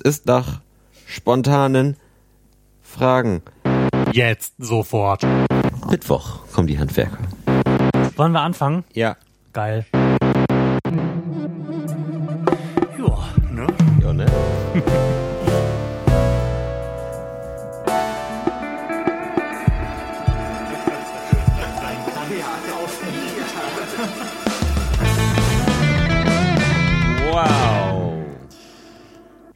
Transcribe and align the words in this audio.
ist 0.00 0.26
nach 0.26 0.60
spontanen 1.06 1.96
Fragen. 2.82 3.42
Jetzt 4.12 4.54
sofort. 4.58 5.26
Mittwoch 5.90 6.40
kommen 6.52 6.66
die 6.66 6.78
Handwerker. 6.78 7.18
Wollen 8.16 8.32
wir 8.32 8.40
anfangen? 8.40 8.84
Ja. 8.92 9.16
Geil. 9.52 9.86
Ja, 12.98 13.28
ne? 13.50 13.66
Ja, 14.02 14.12
ne? 14.12 14.26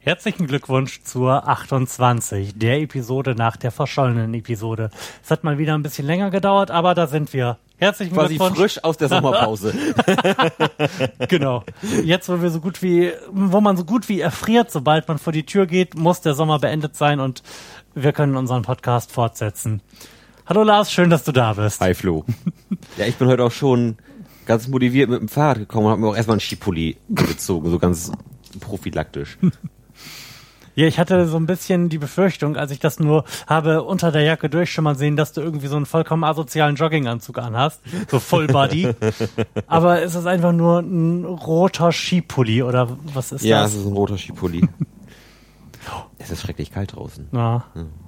Herzlichen 0.05 0.47
Glückwunsch 0.47 1.01
zur 1.03 1.47
28, 1.47 2.59
der 2.59 2.81
Episode 2.81 3.35
nach 3.35 3.55
der 3.55 3.71
verschollenen 3.71 4.33
Episode. 4.33 4.89
Es 5.23 5.31
hat 5.31 5.45
mal 5.45 5.57
wieder 5.57 5.75
ein 5.75 5.81
bisschen 5.81 6.05
länger 6.05 6.29
gedauert, 6.29 6.71
aber 6.71 6.93
da 6.93 7.07
sind 7.07 7.31
wir. 7.31 7.57
Herzlichen 7.77 8.13
Quasi 8.13 8.35
Glückwunsch. 8.35 8.57
frisch 8.57 8.83
aus 8.83 8.97
der 8.97 9.07
Sommerpause. 9.07 9.73
Genau. 11.29 11.63
Jetzt, 12.03 12.27
wo 12.27 12.41
wir 12.41 12.49
so 12.49 12.59
gut 12.59 12.81
wie, 12.81 13.13
wo 13.31 13.61
man 13.61 13.77
so 13.77 13.85
gut 13.85 14.09
wie 14.09 14.19
erfriert, 14.19 14.71
sobald 14.71 15.07
man 15.07 15.19
vor 15.19 15.31
die 15.31 15.45
Tür 15.45 15.67
geht, 15.67 15.95
muss 15.95 16.19
der 16.19 16.33
Sommer 16.33 16.59
beendet 16.59 16.97
sein 16.97 17.21
und 17.21 17.41
wir 17.95 18.11
können 18.11 18.35
unseren 18.35 18.63
Podcast 18.63 19.09
fortsetzen. 19.09 19.81
Hallo 20.45 20.63
Lars, 20.63 20.91
schön, 20.91 21.09
dass 21.11 21.23
du 21.23 21.31
da 21.31 21.53
bist. 21.53 21.79
Hi 21.79 21.93
Flo. 21.93 22.25
Ja, 22.97 23.05
ich 23.05 23.15
bin 23.15 23.29
heute 23.29 23.45
auch 23.45 23.51
schon 23.51 23.95
ganz 24.45 24.67
motiviert 24.67 25.09
mit 25.09 25.21
dem 25.21 25.29
Fahrrad 25.29 25.59
gekommen 25.59 25.85
und 25.85 25.91
habe 25.93 26.01
mir 26.01 26.07
auch 26.09 26.15
erstmal 26.17 26.33
einen 26.33 26.41
Skipulli 26.41 26.97
gezogen, 27.07 27.69
so 27.71 27.79
ganz 27.79 28.11
prophylaktisch. 28.59 29.37
Ja, 30.75 30.87
ich 30.87 30.97
hatte 30.99 31.27
so 31.27 31.37
ein 31.37 31.45
bisschen 31.45 31.89
die 31.89 31.97
Befürchtung, 31.99 32.55
als 32.57 32.71
ich 32.71 32.79
das 32.79 32.99
nur 32.99 33.25
habe 33.47 33.83
unter 33.83 34.11
der 34.11 34.23
Jacke 34.23 34.49
durchschimmern 34.49 34.95
sehen, 34.95 35.15
dass 35.15 35.31
du 35.33 35.41
irgendwie 35.41 35.67
so 35.67 35.75
einen 35.75 35.85
vollkommen 35.85 36.23
asozialen 36.23 36.75
Jogginganzug 36.75 37.37
anhast, 37.37 37.81
so 38.09 38.19
Full 38.19 38.47
Body. 38.47 38.89
Aber 39.67 40.01
es 40.01 40.15
ist 40.15 40.25
einfach 40.25 40.51
nur 40.51 40.79
ein 40.79 41.25
roter 41.25 41.91
Skipulli 41.91 42.63
oder 42.63 42.97
was 43.13 43.31
ist 43.31 43.43
Ja, 43.43 43.61
das? 43.63 43.73
es 43.73 43.81
ist 43.81 43.85
ein 43.87 43.93
roter 43.93 44.17
Skipulli. 44.17 44.67
es 46.17 46.31
ist 46.31 46.41
schrecklich 46.41 46.71
kalt 46.71 46.95
draußen. 46.95 47.27
Ja, 47.31 47.65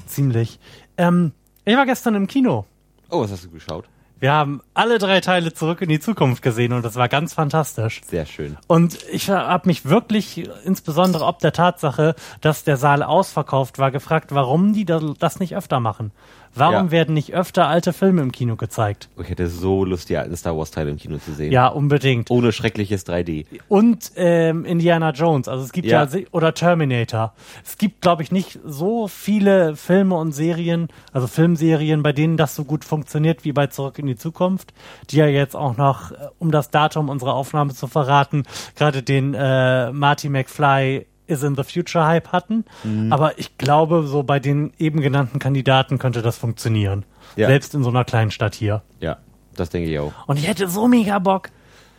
ziemlich. 0.08 0.60
Ähm, 0.98 1.34
ich 1.66 1.76
war 1.76 1.86
gestern 1.86 2.16
im 2.16 2.28
Kino. 2.28 2.66
Oh, 3.10 3.22
was 3.22 3.32
hast 3.32 3.46
du 3.46 3.50
geschaut? 3.52 3.86
Wir 4.26 4.34
haben 4.34 4.62
alle 4.74 4.98
drei 4.98 5.22
Teile 5.22 5.54
zurück 5.54 5.84
in 5.84 5.90
die 5.90 6.00
Zukunft 6.00 6.42
gesehen 6.42 6.74
und 6.74 6.84
das 6.84 6.96
war 6.96 7.08
ganz 7.08 7.36
fantastisch. 7.36 8.02
Sehr 8.08 8.26
schön. 8.26 8.58
Und 8.66 8.98
ich 9.12 9.30
habe 9.30 9.68
mich 9.68 9.86
wirklich, 9.88 10.50
insbesondere 10.64 11.26
ob 11.26 11.38
der 11.38 11.54
Tatsache, 11.54 12.16
dass 12.42 12.64
der 12.64 12.78
Saal 12.78 13.04
ausverkauft 13.04 13.78
war, 13.78 13.92
gefragt, 13.92 14.34
warum 14.34 14.74
die 14.74 14.84
da- 14.84 15.14
das 15.20 15.40
nicht 15.40 15.56
öfter 15.56 15.80
machen. 15.80 16.12
Warum 16.56 16.74
Ja. 16.86 16.92
werden 16.92 17.14
nicht 17.14 17.34
öfter 17.34 17.68
alte 17.68 17.92
Filme 17.94 18.22
im 18.22 18.32
Kino 18.32 18.56
gezeigt? 18.56 19.10
Ich 19.22 19.30
hätte 19.30 19.48
so 19.48 19.84
Lust, 19.86 20.10
die 20.10 20.18
alten 20.18 20.36
Star 20.38 20.58
Wars 20.58 20.72
Teile 20.72 20.90
im 20.92 20.98
Kino 20.98 21.18
zu 21.18 21.34
sehen. 21.34 21.52
Ja, 21.52 21.68
unbedingt. 21.68 22.32
Ohne 22.32 22.52
schreckliches 22.52 23.06
3D. 23.06 23.46
Und 23.68 24.12
ähm, 24.16 24.64
Indiana 24.66 25.12
Jones, 25.12 25.48
also 25.48 25.64
es 25.64 25.72
gibt 25.72 25.88
ja, 25.88 26.04
Ja. 26.06 26.20
oder 26.32 26.54
Terminator. 26.54 27.34
Es 27.66 27.78
gibt, 27.78 28.02
glaube 28.02 28.24
ich, 28.24 28.32
nicht 28.32 28.60
so 28.66 29.08
viele 29.08 29.76
Filme 29.76 30.16
und 30.16 30.32
Serien, 30.32 30.88
also 31.12 31.28
Filmserien, 31.28 32.04
bei 32.04 32.14
denen 32.14 32.38
das 32.38 32.56
so 32.56 32.64
gut 32.64 32.86
funktioniert 32.86 33.44
wie 33.44 33.52
bei 33.52 33.68
Zurück 33.68 34.00
in 34.00 34.08
die 34.08 34.16
Zukunft, 34.16 34.74
die 35.10 35.18
ja 35.18 35.28
jetzt 35.28 35.56
auch 35.56 35.78
noch, 35.78 36.12
äh, 36.12 36.16
um 36.40 36.52
das 36.52 36.72
Datum 36.72 37.10
unserer 37.10 37.34
Aufnahme 37.34 37.74
zu 37.74 37.88
verraten, 37.88 38.44
gerade 38.76 39.04
den 39.04 39.34
äh, 39.34 39.92
Marty 39.92 40.30
McFly 40.30 41.06
is 41.28 41.44
in 41.44 41.56
the 41.56 41.64
Future 41.64 42.06
Hype 42.06 42.32
hatten. 42.32 42.66
Mhm. 42.84 43.12
Aber 43.12 43.38
ich 43.40 43.58
glaube, 43.58 44.04
so 44.08 44.24
bei 44.24 44.40
den 44.40 44.74
eben 44.78 45.02
genannten 45.02 45.40
Kandidaten 45.40 45.98
könnte 45.98 46.22
das 46.22 46.38
funktionieren. 46.38 47.06
Ja. 47.36 47.48
Selbst 47.48 47.74
in 47.76 47.84
so 47.84 47.90
einer 47.90 48.06
kleinen 48.06 48.32
Stadt 48.32 48.56
hier. 48.56 48.82
Ja, 49.00 49.18
das 49.56 49.70
denke 49.70 49.90
ich 49.90 50.00
auch. 50.00 50.14
Und 50.28 50.38
ich 50.38 50.48
hätte 50.48 50.68
so 50.68 50.88
mega 50.88 51.20
Bock. 51.20 51.50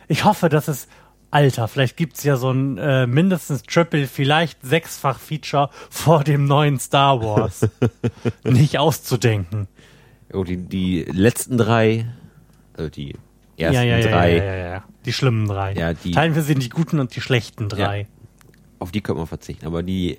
Ich 0.07 0.23
hoffe, 0.23 0.49
dass 0.49 0.67
es, 0.67 0.87
Alter, 1.31 1.67
vielleicht 1.67 1.97
gibt's 1.97 2.23
ja 2.23 2.37
so 2.37 2.51
ein 2.51 2.77
äh, 2.77 3.05
mindestens 3.05 3.63
Triple, 3.63 4.07
vielleicht 4.07 4.65
sechsfach 4.65 5.19
Feature 5.19 5.69
vor 5.89 6.23
dem 6.23 6.45
neuen 6.45 6.79
Star 6.79 7.21
Wars. 7.21 7.67
Nicht 8.43 8.79
auszudenken. 8.79 9.67
Oh, 10.33 10.43
die, 10.43 10.57
die 10.57 11.03
letzten 11.03 11.57
drei, 11.57 12.05
also 12.75 12.89
die 12.89 13.15
ersten 13.57 13.75
ja, 13.75 13.97
ja, 13.97 14.07
drei. 14.07 14.81
Die 15.05 15.13
schlimmen 15.13 15.47
drei. 15.47 15.73
Ja, 15.73 15.93
die- 15.93 16.11
Teilen 16.11 16.35
wir 16.35 16.41
sie 16.41 16.53
in 16.53 16.59
die 16.59 16.69
guten 16.69 16.99
und 16.99 17.15
die 17.15 17.21
schlechten 17.21 17.69
drei. 17.69 18.07
Auf 18.79 18.91
die 18.91 19.01
könnte 19.01 19.19
man 19.19 19.27
verzichten. 19.27 19.65
Aber 19.65 19.83
die 19.83 20.17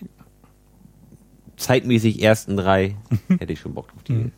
zeitmäßig 1.57 2.23
ersten 2.23 2.57
drei 2.57 2.97
hätte 3.39 3.53
ich 3.53 3.61
schon 3.61 3.75
Bock 3.75 3.89
drauf, 3.89 4.03
die 4.05 4.31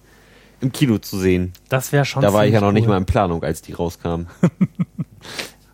im 0.60 0.72
Kino 0.72 0.98
zu 0.98 1.18
sehen. 1.18 1.52
Das 1.68 1.92
wäre 1.92 2.04
schon 2.04 2.22
Da 2.22 2.32
war 2.32 2.46
ich 2.46 2.52
ja 2.52 2.60
noch 2.60 2.72
nicht 2.72 2.84
cool. 2.84 2.90
mal 2.90 2.98
in 2.98 3.06
Planung, 3.06 3.42
als 3.42 3.62
die 3.62 3.72
rauskamen. 3.72 4.26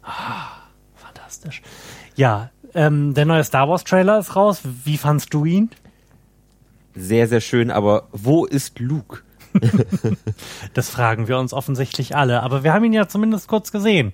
Fantastisch. 0.95 1.63
Ja, 2.15 2.51
ähm, 2.75 3.15
der 3.15 3.25
neue 3.25 3.43
Star 3.43 3.69
Wars 3.69 3.85
Trailer 3.85 4.19
ist 4.19 4.37
raus. 4.37 4.61
Wie 4.85 4.97
fandst 4.97 5.35
du 5.35 5.45
ihn? 5.45 5.71
Sehr, 6.95 7.27
sehr 7.29 7.41
schön, 7.41 7.71
aber 7.71 8.09
wo 8.13 8.45
ist 8.45 8.79
Luke? 8.79 9.23
Das 10.75 10.91
fragen 10.91 11.29
wir 11.29 11.39
uns 11.39 11.55
offensichtlich 11.55 12.15
alle. 12.15 12.43
Aber 12.43 12.63
wir 12.63 12.75
haben 12.75 12.85
ihn 12.85 12.93
ja 12.93 13.09
zumindest 13.09 13.49
kurz 13.49 13.73
gesehen. 13.73 14.13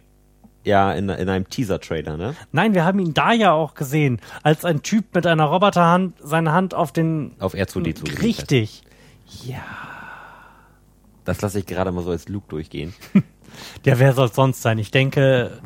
Ja, 0.64 0.92
in, 0.92 1.08
in 1.08 1.28
einem 1.28 1.48
Teaser-Trailer, 1.48 2.16
ne? 2.16 2.36
Nein, 2.52 2.72
wir 2.74 2.84
haben 2.84 2.98
ihn 3.00 3.14
da 3.14 3.32
ja 3.32 3.52
auch 3.52 3.74
gesehen, 3.74 4.20
als 4.44 4.64
ein 4.64 4.82
Typ 4.82 5.12
mit 5.14 5.26
einer 5.26 5.44
Roboterhand 5.46 6.14
seine 6.22 6.52
Hand 6.52 6.72
auf 6.74 6.92
den 6.92 7.32
Auf 7.40 7.54
R2D2. 7.54 7.82
gelegt 7.82 8.08
hat. 8.12 8.22
Richtig. 8.22 8.82
Das 11.24 11.40
lasse 11.40 11.58
ich 11.60 11.66
gerade 11.66 11.90
mal 11.92 12.02
so 12.04 12.10
als 12.10 12.28
Luke 12.28 12.46
durchgehen. 12.48 12.94
Ja, 13.84 13.98
wer 13.98 14.14
soll 14.14 14.32
sonst 14.32 14.62
sein? 14.62 14.78
Ich 14.78 14.90
denke, 14.90 15.60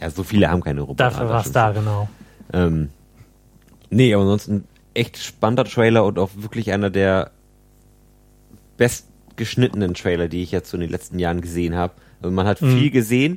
Ja, 0.00 0.08
so 0.08 0.22
viele 0.22 0.50
haben 0.50 0.62
keine 0.62 0.80
Roboter. 0.80 1.04
dafür 1.10 1.28
war 1.28 1.42
es 1.44 1.52
da, 1.52 1.72
genau. 1.72 2.08
Ähm, 2.50 2.88
nee, 3.90 4.14
aber 4.14 4.22
ansonsten 4.22 4.64
echt 4.94 5.18
spannender 5.18 5.64
Trailer 5.66 6.06
und 6.06 6.18
auch 6.18 6.30
wirklich 6.34 6.72
einer 6.72 6.88
der 6.88 7.30
bestgeschnittenen 8.78 9.92
Trailer, 9.92 10.28
die 10.28 10.42
ich 10.42 10.50
jetzt 10.50 10.70
so 10.70 10.76
in 10.78 10.80
den 10.80 10.90
letzten 10.90 11.18
Jahren 11.18 11.42
gesehen 11.42 11.74
habe. 11.76 11.92
Also 12.22 12.34
man 12.34 12.46
hat 12.46 12.58
viel 12.58 12.90
gesehen, 12.90 13.36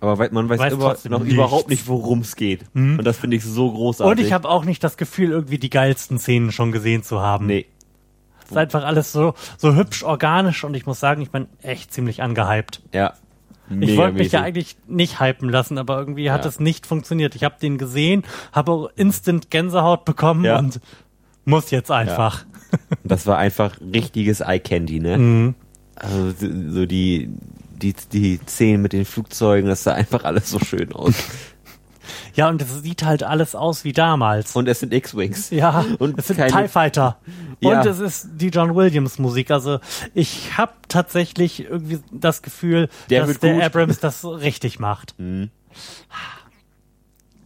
aber 0.00 0.28
man 0.30 0.48
weiß. 0.48 0.58
Weiß 0.58 0.72
immer 0.72 0.94
noch 1.08 1.20
nichts. 1.20 1.34
Überhaupt 1.34 1.68
nicht, 1.68 1.86
worum 1.88 2.20
es 2.20 2.36
geht. 2.36 2.64
Und 2.74 3.04
das 3.04 3.18
finde 3.18 3.36
ich 3.36 3.44
so 3.44 3.70
großartig. 3.72 4.10
Und 4.20 4.26
ich 4.26 4.32
habe 4.32 4.48
auch 4.48 4.64
nicht 4.64 4.82
das 4.84 4.96
Gefühl, 4.96 5.30
irgendwie 5.30 5.58
die 5.58 5.70
geilsten 5.70 6.18
Szenen 6.18 6.52
schon 6.52 6.72
gesehen 6.72 7.02
zu 7.02 7.20
haben. 7.20 7.46
Nee, 7.46 7.66
Es 8.44 8.50
ist 8.50 8.56
einfach 8.56 8.84
alles 8.84 9.12
so, 9.12 9.34
so 9.56 9.74
hübsch 9.74 10.02
organisch 10.02 10.64
und 10.64 10.74
ich 10.74 10.84
muss 10.86 11.00
sagen, 11.00 11.22
ich 11.22 11.30
bin 11.30 11.46
echt 11.62 11.92
ziemlich 11.92 12.22
angehypt. 12.22 12.82
ja. 12.92 13.14
Ich 13.80 13.96
wollte 13.96 14.18
mich 14.18 14.30
ja 14.32 14.42
eigentlich 14.42 14.76
nicht 14.88 15.20
hypen 15.20 15.48
lassen, 15.48 15.78
aber 15.78 15.98
irgendwie 15.98 16.30
hat 16.30 16.42
Ja. 16.44 16.48
es 16.50 16.60
nicht 16.60 16.86
funktioniert. 16.86 17.34
Ich 17.34 17.44
habe 17.44 17.54
den 17.62 17.78
gesehen, 17.78 18.22
habe 18.52 18.70
auch 18.72 18.90
instant 18.94 19.50
Gänsehaut 19.50 20.04
bekommen 20.04 20.44
Ja. 20.44 20.58
und 20.58 20.80
muss 21.46 21.70
jetzt 21.70 21.90
einfach. 21.90 22.44
Das 23.04 23.26
war 23.26 23.38
einfach 23.38 23.76
richtiges 23.80 24.40
Eye 24.40 24.60
Candy, 24.60 25.00
ne? 25.00 25.16
Mhm. 25.18 25.54
Also 25.96 26.30
so 26.32 26.70
so 26.72 26.84
die, 26.86 27.30
die, 27.92 27.94
die 28.12 28.40
Szenen 28.46 28.82
mit 28.82 28.92
den 28.92 29.04
Flugzeugen, 29.04 29.68
das 29.68 29.84
sah 29.84 29.92
einfach 29.94 30.24
alles 30.24 30.50
so 30.50 30.58
schön 30.58 30.92
aus. 30.92 31.14
Ja, 32.34 32.48
und 32.48 32.60
es 32.60 32.82
sieht 32.82 33.04
halt 33.04 33.22
alles 33.22 33.54
aus 33.54 33.84
wie 33.84 33.92
damals. 33.92 34.54
Und 34.56 34.68
es 34.68 34.80
sind 34.80 34.92
X-Wings. 34.92 35.50
Ja, 35.50 35.84
Und 36.00 36.18
es 36.18 36.26
sind 36.26 36.36
keine- 36.36 36.50
TIE 36.64 36.68
Fighter. 36.68 37.18
Ja. 37.60 37.80
Und 37.80 37.86
es 37.86 38.00
ist 38.00 38.28
die 38.34 38.48
John 38.48 38.74
Williams 38.74 39.18
Musik. 39.20 39.52
Also 39.52 39.78
ich 40.14 40.58
habe 40.58 40.72
tatsächlich 40.88 41.64
irgendwie 41.64 42.00
das 42.10 42.42
Gefühl, 42.42 42.88
Der 43.08 43.24
dass 43.24 43.38
der 43.38 43.52
gut. 43.52 43.60
Mhm. 43.60 43.66
Abrams 43.66 44.00
das 44.00 44.24
richtig 44.24 44.80
macht. 44.80 45.14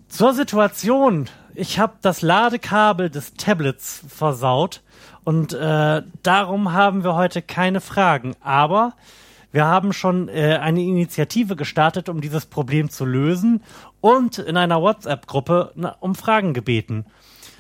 Zur 0.09 0.33
Situation. 0.35 1.29
Ich 1.55 1.79
habe 1.79 1.95
das 2.01 2.23
Ladekabel 2.23 3.11
des 3.11 3.35
Tablets 3.35 4.03
versaut 4.09 4.83
und 5.23 5.53
äh, 5.53 6.03
darum 6.23 6.73
haben 6.73 7.05
wir 7.05 7.15
heute 7.15 7.43
keine 7.43 7.81
Fragen. 7.83 8.35
Aber 8.41 8.95
wir 9.53 9.65
haben 9.65 9.93
schon 9.93 10.29
äh, 10.29 10.59
eine 10.61 10.83
Initiative 10.83 11.57
gestartet, 11.57 12.09
um 12.09 12.21
dieses 12.21 12.47
Problem 12.47 12.91
zu 12.91 13.05
lösen 13.05 13.63
und 14.01 14.39
in 14.39 14.57
einer 14.57 14.81
WhatsApp-Gruppe 14.81 15.73
um 16.01 16.15
Fragen 16.15 16.55
gebeten. 16.55 17.07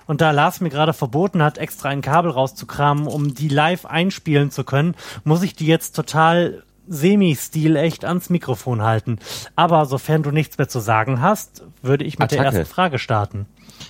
Und 0.07 0.23
da 0.23 0.31
Lars 0.31 0.61
mir 0.61 0.71
gerade 0.71 0.95
verboten 0.95 1.43
hat, 1.43 1.59
extra 1.59 1.91
ein 1.91 2.01
Kabel 2.01 2.31
rauszukramen, 2.31 3.07
um 3.07 3.35
die 3.35 3.49
live 3.49 3.85
einspielen 3.85 4.51
zu 4.51 4.65
können, 4.65 4.95
muss 5.25 5.43
ich 5.43 5.55
die 5.55 5.67
jetzt 5.67 5.95
total 5.95 6.63
semi-stil 6.87 7.77
echt 7.77 8.07
ans 8.07 8.31
Mikrofon 8.31 8.83
halten. 8.83 9.19
Aber 9.55 9.85
sofern 9.85 10.23
du 10.23 10.31
nichts 10.31 10.57
mehr 10.57 10.69
zu 10.69 10.81
sagen 10.81 11.21
hast, 11.21 11.63
würde 11.83 12.05
ich 12.05 12.19
mit 12.19 12.31
der 12.31 12.41
Attacke. 12.41 12.59
ersten 12.59 12.73
Frage 12.75 12.99
starten. 12.99 13.47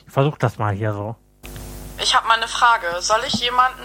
Ich 0.06 0.12
versuch 0.12 0.36
das 0.38 0.58
mal 0.58 0.74
hier 0.74 0.92
so. 0.92 1.14
Ich 2.02 2.16
habe 2.16 2.26
mal 2.26 2.36
eine 2.36 2.48
Frage. 2.48 2.86
Soll 3.00 3.20
ich 3.26 3.34
jemanden, 3.34 3.84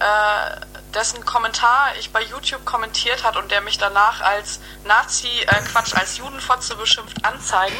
äh, 0.00 0.60
dessen 0.94 1.24
Kommentar 1.24 1.92
ich 1.98 2.10
bei 2.10 2.22
YouTube 2.22 2.64
kommentiert 2.64 3.22
hat 3.24 3.36
und 3.36 3.50
der 3.50 3.60
mich 3.60 3.78
danach 3.78 4.20
als 4.20 4.60
Nazi, 4.86 5.28
äh, 5.46 5.62
Quatsch, 5.70 5.94
als 5.94 6.18
Judenfotze 6.18 6.74
beschimpft, 6.76 7.24
anzeigen? 7.24 7.76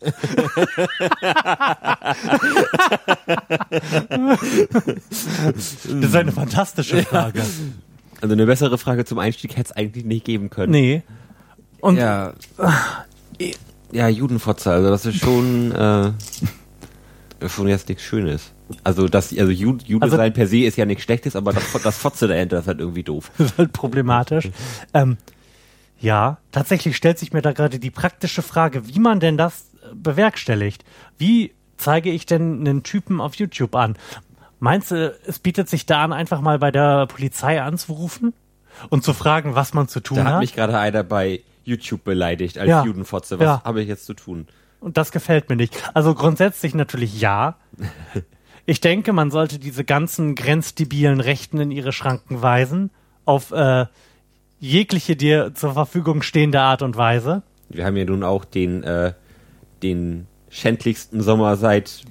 das 0.00 0.10
ist 5.84 6.16
eine 6.16 6.32
fantastische 6.32 7.02
Frage. 7.04 7.42
Also 8.20 8.32
eine 8.34 8.46
bessere 8.46 8.78
Frage 8.78 9.04
zum 9.04 9.18
Einstieg 9.18 9.56
hätte 9.56 9.70
es 9.70 9.76
eigentlich 9.76 10.04
nicht 10.04 10.24
geben 10.24 10.50
können. 10.50 10.72
Nee. 10.72 11.02
Und 11.80 11.96
Ja. 11.96 12.32
Ja, 13.92 14.08
Judenfotze, 14.08 14.70
also 14.72 14.88
das 14.88 15.04
ist 15.04 15.18
schon, 15.18 15.70
äh, 15.72 16.12
schon 17.48 17.68
jetzt 17.68 17.88
nichts 17.88 18.02
Schönes. 18.04 18.52
Also 18.84 19.06
das, 19.08 19.36
also 19.36 19.50
Jude, 19.52 19.84
Also- 20.00 20.16
sein 20.16 20.32
per 20.32 20.46
se 20.46 20.58
ist 20.58 20.76
ja 20.76 20.84
nichts 20.86 21.04
Schlechtes, 21.04 21.36
aber 21.36 21.52
das, 21.52 21.64
das 21.82 21.98
Fotze 21.98 22.28
dahinter 22.28 22.58
ist 22.60 22.66
halt 22.68 22.78
irgendwie 22.80 23.02
doof. 23.02 23.30
das 23.38 23.52
ist 23.52 23.58
halt 23.58 23.72
problematisch. 23.72 24.50
Ähm, 24.94 25.16
ja, 26.00 26.38
tatsächlich 26.50 26.96
stellt 26.96 27.18
sich 27.18 27.32
mir 27.32 27.42
da 27.42 27.52
gerade 27.52 27.78
die 27.78 27.90
praktische 27.90 28.42
Frage, 28.42 28.88
wie 28.88 28.98
man 28.98 29.20
denn 29.20 29.36
das 29.36 29.66
äh, 29.82 29.94
bewerkstelligt. 29.94 30.84
Wie 31.18 31.52
zeige 31.76 32.10
ich 32.10 32.26
denn 32.26 32.60
einen 32.60 32.82
Typen 32.82 33.20
auf 33.20 33.34
YouTube 33.36 33.74
an? 33.74 33.96
Meinst 34.58 34.90
du, 34.92 35.14
es 35.26 35.38
bietet 35.38 35.68
sich 35.68 35.86
da 35.86 36.04
an, 36.04 36.12
einfach 36.12 36.40
mal 36.40 36.58
bei 36.58 36.70
der 36.70 37.06
Polizei 37.06 37.60
anzurufen 37.60 38.32
und 38.90 39.02
zu 39.04 39.12
fragen, 39.12 39.54
was 39.54 39.74
man 39.74 39.88
zu 39.88 40.00
tun 40.00 40.18
Da 40.18 40.24
hat 40.24 40.32
hat? 40.34 40.40
mich 40.40 40.54
gerade 40.54 40.78
einer 40.78 41.02
bei 41.02 41.40
YouTube 41.64 42.04
beleidigt 42.04 42.58
als 42.58 42.68
Ja. 42.68 42.84
Judenfotze. 42.84 43.38
Was 43.38 43.44
Ja. 43.44 43.62
habe 43.64 43.82
ich 43.82 43.88
jetzt 43.88 44.06
zu 44.06 44.14
tun? 44.14 44.46
Und 44.82 44.96
das 44.96 45.12
gefällt 45.12 45.48
mir 45.48 45.56
nicht. 45.56 45.90
Also 45.94 46.14
grundsätzlich 46.14 46.74
natürlich 46.74 47.20
ja. 47.20 47.56
Ich 48.64 48.80
denke, 48.80 49.12
man 49.12 49.32
sollte 49.32 49.58
diese 49.58 49.82
ganzen 49.82 50.36
grenzdebilen 50.36 51.18
Rechten 51.18 51.58
in 51.58 51.72
ihre 51.72 51.90
Schranken 51.90 52.42
weisen. 52.42 52.90
Auf 53.24 53.50
äh, 53.50 53.86
jegliche 54.60 55.16
dir 55.16 55.52
zur 55.52 55.72
Verfügung 55.72 56.22
stehende 56.22 56.60
Art 56.60 56.80
und 56.82 56.96
Weise. 56.96 57.42
Wir 57.68 57.84
haben 57.84 57.96
ja 57.96 58.04
nun 58.04 58.22
auch 58.22 58.44
den, 58.44 58.84
äh, 58.84 59.14
den 59.82 60.28
schändlichsten 60.48 61.22
Sommer 61.22 61.56
seit 61.56 62.02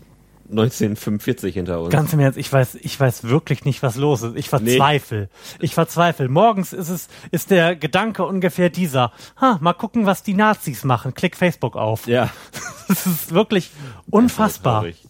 1945 0.51 1.53
hinter 1.55 1.81
uns. 1.81 1.89
Ganz 1.89 2.13
im 2.13 2.19
Ernst, 2.19 2.37
ich 2.37 2.51
weiß, 2.51 2.75
ich 2.75 2.99
weiß 2.99 3.23
wirklich 3.25 3.65
nicht, 3.65 3.81
was 3.83 3.95
los 3.95 4.21
ist. 4.21 4.35
Ich 4.35 4.49
verzweifle. 4.49 5.29
Ich 5.59 5.73
verzweifle. 5.73 6.29
Morgens 6.29 6.73
ist 6.73 6.89
es, 6.89 7.07
ist 7.31 7.49
der 7.51 7.75
Gedanke 7.75 8.25
ungefähr 8.25 8.69
dieser. 8.69 9.11
Ha, 9.39 9.57
mal 9.61 9.73
gucken, 9.73 10.05
was 10.05 10.23
die 10.23 10.33
Nazis 10.33 10.83
machen. 10.83 11.13
Klick 11.13 11.35
Facebook 11.35 11.75
auf. 11.75 12.07
ja. 12.07 12.29
Das 12.87 13.05
ist 13.05 13.33
wirklich 13.33 13.71
unfassbar. 14.09 14.81
Traurig. 14.81 15.07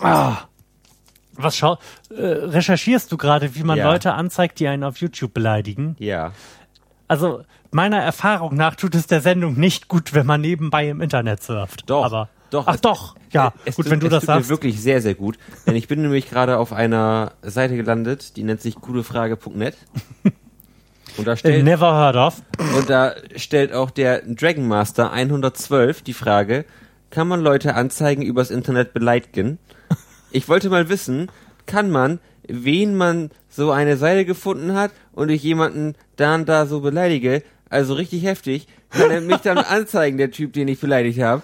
Ah. 0.00 0.36
Was 1.32 1.56
schau, 1.56 1.78
äh, 2.10 2.22
recherchierst 2.24 3.10
du 3.10 3.16
gerade, 3.16 3.56
wie 3.56 3.64
man 3.64 3.76
Ja. 3.78 3.90
Leute 3.90 4.14
anzeigt, 4.14 4.60
die 4.60 4.68
einen 4.68 4.84
auf 4.84 4.98
YouTube 4.98 5.34
beleidigen? 5.34 5.96
Ja. 5.98 6.30
Also 7.08 7.42
meiner 7.72 7.98
Erfahrung 8.00 8.54
nach 8.54 8.76
tut 8.76 8.94
es 8.94 9.08
der 9.08 9.20
Sendung 9.20 9.54
nicht 9.58 9.88
gut, 9.88 10.14
wenn 10.14 10.24
man 10.26 10.40
nebenbei 10.40 10.88
im 10.88 11.00
Internet 11.00 11.42
surft. 11.42 11.90
Doch. 11.90 12.04
Aber 12.04 12.28
doch. 12.50 12.66
Ach 12.66 12.76
doch. 12.76 13.14
Ja, 13.30 13.52
Es 13.64 13.76
gut, 13.76 13.84
tut- 13.86 13.92
wenn 13.92 14.00
du 14.00 14.06
es 14.06 14.10
das 14.12 14.20
tut 14.20 14.26
sagst. 14.28 14.48
Mir 14.48 14.54
wirklich 14.54 14.80
sehr, 14.80 15.00
sehr 15.02 15.14
gut. 15.14 15.38
Denn 15.66 15.74
ich 15.76 15.88
bin 15.88 16.02
nämlich 16.02 16.28
gerade 16.30 16.58
auf 16.58 16.72
einer 16.72 17.32
Seite 17.42 17.76
gelandet, 17.76 18.36
die 18.36 18.42
nennt 18.44 18.60
sich 18.60 18.76
gutefrage.net. 18.76 19.76
Und 21.16 21.26
da 21.26 21.32
Äh, 21.32 21.36
stellt, 21.36 21.64
Never 21.64 21.94
heard 21.94 22.16
of. 22.16 22.42
und 22.76 22.90
da 22.90 23.14
stellt 23.36 23.72
auch 23.72 23.90
der 23.90 24.22
Dragon 24.22 24.66
Master 24.66 25.12
112 25.12 26.02
die 26.02 26.12
Frage, 26.12 26.64
kann 27.10 27.28
man 27.28 27.40
Leute 27.40 27.76
anzeigen 27.76 28.22
übers 28.22 28.50
Internet 28.50 28.92
beleidigen? 28.92 29.58
Ich 30.32 30.48
wollte 30.48 30.70
mal 30.70 30.88
wissen, 30.88 31.30
kann 31.66 31.88
man, 31.90 32.18
wen 32.48 32.96
man 32.96 33.30
so 33.48 33.70
eine 33.70 33.96
Seite 33.96 34.24
gefunden 34.24 34.74
hat 34.74 34.90
und 35.12 35.28
ich 35.28 35.42
jemanden 35.44 35.94
da 36.16 36.34
und 36.34 36.48
da 36.48 36.66
so 36.66 36.80
beleidige, 36.80 37.44
also 37.70 37.94
richtig 37.94 38.24
heftig, 38.24 38.66
kann 38.90 39.12
er 39.12 39.20
mich 39.20 39.36
dann 39.36 39.58
anzeigen, 39.58 40.18
der 40.18 40.32
Typ, 40.32 40.52
den 40.54 40.66
ich 40.66 40.80
beleidigt 40.80 41.20
habe? 41.20 41.42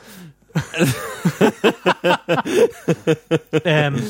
Ähm, 3.65 4.03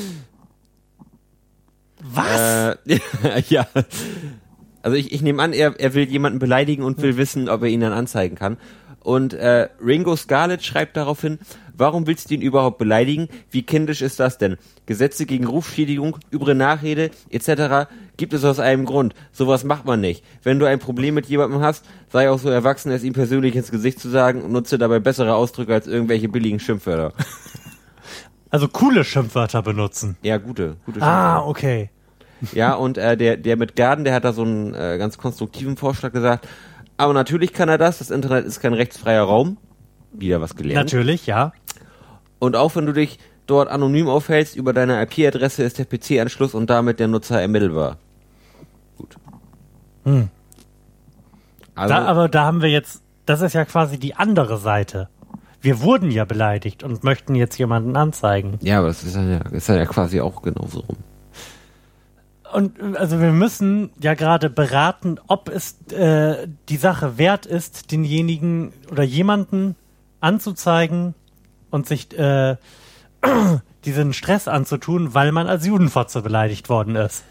was? 2.03 2.77
Äh, 2.85 3.43
ja. 3.49 3.67
Also 4.81 4.97
ich, 4.97 5.11
ich 5.11 5.21
nehme 5.21 5.41
an, 5.41 5.53
er, 5.53 5.79
er 5.79 5.93
will 5.93 6.09
jemanden 6.09 6.39
beleidigen 6.39 6.83
und 6.83 7.01
will 7.01 7.17
wissen, 7.17 7.49
ob 7.49 7.61
er 7.61 7.69
ihn 7.69 7.81
dann 7.81 7.93
anzeigen 7.93 8.35
kann. 8.35 8.57
Und 8.99 9.33
äh, 9.33 9.69
Ringo 9.83 10.15
Scarlett 10.15 10.63
schreibt 10.63 10.97
daraufhin, 10.97 11.39
warum 11.77 12.07
willst 12.07 12.29
du 12.29 12.35
ihn 12.35 12.41
überhaupt 12.41 12.77
beleidigen? 12.77 13.27
Wie 13.49 13.63
kindisch 13.63 14.01
ist 14.01 14.19
das 14.19 14.37
denn? 14.37 14.57
Gesetze 14.85 15.25
gegen 15.25 15.45
Rufschädigung, 15.45 16.17
übre 16.31 16.55
Nachrede 16.55 17.11
etc. 17.29 17.89
gibt 18.17 18.33
es 18.33 18.43
aus 18.43 18.59
einem 18.59 18.85
Grund. 18.85 19.13
Sowas 19.31 19.63
macht 19.63 19.85
man 19.85 20.01
nicht. 20.01 20.23
Wenn 20.43 20.59
du 20.59 20.65
ein 20.65 20.79
Problem 20.79 21.15
mit 21.15 21.27
jemandem 21.27 21.61
hast, 21.61 21.85
sei 22.09 22.29
auch 22.29 22.39
so 22.39 22.49
erwachsen, 22.49 22.91
es 22.91 23.03
ihm 23.03 23.13
persönlich 23.13 23.55
ins 23.55 23.71
Gesicht 23.71 23.99
zu 23.99 24.09
sagen 24.09 24.41
und 24.41 24.51
nutze 24.51 24.77
dabei 24.77 24.99
bessere 24.99 25.35
Ausdrücke 25.35 25.73
als 25.73 25.87
irgendwelche 25.87 26.29
billigen 26.29 26.59
Schimpfwörter. 26.59 27.13
Also 28.53 28.67
coole 28.67 29.05
Schimpfwörter 29.05 29.61
benutzen. 29.61 30.17
Ja, 30.23 30.37
gute, 30.37 30.75
gute 30.85 31.01
Ah, 31.01 31.39
okay. 31.39 31.89
Ja, 32.53 32.73
und 32.73 32.97
äh, 32.97 33.15
der, 33.15 33.37
der 33.37 33.55
mit 33.55 33.77
Garden, 33.77 34.03
der 34.03 34.13
hat 34.13 34.25
da 34.25 34.33
so 34.33 34.41
einen 34.41 34.73
äh, 34.73 34.97
ganz 34.97 35.17
konstruktiven 35.17 35.77
Vorschlag 35.77 36.11
gesagt. 36.11 36.47
Aber 36.97 37.13
natürlich 37.13 37.53
kann 37.53 37.69
er 37.69 37.77
das. 37.77 37.99
Das 37.99 38.11
Internet 38.11 38.45
ist 38.45 38.59
kein 38.59 38.73
rechtsfreier 38.73 39.23
Raum. 39.23 39.57
Wieder 40.11 40.41
was 40.41 40.55
gelernt. 40.55 40.91
Natürlich, 40.91 41.25
ja. 41.25 41.53
Und 42.41 42.55
auch 42.55 42.75
wenn 42.75 42.87
du 42.87 42.91
dich 42.91 43.19
dort 43.45 43.69
anonym 43.69 44.09
aufhältst, 44.09 44.55
über 44.55 44.73
deine 44.73 44.99
IP-Adresse 45.03 45.61
ist 45.61 45.77
der 45.77 45.85
PC-Anschluss 45.85 46.55
und 46.55 46.71
damit 46.71 46.99
der 46.99 47.07
Nutzer 47.07 47.39
ermittelbar. 47.39 47.97
Gut. 48.97 49.15
Hm. 50.05 50.29
Also, 51.75 51.93
Da, 51.93 52.05
aber 52.05 52.29
da 52.29 52.45
haben 52.45 52.63
wir 52.63 52.69
jetzt, 52.69 53.03
das 53.27 53.41
ist 53.41 53.53
ja 53.53 53.63
quasi 53.63 53.99
die 53.99 54.15
andere 54.15 54.57
Seite. 54.57 55.07
Wir 55.61 55.81
wurden 55.81 56.09
ja 56.09 56.25
beleidigt 56.25 56.81
und 56.81 57.03
möchten 57.03 57.35
jetzt 57.35 57.59
jemanden 57.59 57.95
anzeigen. 57.95 58.57
ja, 58.61 58.79
aber 58.79 58.87
das 58.87 59.03
ist 59.03 59.15
ja, 59.15 59.37
ist 59.51 59.69
ja 59.69 59.85
quasi 59.85 60.19
auch 60.19 60.41
genauso 60.41 60.79
rum. 60.79 60.97
Und 62.53 62.97
also 62.97 63.21
wir 63.21 63.31
müssen 63.31 63.91
ja 64.01 64.15
gerade 64.15 64.49
beraten, 64.49 65.19
ob 65.27 65.47
es 65.47 65.77
äh, 65.91 66.47
die 66.69 66.77
Sache 66.77 67.19
wert 67.19 67.45
ist, 67.45 67.91
denjenigen 67.91 68.73
oder 68.91 69.03
jemanden 69.03 69.75
anzuzeigen 70.21 71.13
und 71.71 71.87
sich 71.87 72.17
äh, 72.17 72.57
diesen 73.85 74.13
Stress 74.13 74.47
anzutun, 74.47 75.13
weil 75.13 75.31
man 75.31 75.47
als 75.47 75.65
Judenfotze 75.65 76.21
beleidigt 76.21 76.69
worden 76.69 76.95
ist. 76.95 77.23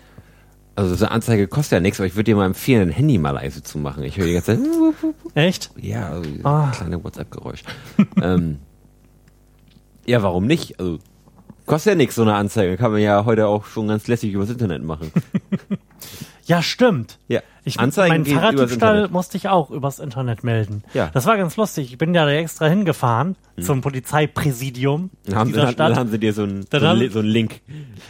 Also 0.76 0.94
so 0.94 1.04
eine 1.04 1.12
Anzeige 1.14 1.46
kostet 1.46 1.72
ja 1.72 1.80
nichts, 1.80 2.00
aber 2.00 2.06
ich 2.06 2.14
würde 2.14 2.24
dir 2.24 2.36
mal 2.36 2.46
empfehlen, 2.46 2.88
ein 2.88 2.92
Handy 2.92 3.18
mal 3.18 3.32
leise 3.32 3.62
zu 3.62 3.78
machen. 3.78 4.02
Ich 4.02 4.16
höre 4.16 4.26
die 4.26 4.32
ganze 4.34 4.56
Zeit, 4.56 4.70
Echt? 5.34 5.70
Ja, 5.76 6.08
also 6.10 6.30
Ah. 6.44 6.70
kleine 6.74 7.02
WhatsApp-Geräusch. 7.04 7.62
ähm, 8.22 8.58
ja, 10.06 10.22
warum 10.22 10.46
nicht? 10.46 10.80
Also 10.80 10.98
kostet 11.66 11.92
ja 11.92 11.96
nichts, 11.96 12.14
so 12.14 12.22
eine 12.22 12.34
Anzeige. 12.34 12.76
Kann 12.76 12.92
man 12.92 13.00
ja 13.00 13.24
heute 13.24 13.46
auch 13.46 13.66
schon 13.66 13.88
ganz 13.88 14.08
lässig 14.08 14.32
übers 14.32 14.50
Internet 14.50 14.82
machen. 14.82 15.12
Ja, 16.46 16.62
stimmt. 16.62 17.18
Ja, 17.28 17.42
Ich, 17.64 17.78
Anzeigen 17.78 18.12
meinen 18.12 18.24
übers 18.24 18.40
Fahrraddiebstahl 18.40 19.08
musste 19.08 19.36
ich 19.36 19.48
auch 19.48 19.70
übers 19.70 19.98
Internet 19.98 20.44
melden. 20.44 20.82
Ja. 20.94 21.10
Das 21.12 21.26
war 21.26 21.36
ganz 21.36 21.56
lustig. 21.56 21.92
Ich 21.92 21.98
bin 21.98 22.14
ja 22.14 22.24
da 22.24 22.30
extra 22.30 22.66
hingefahren 22.66 23.36
zum 23.60 23.80
Polizeipräsidium 23.82 25.10
haben, 25.32 25.48
dieser 25.48 25.62
dann, 25.62 25.72
Stadt. 25.72 25.90
dann 25.90 25.98
haben 25.98 26.10
sie 26.10 26.18
dir 26.18 26.32
so 26.32 26.42
einen, 26.44 26.66
so 26.70 26.78
einen, 26.78 27.10
so 27.10 27.18
einen 27.18 27.28
Link. 27.28 27.60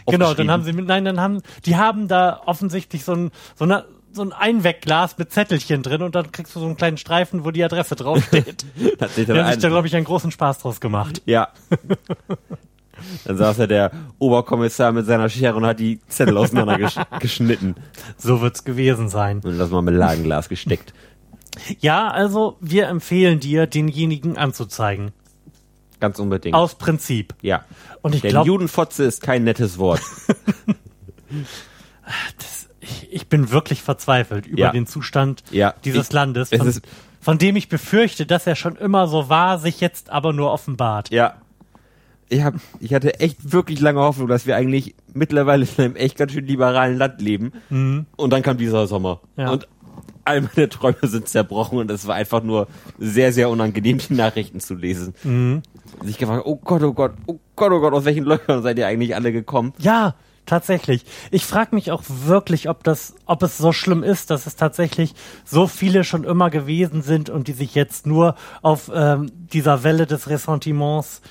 Genau, 0.07 0.35
dann 0.35 0.50
haben 0.50 0.62
sie 0.62 0.73
mit, 0.73 0.87
nein, 0.87 1.04
dann 1.04 1.21
haben, 1.21 1.42
die 1.66 1.76
haben 1.76 2.07
da 2.09 2.40
offensichtlich 2.47 3.04
so 3.04 3.12
ein, 3.12 3.30
so 3.57 3.64
eine, 3.64 3.85
so 4.12 4.23
ein 4.23 4.33
Einwegglas 4.33 5.19
mit 5.19 5.33
Zettelchen 5.33 5.83
drin 5.83 6.02
und 6.02 6.14
dann 6.14 6.33
kriegst 6.33 6.54
du 6.54 6.61
so 6.61 6.66
einen 6.66 6.76
kleinen 6.76 6.97
Streifen, 6.97 7.45
wo 7.45 7.50
die 7.50 7.62
Adresse 7.64 7.97
draufsteht. 7.97 8.64
Hat 9.00 9.11
sich 9.11 9.26
Die 9.26 9.33
dann 9.33 9.45
haben 9.45 9.52
sich 9.52 9.62
da, 9.62 9.69
glaube 9.69 9.87
ich, 9.87 9.97
einen 9.97 10.04
großen 10.04 10.30
Spaß 10.30 10.59
draus 10.59 10.80
gemacht. 10.80 11.23
ja. 11.26 11.49
Dann 13.25 13.37
saß 13.37 13.59
ja 13.59 13.66
der 13.66 13.90
Oberkommissar 14.19 14.92
mit 14.92 15.07
seiner 15.07 15.28
Schere 15.28 15.54
und 15.57 15.66
hat 15.66 15.78
die 15.80 16.00
Zettel 16.09 16.37
auseinandergeschnitten 16.37 17.75
So 18.19 18.40
wird's 18.40 18.64
gewesen 18.64 19.09
sein. 19.09 19.40
und 19.45 19.59
das 19.59 19.71
Marmeladenglas 19.71 20.49
gesteckt. 20.49 20.92
Ja, 21.80 22.09
also, 22.09 22.57
wir 22.61 22.88
empfehlen 22.88 23.40
dir, 23.40 23.66
denjenigen 23.66 24.38
anzuzeigen. 24.38 25.12
Ganz 25.99 26.19
unbedingt. 26.19 26.54
Aus 26.54 26.76
Prinzip. 26.76 27.35
ja. 27.42 27.64
Und 28.02 28.14
ich 28.14 28.23
glaube, 28.23 28.47
Judenfotze 28.47 29.04
ist 29.04 29.21
kein 29.23 29.45
nettes 29.45 29.76
Wort. 29.78 30.00
ich, 32.80 33.12
ich 33.12 33.28
bin 33.28 33.50
wirklich 33.50 33.83
verzweifelt 33.83 34.47
über 34.47 34.61
Ja. 34.61 34.73
den 34.73 34.87
Zustand 34.87 35.42
Ja. 35.50 35.75
dieses 35.85 36.09
Ich- 36.09 36.12
Landes, 36.12 36.50
es 36.52 36.59
von, 36.59 36.73
von 37.21 37.38
dem 37.38 37.57
ich 37.57 37.69
befürchte, 37.69 38.25
dass 38.26 38.47
er 38.47 38.57
schon 38.57 38.76
immer 38.76 39.07
so 39.07 39.28
war, 39.28 39.59
sich 39.59 39.80
jetzt 39.80 40.11
aber 40.11 40.33
nur 40.33 40.50
offenbart. 40.52 41.11
Ja. 41.11 41.35
Ich, 42.30 42.42
hab, 42.42 42.54
ich 42.78 42.94
hatte 42.94 43.20
echt 43.20 43.52
wirklich 43.52 43.80
lange 43.80 44.00
Hoffnung, 44.00 44.28
dass 44.28 44.46
wir 44.46 44.56
eigentlich 44.56 44.94
mittlerweile 45.12 45.66
in 45.76 45.84
einem 45.84 45.96
echt 45.96 46.16
ganz 46.16 46.32
schön 46.32 46.46
liberalen 46.46 46.96
Land 46.96 47.20
leben. 47.20 47.52
Und 48.16 48.30
dann 48.30 48.42
kam 48.42 48.56
dieser 48.56 48.87
Sommer. 48.87 49.20
Mhm. 49.37 49.42
Ja. 49.42 49.50
Und 49.50 49.68
all 50.25 50.42
meine 50.42 50.68
Träume 50.68 50.96
sind 51.02 51.28
zerbrochen 51.28 51.78
und 51.78 51.90
es 51.90 52.06
war 52.06 52.14
einfach 52.14 52.42
nur 52.42 52.68
sehr, 52.99 53.32
sehr 53.32 53.50
unangenehm, 53.50 53.99
die 53.99 54.14
Nachrichten 54.14 54.60
zu 54.60 54.75
lesen. 54.75 55.14
Mhm. 55.25 55.62
Und 55.99 56.08
ich 56.08 56.18
gefragt, 56.18 56.42
oh 56.46 56.56
Gott, 56.56 56.82
oh 56.82 56.92
Gott, 56.92 57.14
oh 57.26 57.38
Gott, 57.56 57.72
oh 57.72 57.80
Gott, 57.80 57.92
aus 57.92 58.04
welchen 58.04 58.25
Löchern 58.25 58.62
seid 58.62 58.78
ihr 58.78 58.87
eigentlich 58.87 59.14
alle 59.14 59.32
gekommen? 59.32 59.72
Ja, 59.78 60.14
tatsächlich. 60.46 61.04
Ich 61.30 61.44
frage 61.44 61.75
mich 61.75 61.90
auch 61.90 62.02
wirklich, 62.06 62.68
ob 62.68 62.84
das, 62.84 63.14
ob 63.26 63.42
es 63.42 63.58
so 63.58 63.72
schlimm 63.72 64.02
ist, 64.02 64.30
dass 64.30 64.46
es 64.46 64.56
tatsächlich 64.56 65.14
so 65.44 65.66
viele 65.66 66.04
schon 66.04 66.25
immer 66.25 66.50
gewesen 66.50 67.02
sind 67.02 67.28
und 67.28 67.49
die 67.49 67.52
sich 67.52 67.75
jetzt 67.75 68.06
nur 68.06 68.34
auf 68.62 68.90
ähm, 68.94 69.30
dieser 69.52 69.82
Welle 69.84 70.06
des 70.06 70.28
Ressentiments 70.28 71.22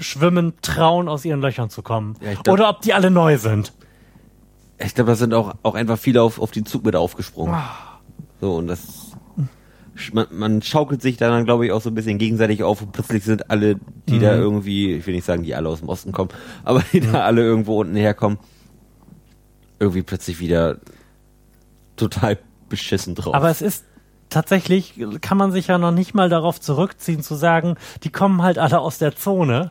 schwimmen, 0.00 0.54
trauen, 0.62 1.08
aus 1.08 1.24
ihren 1.24 1.40
Löchern 1.40 1.70
zu 1.70 1.82
kommen. 1.82 2.16
Ja, 2.20 2.32
glaub- 2.34 2.48
Oder 2.48 2.68
ob 2.68 2.80
die 2.82 2.94
alle 2.94 3.10
neu 3.10 3.38
sind. 3.38 3.72
Ich 4.78 4.94
glaube, 4.94 5.10
da 5.10 5.14
sind 5.14 5.34
auch, 5.34 5.54
auch 5.62 5.74
einfach 5.74 5.98
viele 5.98 6.22
auf, 6.22 6.40
auf 6.40 6.50
den 6.50 6.64
Zug 6.64 6.84
mit 6.84 6.96
aufgesprungen. 6.96 7.54
So, 8.40 8.56
und 8.56 8.66
das, 8.66 9.12
man, 10.12 10.26
man 10.30 10.62
schaukelt 10.62 11.02
sich 11.02 11.18
dann, 11.18 11.44
glaube 11.44 11.66
ich, 11.66 11.72
auch 11.72 11.82
so 11.82 11.90
ein 11.90 11.94
bisschen 11.94 12.18
gegenseitig 12.18 12.62
auf 12.62 12.80
und 12.80 12.92
plötzlich 12.92 13.24
sind 13.24 13.50
alle, 13.50 13.76
die 14.08 14.18
da 14.18 14.34
irgendwie, 14.34 14.94
ich 14.94 15.06
will 15.06 15.14
nicht 15.14 15.26
sagen, 15.26 15.42
die 15.42 15.54
alle 15.54 15.68
aus 15.68 15.80
dem 15.80 15.88
Osten 15.88 16.12
kommen, 16.12 16.30
aber 16.64 16.82
die 16.92 17.00
da 17.00 17.24
alle 17.24 17.42
irgendwo 17.42 17.80
unten 17.80 17.96
herkommen, 17.96 18.38
irgendwie 19.78 20.02
plötzlich 20.02 20.40
wieder 20.40 20.78
total 21.96 22.38
beschissen 22.70 23.14
drauf. 23.14 23.34
Aber 23.34 23.50
es 23.50 23.60
ist 23.60 23.84
tatsächlich, 24.30 24.94
kann 25.20 25.36
man 25.36 25.52
sich 25.52 25.66
ja 25.66 25.76
noch 25.76 25.90
nicht 25.90 26.14
mal 26.14 26.28
darauf 26.30 26.60
zurückziehen, 26.60 27.22
zu 27.22 27.34
sagen, 27.34 27.76
die 28.02 28.10
kommen 28.10 28.42
halt 28.42 28.58
alle 28.58 28.78
aus 28.80 28.98
der 28.98 29.14
Zone. 29.14 29.70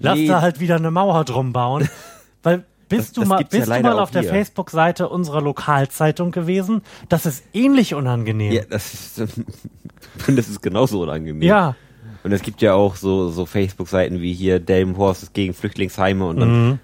Lass 0.00 0.18
Nee. 0.18 0.26
da 0.28 0.40
halt 0.40 0.60
wieder 0.60 0.76
eine 0.76 0.90
Mauer 0.90 1.24
drum 1.24 1.52
bauen. 1.52 1.88
Weil 2.42 2.64
bist 2.88 3.08
Das- 3.08 3.12
du 3.12 3.20
das 3.20 3.28
mal, 3.28 3.38
gibt's 3.38 3.54
ja 3.54 3.60
bist 3.60 3.72
du 3.76 3.82
mal 3.82 3.98
auf 3.98 4.10
der. 4.10 4.24
Facebook-Seite 4.24 5.08
unserer 5.08 5.42
Lokalzeitung 5.42 6.30
gewesen? 6.30 6.82
Das 7.08 7.26
ist 7.26 7.44
ähnlich 7.52 7.94
unangenehm. 7.94 8.52
ja, 8.52 8.62
das 8.68 8.94
ist, 8.94 9.18
das 10.26 10.48
ist 10.48 10.62
genauso 10.62 11.02
unangenehm. 11.02 11.42
Ja. 11.42 11.76
Und 12.24 12.32
es 12.32 12.42
gibt 12.42 12.62
ja 12.62 12.74
auch 12.74 12.96
so, 12.96 13.28
so 13.30 13.46
Facebook-Seiten 13.46 14.20
wie 14.20 14.32
hier 14.32 14.58
Delmenhorst 14.60 15.22
ist 15.22 15.34
gegen 15.34 15.54
Flüchtlingsheime 15.54 16.26
und 16.26 16.40
dann, 16.40 16.80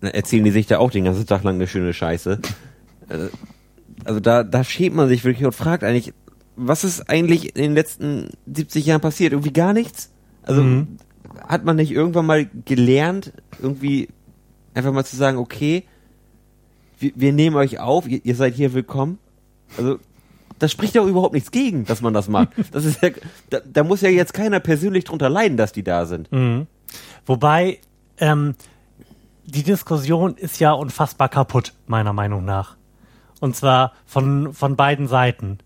dann 0.00 0.10
erzählen 0.10 0.44
die 0.44 0.50
sich 0.50 0.66
da 0.66 0.78
auch 0.78 0.90
den 0.90 1.04
ganzen 1.04 1.26
Tag 1.26 1.42
lang 1.44 1.56
eine 1.56 1.66
schöne 1.66 1.92
Scheiße. 1.92 2.40
Äh, 3.08 3.18
Also 4.04 4.20
da, 4.20 4.42
da 4.44 4.64
schämt 4.64 4.96
man 4.96 5.08
sich 5.08 5.24
wirklich 5.24 5.44
und 5.44 5.52
fragt 5.54 5.84
eigentlich, 5.84 6.14
was 6.56 6.84
ist 6.84 7.10
eigentlich 7.10 7.54
in 7.56 7.62
den 7.62 7.74
letzten 7.74 8.30
70 8.46 8.86
Jahren 8.86 9.00
passiert? 9.00 9.32
Irgendwie 9.32 9.52
gar 9.52 9.72
nichts? 9.74 10.10
Also 10.42 10.62
hat 11.46 11.64
man 11.64 11.76
nicht 11.76 11.92
irgendwann 11.92 12.26
mal 12.26 12.48
gelernt, 12.64 13.32
irgendwie 13.60 14.08
einfach 14.74 14.92
mal 14.92 15.04
zu 15.04 15.16
sagen, 15.16 15.38
okay, 15.38 15.84
wir, 16.98 17.12
wir 17.14 17.32
nehmen 17.32 17.56
euch 17.56 17.78
auf, 17.80 18.08
ihr, 18.08 18.20
ihr 18.24 18.34
seid 18.34 18.54
hier 18.54 18.72
willkommen? 18.72 19.18
Also 19.76 19.98
da 20.58 20.68
spricht 20.68 20.94
ja 20.94 21.04
überhaupt 21.04 21.34
nichts 21.34 21.50
gegen, 21.50 21.84
dass 21.86 22.02
man 22.02 22.12
das 22.14 22.28
macht. 22.28 22.50
Das 22.72 22.84
ist 22.84 23.02
ja, 23.02 23.10
da, 23.48 23.60
da 23.60 23.82
muss 23.82 24.02
ja 24.02 24.10
jetzt 24.10 24.34
keiner 24.34 24.60
persönlich 24.60 25.04
drunter 25.04 25.28
leiden, 25.28 25.56
dass 25.56 25.72
die 25.72 25.82
da 25.82 26.06
sind. 26.06 26.28
Wobei, 27.26 27.78
ähm, 28.18 28.54
die 29.46 29.62
Diskussion 29.62 30.36
ist 30.36 30.60
ja 30.60 30.72
unfassbar 30.72 31.28
kaputt, 31.28 31.72
meiner 31.86 32.12
Meinung 32.12 32.44
nach. 32.44 32.76
Und 33.40 33.56
zwar 33.56 33.92
von, 34.04 34.52
von 34.52 34.76
beiden 34.76 35.08
Seiten. 35.08 35.58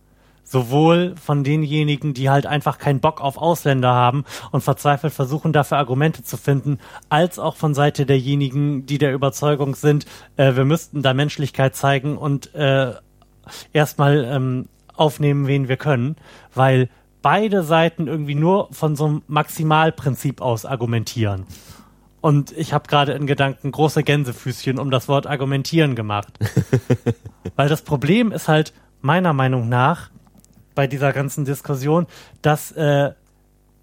Sowohl 0.54 1.16
von 1.20 1.42
denjenigen, 1.42 2.14
die 2.14 2.30
halt 2.30 2.46
einfach 2.46 2.78
keinen 2.78 3.00
Bock 3.00 3.20
auf 3.20 3.38
Ausländer 3.38 3.92
haben 3.92 4.23
und 4.52 4.61
verzweifelt 4.61 5.12
versuchen, 5.12 5.52
dafür 5.52 5.78
Argumente 5.78 6.23
zu 6.23 6.37
finden, 6.37 6.78
als 7.08 7.40
auch 7.40 7.56
von 7.56 7.75
Seite 7.75 8.06
derjenigen, 8.06 8.87
die 8.87 8.99
der 8.99 9.14
Überzeugung 9.14 9.75
sind, 9.75 10.06
äh, 10.37 10.54
wir 10.54 10.64
müssten 10.64 11.02
da 11.02 11.12
Menschlichkeit 11.12 11.75
zeigen 11.75 12.16
und 12.16 12.54
äh, 12.54 12.92
erstmal 13.73 14.25
ähm, 14.30 14.68
aufnehmen, 14.94 15.49
wen 15.49 15.66
wir 15.66 15.76
können, 15.76 16.14
weil 16.54 16.88
beide 17.20 17.64
Seiten 17.64 18.06
irgendwie 18.06 18.37
nur 18.37 18.68
von 18.70 18.94
so 18.94 19.06
einem 19.06 19.23
Maximalprinzip 19.26 20.40
aus 20.40 20.66
argumentieren. 20.66 21.46
Und 22.20 22.52
ich 22.52 22.73
habe 22.73 22.87
gerade 22.87 23.11
in 23.14 23.26
Gedanken 23.26 23.73
große 23.73 24.04
Gänsefüßchen 24.04 24.78
um 24.78 24.92
das 24.92 25.08
Wort 25.08 25.26
argumentieren 25.26 25.96
gemacht. 25.96 26.38
Weil 27.56 27.68
das 27.68 27.82
Problem 27.82 28.30
ist 28.30 28.46
halt 28.46 28.73
meiner 29.00 29.32
Meinung 29.32 29.68
nach 29.68 30.11
bei 30.75 30.87
dieser 30.87 31.12
ganzen 31.12 31.45
Diskussion, 31.45 32.07
dass 32.43 32.73
äh, 32.73 33.12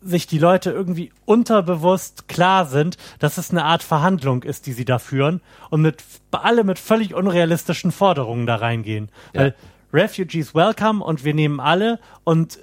sich 0.01 0.27
die 0.27 0.39
Leute 0.39 0.71
irgendwie 0.71 1.11
unterbewusst 1.25 2.27
klar 2.27 2.65
sind, 2.65 2.97
dass 3.19 3.37
es 3.37 3.51
eine 3.51 3.63
Art 3.65 3.83
Verhandlung 3.83 4.43
ist, 4.43 4.65
die 4.65 4.73
sie 4.73 4.85
da 4.85 4.99
führen 4.99 5.41
und 5.69 5.81
mit 5.81 6.03
alle 6.31 6.63
mit 6.63 6.79
völlig 6.79 7.13
unrealistischen 7.13 7.91
Forderungen 7.91 8.45
da 8.45 8.55
reingehen. 8.55 9.09
Ja. 9.33 9.41
Weil 9.41 9.55
Refugees 9.93 10.55
welcome 10.55 11.03
und 11.03 11.23
wir 11.23 11.33
nehmen 11.33 11.59
alle 11.59 11.99
und 12.23 12.59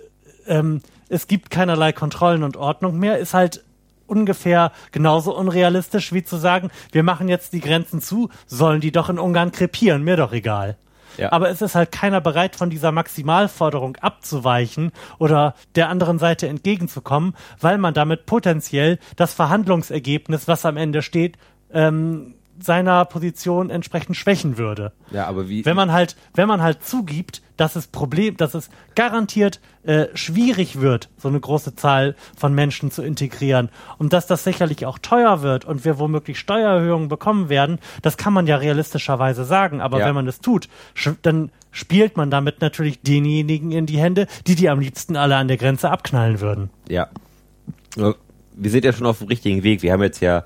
ähm, 0.47 0.80
es 1.08 1.26
gibt 1.26 1.50
keinerlei 1.50 1.92
Kontrollen 1.92 2.42
und 2.42 2.56
Ordnung 2.56 2.99
mehr, 2.99 3.18
ist 3.18 3.35
halt 3.35 3.62
ungefähr 4.06 4.73
genauso 4.90 5.37
unrealistisch 5.37 6.12
wie 6.12 6.25
zu 6.25 6.37
sagen, 6.37 6.70
wir 6.92 7.02
machen 7.02 7.28
jetzt 7.28 7.52
die 7.52 7.61
Grenzen 7.61 8.00
zu, 8.00 8.30
sollen 8.47 8.80
die 8.80 8.90
doch 8.90 9.11
in 9.11 9.18
Ungarn 9.18 9.52
krepieren, 9.52 10.02
mir 10.02 10.16
doch 10.16 10.32
egal. 10.32 10.76
Ja. 11.18 11.32
Aber 11.32 11.50
es 11.50 11.60
ist 11.60 11.75
halt 11.75 11.92
keiner 11.92 12.20
bereit, 12.20 12.56
von 12.56 12.70
dieser 12.70 12.92
Maximalforderung 12.92 13.96
abzuweichen 13.96 14.92
oder 15.18 15.54
der 15.75 15.88
anderen 15.88 16.18
Seite 16.18 16.48
entgegenzukommen, 16.48 17.34
weil 17.60 17.78
man 17.78 17.94
damit 17.94 18.26
potenziell 18.26 18.98
das 19.16 19.34
Verhandlungsergebnis, 19.34 20.48
was 20.48 20.64
am 20.64 20.76
Ende 20.76 21.02
steht, 21.02 21.37
ähm, 21.72 22.34
seiner 22.60 23.04
Position 23.04 23.70
entsprechend 23.70 24.16
schwächen 24.16 24.58
würde. 24.58 24.92
Ja, 25.10 25.26
aber 25.26 25.48
wie, 25.48 25.64
Wenn 25.64 25.76
man 25.76 25.92
halt, 25.92 26.16
wenn 26.34 26.48
man 26.48 26.62
halt 26.62 26.84
zugibt, 26.84 27.42
dass 27.58 27.76
es 27.76 27.86
Problem, 27.88 28.38
dass 28.38 28.54
es 28.54 28.70
garantiert 28.94 29.60
äh, 29.82 30.06
schwierig 30.14 30.80
wird, 30.80 31.10
so 31.18 31.28
eine 31.28 31.38
große 31.38 31.76
Zahl 31.76 32.16
von 32.34 32.54
Menschen 32.54 32.90
zu 32.90 33.02
integrieren 33.02 33.68
und 33.98 34.14
dass 34.14 34.26
das 34.26 34.44
sicherlich 34.44 34.86
auch 34.86 34.98
teuer 34.98 35.42
wird 35.42 35.66
und 35.66 35.84
wir 35.84 35.98
womöglich 35.98 36.38
Steuererhöhungen 36.38 37.08
bekommen 37.08 37.50
werden, 37.50 37.78
das 38.00 38.16
kann 38.16 38.32
man 38.32 38.46
ja 38.46 38.56
realistischerweise 38.56 39.44
sagen. 39.44 39.82
Aber 39.82 39.98
Ja. 40.00 40.06
wenn 40.06 40.14
man 40.14 40.26
es 40.26 40.40
tut, 40.40 40.68
dann 41.22 41.50
spielt 41.70 42.16
man 42.16 42.30
damit 42.30 42.62
natürlich 42.62 43.02
denjenigen 43.02 43.72
in 43.72 43.84
die 43.84 43.98
Hände, 43.98 44.26
die 44.46 44.54
die 44.54 44.70
am 44.70 44.80
liebsten 44.80 45.16
alle 45.16 45.36
an 45.36 45.48
der 45.48 45.58
Grenze 45.58 45.90
abknallen 45.90 46.40
würden. 46.40 46.70
Ja. 46.88 47.08
Wir 47.96 48.70
sind 48.70 48.84
ja 48.84 48.92
schon 48.92 49.06
auf 49.06 49.18
dem 49.18 49.28
richtigen 49.28 49.62
Weg. 49.62 49.82
Wir 49.82 49.92
haben 49.92 50.02
jetzt 50.02 50.20
ja 50.20 50.44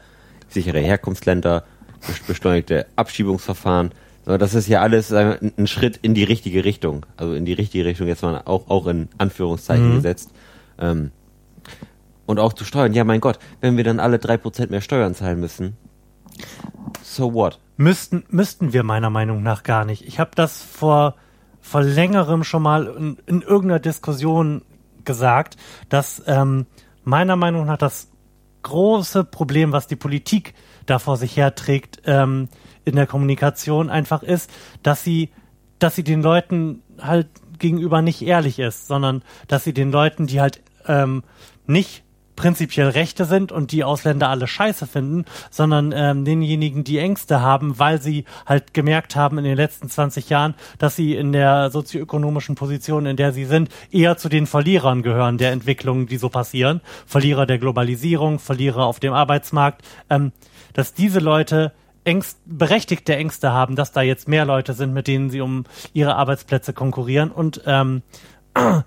sichere 0.48 0.80
Herkunftsländer, 0.80 1.64
bes- 2.02 2.26
beschleunigte 2.26 2.86
Abschiebungsverfahren. 2.96 3.92
Aber 4.24 4.38
Das 4.38 4.54
ist 4.54 4.68
ja 4.68 4.80
alles 4.80 5.10
äh, 5.10 5.38
ein 5.40 5.52
ein 5.56 5.66
Schritt 5.66 5.98
in 6.02 6.14
die 6.14 6.24
richtige 6.24 6.64
Richtung. 6.64 7.06
Also 7.16 7.34
in 7.34 7.44
die 7.44 7.52
richtige 7.52 7.84
Richtung 7.84 8.06
jetzt 8.08 8.22
mal 8.22 8.42
auch, 8.44 8.70
auch 8.70 8.86
in 8.86 9.08
Anführungszeichen 9.18 9.96
gesetzt. 9.96 10.32
Ähm, 10.78 11.10
und 12.26 12.38
auch 12.38 12.52
zu 12.52 12.64
Steuern. 12.64 12.92
Ja, 12.94 13.04
mein 13.04 13.20
Gott, 13.20 13.38
wenn 13.60 13.76
wir 13.76 13.84
dann 13.84 14.00
alle 14.00 14.18
drei 14.18 14.36
Prozent 14.36 14.70
mehr 14.70 14.80
Steuern 14.80 15.14
zahlen 15.14 15.40
müssen, 15.40 15.76
so 17.02 17.34
what? 17.34 17.58
Müssten, 17.76 18.24
müssten 18.28 18.72
wir 18.72 18.84
meiner 18.84 19.10
Meinung 19.10 19.42
nach 19.42 19.62
gar 19.62 19.84
nicht. 19.84 20.06
Ich 20.06 20.18
habe 20.18 20.30
das 20.34 20.62
vor, 20.62 21.16
vor 21.60 21.82
längerem 21.82 22.44
schon 22.44 22.62
mal 22.62 22.86
in, 22.86 23.18
in 23.26 23.42
irgendeiner 23.42 23.80
Diskussion 23.80 24.62
gesagt, 25.04 25.56
dass 25.88 26.22
ähm, 26.26 26.66
meiner 27.04 27.36
Meinung 27.36 27.66
nach 27.66 27.78
das 27.78 28.08
große 28.62 29.24
Problem, 29.24 29.72
was 29.72 29.88
die 29.88 29.96
Politik 29.96 30.54
da 30.86 30.98
vor 30.98 31.16
sich 31.16 31.36
herträgt 31.36 32.02
ähm, 32.06 32.48
in 32.84 32.96
der 32.96 33.06
Kommunikation, 33.06 33.90
einfach 33.90 34.22
ist, 34.22 34.50
dass 34.82 35.04
sie, 35.04 35.30
dass 35.78 35.94
sie 35.94 36.04
den 36.04 36.22
Leuten 36.22 36.82
halt 37.00 37.28
gegenüber 37.58 38.02
nicht 38.02 38.22
ehrlich 38.22 38.58
ist, 38.58 38.86
sondern 38.86 39.22
dass 39.48 39.64
sie 39.64 39.72
den 39.72 39.92
Leuten, 39.92 40.26
die 40.26 40.40
halt 40.40 40.60
ähm, 40.86 41.22
nicht 41.66 42.02
prinzipiell 42.36 42.88
Rechte 42.88 43.24
sind 43.24 43.52
und 43.52 43.72
die 43.72 43.84
Ausländer 43.84 44.28
alle 44.28 44.46
scheiße 44.46 44.86
finden, 44.86 45.24
sondern 45.50 45.92
ähm, 45.94 46.24
denjenigen, 46.24 46.82
die 46.82 46.98
Ängste 46.98 47.40
haben, 47.40 47.78
weil 47.78 48.00
sie 48.00 48.24
halt 48.46 48.74
gemerkt 48.74 49.16
haben 49.16 49.38
in 49.38 49.44
den 49.44 49.56
letzten 49.56 49.88
20 49.88 50.28
Jahren, 50.30 50.54
dass 50.78 50.96
sie 50.96 51.14
in 51.14 51.32
der 51.32 51.70
sozioökonomischen 51.70 52.54
Position, 52.54 53.06
in 53.06 53.16
der 53.16 53.32
sie 53.32 53.44
sind, 53.44 53.68
eher 53.90 54.16
zu 54.16 54.28
den 54.28 54.46
Verlierern 54.46 55.02
gehören 55.02 55.38
der 55.38 55.52
Entwicklungen, 55.52 56.06
die 56.06 56.16
so 56.16 56.30
passieren. 56.30 56.80
Verlierer 57.06 57.46
der 57.46 57.58
Globalisierung, 57.58 58.38
Verlierer 58.38 58.86
auf 58.86 58.98
dem 58.98 59.12
Arbeitsmarkt, 59.12 59.82
ähm, 60.10 60.32
dass 60.72 60.94
diese 60.94 61.20
Leute 61.20 61.72
Ängst, 62.04 62.38
berechtigte 62.44 63.14
Ängste 63.16 63.52
haben, 63.52 63.76
dass 63.76 63.92
da 63.92 64.02
jetzt 64.02 64.28
mehr 64.28 64.44
Leute 64.44 64.74
sind, 64.74 64.92
mit 64.92 65.06
denen 65.06 65.30
sie 65.30 65.40
um 65.40 65.64
ihre 65.92 66.16
Arbeitsplätze 66.16 66.72
konkurrieren 66.72 67.30
und 67.30 67.62
ähm, 67.66 68.02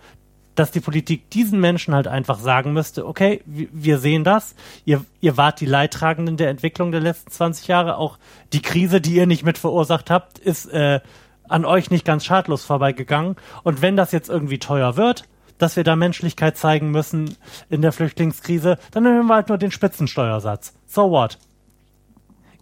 dass 0.55 0.71
die 0.71 0.79
Politik 0.79 1.29
diesen 1.29 1.59
Menschen 1.59 1.93
halt 1.93 2.07
einfach 2.07 2.39
sagen 2.39 2.73
müsste, 2.73 3.05
okay, 3.05 3.41
wir, 3.45 3.97
sehen 3.99 4.23
das, 4.23 4.55
ihr, 4.85 5.03
ihr 5.19 5.37
wart 5.37 5.59
die 5.59 5.65
Leidtragenden 5.65 6.37
der 6.37 6.49
Entwicklung 6.49 6.91
der 6.91 7.01
letzten 7.01 7.29
20 7.29 7.67
Jahre, 7.67 7.97
auch 7.97 8.17
die 8.53 8.61
Krise, 8.61 9.01
die 9.01 9.15
ihr 9.15 9.27
nicht 9.27 9.43
mit 9.43 9.57
verursacht 9.57 10.09
habt, 10.09 10.39
ist 10.39 10.67
äh, 10.67 11.01
an 11.47 11.65
euch 11.65 11.91
nicht 11.91 12.05
ganz 12.05 12.25
schadlos 12.25 12.63
vorbeigegangen. 12.63 13.35
Und 13.63 13.81
wenn 13.81 13.97
das 13.97 14.11
jetzt 14.11 14.29
irgendwie 14.29 14.59
teuer 14.59 14.97
wird, 14.97 15.25
dass 15.57 15.75
wir 15.75 15.83
da 15.83 15.95
Menschlichkeit 15.95 16.57
zeigen 16.57 16.91
müssen 16.91 17.35
in 17.69 17.81
der 17.81 17.91
Flüchtlingskrise, 17.91 18.77
dann 18.91 19.03
nehmen 19.03 19.27
wir 19.27 19.35
halt 19.35 19.49
nur 19.49 19.57
den 19.57 19.71
Spitzensteuersatz. 19.71 20.73
So 20.85 21.11
what? 21.11 21.37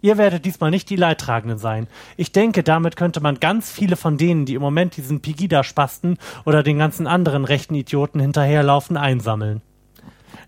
Ihr 0.04 0.18
werdet 0.18 0.44
diesmal 0.44 0.70
nicht 0.70 0.90
die 0.90 0.96
Leidtragenden 0.96 1.56
sein. 1.56 1.86
Ich 2.18 2.30
denke, 2.30 2.62
damit 2.62 2.94
könnte 2.94 3.22
man 3.22 3.40
ganz 3.40 3.70
viele 3.70 3.96
von 3.96 4.18
denen, 4.18 4.44
die 4.44 4.52
im 4.52 4.60
Moment 4.60 4.98
diesen 4.98 5.22
Pegida-Spasten 5.22 6.18
oder 6.44 6.62
den 6.62 6.76
ganzen 6.76 7.06
anderen 7.06 7.46
rechten 7.46 7.74
Idioten 7.74 8.20
hinterherlaufen, 8.20 8.98
einsammeln. 8.98 9.62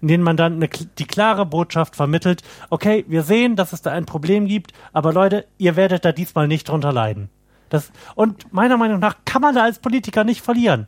in 0.02 0.08
denen 0.08 0.22
man 0.22 0.36
dann 0.36 0.56
eine, 0.56 0.68
die 0.68 1.06
klare 1.06 1.46
Botschaft 1.46 1.96
vermittelt, 1.96 2.42
okay, 2.68 3.06
wir 3.08 3.22
sehen, 3.22 3.56
dass 3.56 3.72
es 3.72 3.80
da 3.80 3.92
ein 3.92 4.04
Problem 4.04 4.44
gibt, 4.44 4.74
aber 4.92 5.14
Leute, 5.14 5.46
ihr 5.56 5.74
werdet 5.74 6.04
da 6.04 6.12
diesmal 6.12 6.48
nicht 6.48 6.68
drunter 6.68 6.92
leiden. 6.92 7.30
Das, 7.70 7.92
und 8.14 8.52
meiner 8.52 8.76
Meinung 8.76 8.98
nach 8.98 9.16
kann 9.24 9.40
man 9.40 9.54
da 9.54 9.62
als 9.62 9.78
Politiker 9.78 10.24
nicht 10.24 10.42
verlieren. 10.42 10.86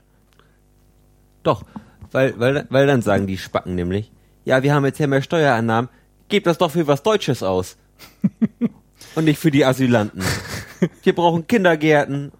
Doch, 1.43 1.63
weil, 2.13 2.39
weil, 2.39 2.67
weil 2.69 2.87
dann 2.87 3.01
sagen 3.01 3.27
die 3.27 3.39
Spacken 3.39 3.77
nämlich, 3.77 4.13
ja, 4.45 4.63
wir 4.63 4.75
haben 4.75 4.85
jetzt 4.85 4.99
ja 4.99 5.07
mehr 5.07 5.23
Steuerannahmen, 5.23 5.89
gebt 6.29 6.47
das 6.47 6.59
doch 6.59 6.73
für 6.73 6.87
was 6.87 7.03
Deutsches 7.03 7.43
aus. 7.43 7.79
und 9.15 9.25
nicht 9.25 9.39
für 9.39 9.51
die 9.51 9.65
Asylanten. 9.65 10.23
Wir 11.03 11.15
brauchen 11.15 11.47
Kindergärten, 11.47 12.33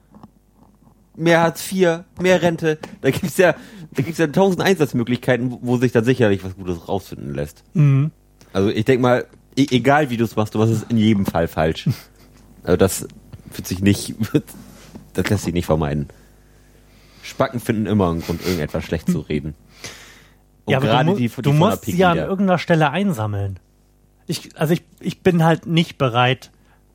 mehr 1.17 1.41
Hartz 1.41 1.71
IV, 1.71 2.01
mehr 2.21 2.43
Rente. 2.43 2.79
Da 3.01 3.11
gibt's 3.11 3.37
ja, 3.37 3.55
da 3.93 4.03
gibt's 4.03 4.19
ja 4.19 4.29
tausend 4.29 4.63
Einsatzmöglichkeiten, 4.63 5.59
wo 5.61 5.77
sich 5.77 5.93
dann 5.93 6.05
sicherlich 6.05 6.45
was 6.45 6.55
Gutes 6.57 6.89
rausfinden 6.89 7.35
lässt. 7.35 7.65
Mhm. 7.75 8.11
Also 8.53 8.71
ich 8.71 8.85
denk 8.85 9.01
mal, 9.01 9.27
e 9.57 9.67
egal 9.71 10.11
wie 10.11 10.17
du 10.17 10.25
es 10.25 10.37
machst, 10.37 10.55
du 10.55 10.59
machst 10.59 10.73
es 10.73 10.83
in 10.85 10.97
jedem 10.97 11.27
Fall 11.27 11.49
falsch. 11.49 11.89
Also 12.65 12.77
das 12.77 13.09
wird 13.55 13.67
sich 13.67 13.81
nicht, 13.81 14.15
das 15.15 15.31
lässt 15.31 15.45
sich 15.45 15.55
nicht 15.55 15.65
vermeiden. 15.65 16.09
Spacken 17.23 17.61
finden 17.61 17.87
immer 17.87 18.11
einen 18.11 18.21
Grund, 18.21 18.45
irgendetwas 18.45 18.85
schlecht 18.85 19.11
zu 19.11 19.21
reden. 19.21 19.55
Und 20.65 20.73
ja, 20.73 20.79
aber 20.79 20.89
gerade 20.89 21.05
du, 21.07 21.13
mu 21.13 21.17
die, 21.17 21.29
die 21.29 21.43
du 21.43 21.53
musst 21.53 21.85
sie 21.87 22.05
an 22.05 22.19
irgendeiner 22.19 22.59
Stelle 22.59 22.91
einsammeln. 22.91 23.59
Ich, 24.29 24.57
also 24.57 24.73
ich, 24.73 24.83
ich 25.01 25.23
bin 25.23 25.43
halt 25.43 25.67
nicht 25.67 25.99
bereit, 25.99 26.53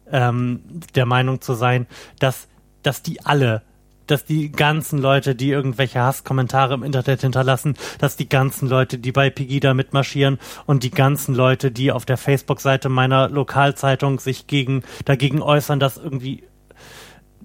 ähm, 0.10 0.62
der 0.96 1.06
Meinung 1.06 1.42
zu 1.42 1.54
sein, 1.54 1.88
dass, 2.20 2.48
dass 2.84 3.02
die 3.02 3.26
alle, 3.26 3.64
dass 4.08 4.26
die 4.26 4.52
ganzen 4.52 5.00
Leute, 5.00 5.36
die 5.36 5.50
irgendwelche 5.50 6.00
Hasskommentare 6.00 6.76
im 6.76 6.84
Internet 6.84 7.22
hinterlassen, 7.22 7.76
dass 8.00 8.16
die 8.16 8.30
ganzen 8.30 8.70
Leute, 8.70 8.98
die 8.98 9.12
bei 9.12 9.30
Pegida 9.30 9.74
mitmarschieren 9.74 10.40
und 10.66 10.84
die 10.84 10.92
ganzen 10.92 11.36
Leute, 11.36 11.72
die 11.72 11.92
auf 11.92 12.06
der 12.06 12.18
Facebook-Seite 12.18 12.90
meiner 12.90 13.30
Lokalzeitung 13.30 14.20
sich 14.20 14.48
gegen, 14.48 14.84
dagegen 15.06 15.42
äußern, 15.42 15.80
dass 15.80 15.98
irgendwie 15.98 16.44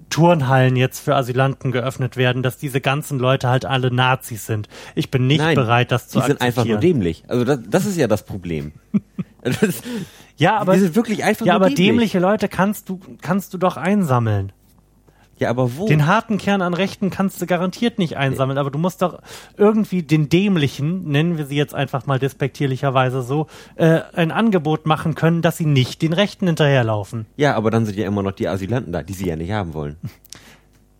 Turnhallen 0.09 0.75
jetzt 0.75 0.99
für 0.99 1.15
Asylanten 1.15 1.71
geöffnet 1.71 2.17
werden, 2.17 2.43
dass 2.43 2.57
diese 2.57 2.81
ganzen 2.81 3.19
Leute 3.19 3.47
halt 3.49 3.65
alle 3.65 3.91
Nazis 3.93 4.45
sind. 4.45 4.67
Ich 4.95 5.11
bin 5.11 5.27
nicht 5.27 5.39
Nein, 5.39 5.55
bereit, 5.55 5.91
das 5.91 6.07
zu 6.07 6.19
Die 6.19 6.25
sind 6.25 6.41
einfach 6.41 6.65
nur 6.65 6.75
akzeptieren. 6.77 6.81
dämlich. 6.99 7.23
Also 7.27 7.45
das, 7.45 7.59
das 7.69 7.85
ist 7.85 7.97
ja 7.97 8.07
das 8.07 8.23
Problem. 8.23 8.71
Das, 9.41 9.81
Ja, 10.35 10.57
aber, 10.57 10.73
die 10.73 10.81
sind 10.81 10.95
wirklich 10.95 11.23
einfach 11.23 11.45
ja, 11.45 11.53
nur 11.53 11.61
aber 11.61 11.65
dämlich. 11.67 11.85
dämliche 11.87 12.19
Leute 12.19 12.49
kannst 12.49 12.89
du, 12.89 12.99
kannst 13.21 13.53
du 13.53 13.57
doch 13.57 13.77
einsammeln. 13.77 14.51
Ja, 15.39 15.49
aber 15.49 15.77
wo? 15.77 15.87
Den 15.87 16.05
harten 16.05 16.37
Kern 16.37 16.61
an 16.61 16.73
Rechten 16.73 17.09
kannst 17.09 17.41
du 17.41 17.45
garantiert 17.45 17.97
nicht 17.97 18.17
einsammeln, 18.17 18.57
aber 18.57 18.71
du 18.71 18.77
musst 18.77 19.01
doch 19.01 19.19
irgendwie 19.57 20.03
den 20.03 20.27
Dämlichen, 20.29 21.05
nennen 21.09 21.37
wir 21.37 21.45
sie 21.45 21.55
jetzt 21.55 21.73
einfach 21.73 22.05
mal 22.05 22.19
despektierlicherweise 22.19 23.21
so, 23.21 23.47
äh, 23.75 24.01
ein 24.13 24.31
Angebot 24.31 24.85
machen 24.85 25.15
können, 25.15 25.41
dass 25.41 25.57
sie 25.57 25.65
nicht 25.65 26.01
den 26.01 26.13
Rechten 26.13 26.45
hinterherlaufen. 26.47 27.25
ja, 27.37 27.55
aber 27.55 27.71
dann 27.71 27.85
sind 27.85 27.97
ja 27.97 28.05
immer 28.05 28.21
noch 28.21 28.33
die 28.33 28.47
Asylanten 28.47 28.91
da, 28.93 29.01
die 29.01 29.13
sie 29.13 29.27
ja 29.27 29.35
nicht 29.35 29.51
haben 29.51 29.73
wollen. 29.73 29.95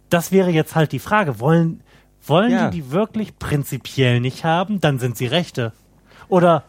Das 0.09 0.31
wäre 0.31 0.49
jetzt 0.49 0.73
halt 0.75 0.91
die 0.91 0.99
Frage. 0.99 1.39
Wollen, 1.39 1.81
wollen 2.25 2.51
Ja. 2.51 2.69
die 2.69 2.81
die 2.81 2.91
wirklich 2.91 3.37
prinzipiell 3.37 4.19
nicht 4.21 4.43
haben? 4.43 4.79
Dann 4.81 4.99
sind 4.99 5.17
sie 5.17 5.27
Rechte. 5.27 5.71
Oder 6.29 6.63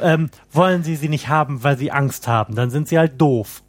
ähm, 0.00 0.30
wollen 0.52 0.82
sie 0.82 0.96
sie 0.96 1.08
nicht 1.08 1.28
haben, 1.28 1.62
weil 1.64 1.76
sie 1.76 1.90
Angst 1.90 2.28
haben? 2.28 2.54
Dann 2.54 2.70
sind 2.70 2.88
sie 2.88 2.98
halt 2.98 3.20
doof. 3.20 3.62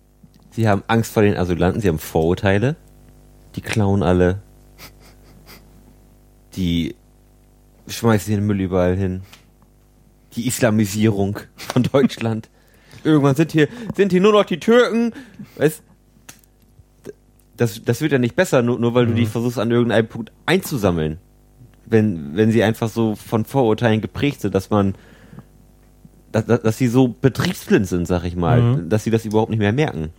Sie 0.51 0.67
haben 0.67 0.83
Angst 0.87 1.11
vor 1.13 1.23
den 1.23 1.35
Asylanten, 1.37 1.81
sie 1.81 1.87
haben 1.89 1.99
Vorurteile. 1.99 2.75
Die 3.57 3.61
klauen 3.61 4.03
alle. 4.03 4.39
Die 6.55 6.95
schmeißen 7.87 8.33
den 8.33 8.45
Müll 8.45 8.61
überall 8.61 8.95
hin. 8.95 9.21
Die 10.35 10.47
Islamisierung 10.47 11.39
von 11.55 11.83
Deutschland. 11.83 12.49
Irgendwann 13.03 13.35
sind 13.35 13.51
hier, 13.51 13.67
sind 13.95 14.11
hier 14.11 14.21
nur 14.21 14.33
noch 14.33 14.45
die 14.45 14.59
Türken. 14.59 15.11
Weißt, 15.57 15.81
das, 17.55 17.81
das 17.83 18.01
wird 18.01 18.11
ja 18.11 18.19
nicht 18.19 18.35
besser, 18.35 18.61
nur, 18.61 18.79
nur 18.79 18.93
weil 18.93 19.07
du 19.07 19.13
die 19.13 19.25
versuchst 19.25 19.57
an 19.59 19.71
irgendeinem 19.71 20.07
Punkt 20.07 20.31
einzusammeln. 20.45 21.17
Wenn, 21.85 22.35
wenn 22.35 22.51
sie 22.51 22.63
einfach 22.63 22.89
so 22.89 23.15
von 23.15 23.45
Vorurteilen 23.45 24.01
geprägt 24.01 24.41
sind, 24.41 24.53
dass 24.53 24.69
man, 24.69 24.93
dass, 26.31 26.45
dass 26.45 26.61
dass 26.61 26.77
sie 26.77 26.87
so 26.87 27.07
betriebsblind 27.07 27.87
sind, 27.87 28.07
sag 28.07 28.23
ich 28.25 28.35
mal, 28.35 28.61
Mhm. 28.61 28.89
dass 28.89 29.03
sie 29.05 29.09
das 29.11 29.25
überhaupt 29.25 29.49
nicht 29.49 29.59
mehr 29.59 29.73
merken. 29.73 30.09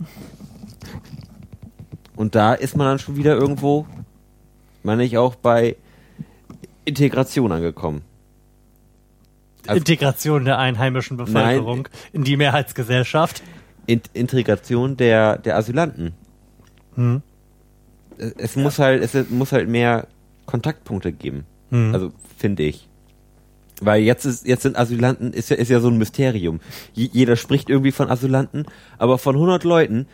Und 2.19 2.35
da 2.35 2.53
ist 2.53 2.75
man 2.75 2.85
dann 2.85 2.99
schon 2.99 3.15
wieder 3.15 3.37
irgendwo, 3.37 3.87
meine 4.83 5.05
ich 5.05 5.17
auch 5.17 5.35
bei 5.35 5.77
Integration 6.83 7.49
angekommen. 7.53 8.01
Also- 9.65 9.77
Integration 9.77 10.43
der 10.43 10.57
einheimischen 10.57 11.15
Bevölkerung 11.15 11.87
in 12.11 12.25
die 12.25 12.35
Mehrheitsgesellschaft. 12.35 13.41
In 13.85 14.01
Integration 14.11 14.97
der, 14.97 15.37
der 15.37 15.55
Asylanten. 15.55 16.11
Hm. 16.95 17.21
Es, 18.17 18.33
es 18.35 18.55
muss 18.57 18.79
halt, 18.79 19.01
es 19.01 19.29
muss 19.29 19.53
halt 19.53 19.69
mehr 19.69 20.05
Kontaktpunkte 20.45 21.13
geben. 21.13 21.45
Hm. 21.69 21.93
Also, 21.93 22.11
finde 22.37 22.63
ich. 22.63 22.89
Weil 23.79 24.03
jetzt 24.03 24.25
ist, 24.25 24.45
jetzt 24.45 24.63
sind 24.63 24.77
Asylanten, 24.77 25.31
ist 25.31 25.51
ja, 25.51 25.55
ist 25.55 25.69
ja 25.69 25.79
so 25.79 25.87
ein 25.87 25.97
Mysterium. 25.97 26.59
Je, 26.91 27.09
jeder 27.13 27.37
spricht 27.37 27.69
irgendwie 27.69 27.93
von 27.93 28.09
Asylanten, 28.11 28.65
aber 28.97 29.17
von 29.17 29.35
100 29.35 29.63
Leuten, 29.63 30.05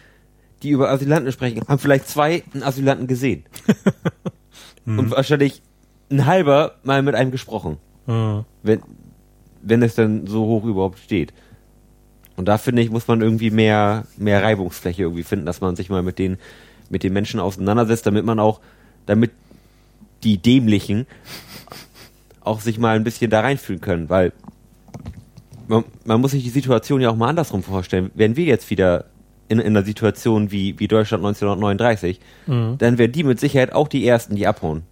die 0.65 0.71
über 0.71 0.89
Asylanten 0.89 1.31
sprechen, 1.31 1.61
haben 1.67 1.79
vielleicht 1.79 2.07
zwei 2.07 2.43
einen 2.53 2.63
Asylanten 2.63 3.07
gesehen. 3.07 3.45
Und 4.85 5.11
wahrscheinlich 5.11 5.61
ein 6.11 6.25
halber 6.25 6.75
mal 6.83 7.01
mit 7.01 7.15
einem 7.15 7.31
gesprochen. 7.31 7.77
Hm. 8.05 8.45
Wenn, 8.63 8.81
wenn 9.61 9.81
es 9.81 9.95
dann 9.95 10.27
so 10.27 10.45
hoch 10.45 10.63
überhaupt 10.65 10.99
steht. 10.99 11.33
Und 12.35 12.47
da 12.47 12.57
finde 12.57 12.81
ich, 12.81 12.89
muss 12.89 13.07
man 13.07 13.21
irgendwie 13.21 13.49
mehr, 13.49 14.05
mehr 14.17 14.43
Reibungsfläche 14.43 15.03
irgendwie 15.03 15.23
finden, 15.23 15.45
dass 15.45 15.61
man 15.61 15.75
sich 15.75 15.89
mal 15.89 16.03
mit 16.03 16.19
den, 16.19 16.37
mit 16.89 17.03
den 17.03 17.13
Menschen 17.13 17.39
auseinandersetzt, 17.39 18.05
damit 18.05 18.25
man 18.25 18.39
auch, 18.39 18.59
damit 19.05 19.31
die 20.23 20.37
Dämlichen 20.37 21.07
auch 22.41 22.59
sich 22.59 22.77
mal 22.77 22.95
ein 22.95 23.03
bisschen 23.03 23.31
da 23.31 23.41
reinfühlen 23.41 23.81
können, 23.81 24.09
weil 24.09 24.33
man, 25.67 25.83
man 26.03 26.21
muss 26.21 26.31
sich 26.31 26.43
die 26.43 26.49
Situation 26.49 27.01
ja 27.01 27.09
auch 27.09 27.15
mal 27.15 27.29
andersrum 27.29 27.63
vorstellen. 27.63 28.11
Wären 28.13 28.35
wir 28.35 28.45
jetzt 28.45 28.69
wieder 28.69 29.05
in, 29.47 29.59
in 29.59 29.67
einer 29.75 29.83
Situation 29.85 30.51
wie, 30.51 30.79
wie 30.79 30.87
Deutschland 30.87 31.23
1939, 31.23 32.19
Mhm. 32.47 32.77
dann 32.77 32.97
wären 32.97 33.11
die 33.11 33.23
mit 33.23 33.39
Sicherheit 33.39 33.73
auch 33.73 33.87
die 33.87 34.07
Ersten, 34.07 34.35
die 34.35 34.47
abhauen. 34.47 34.83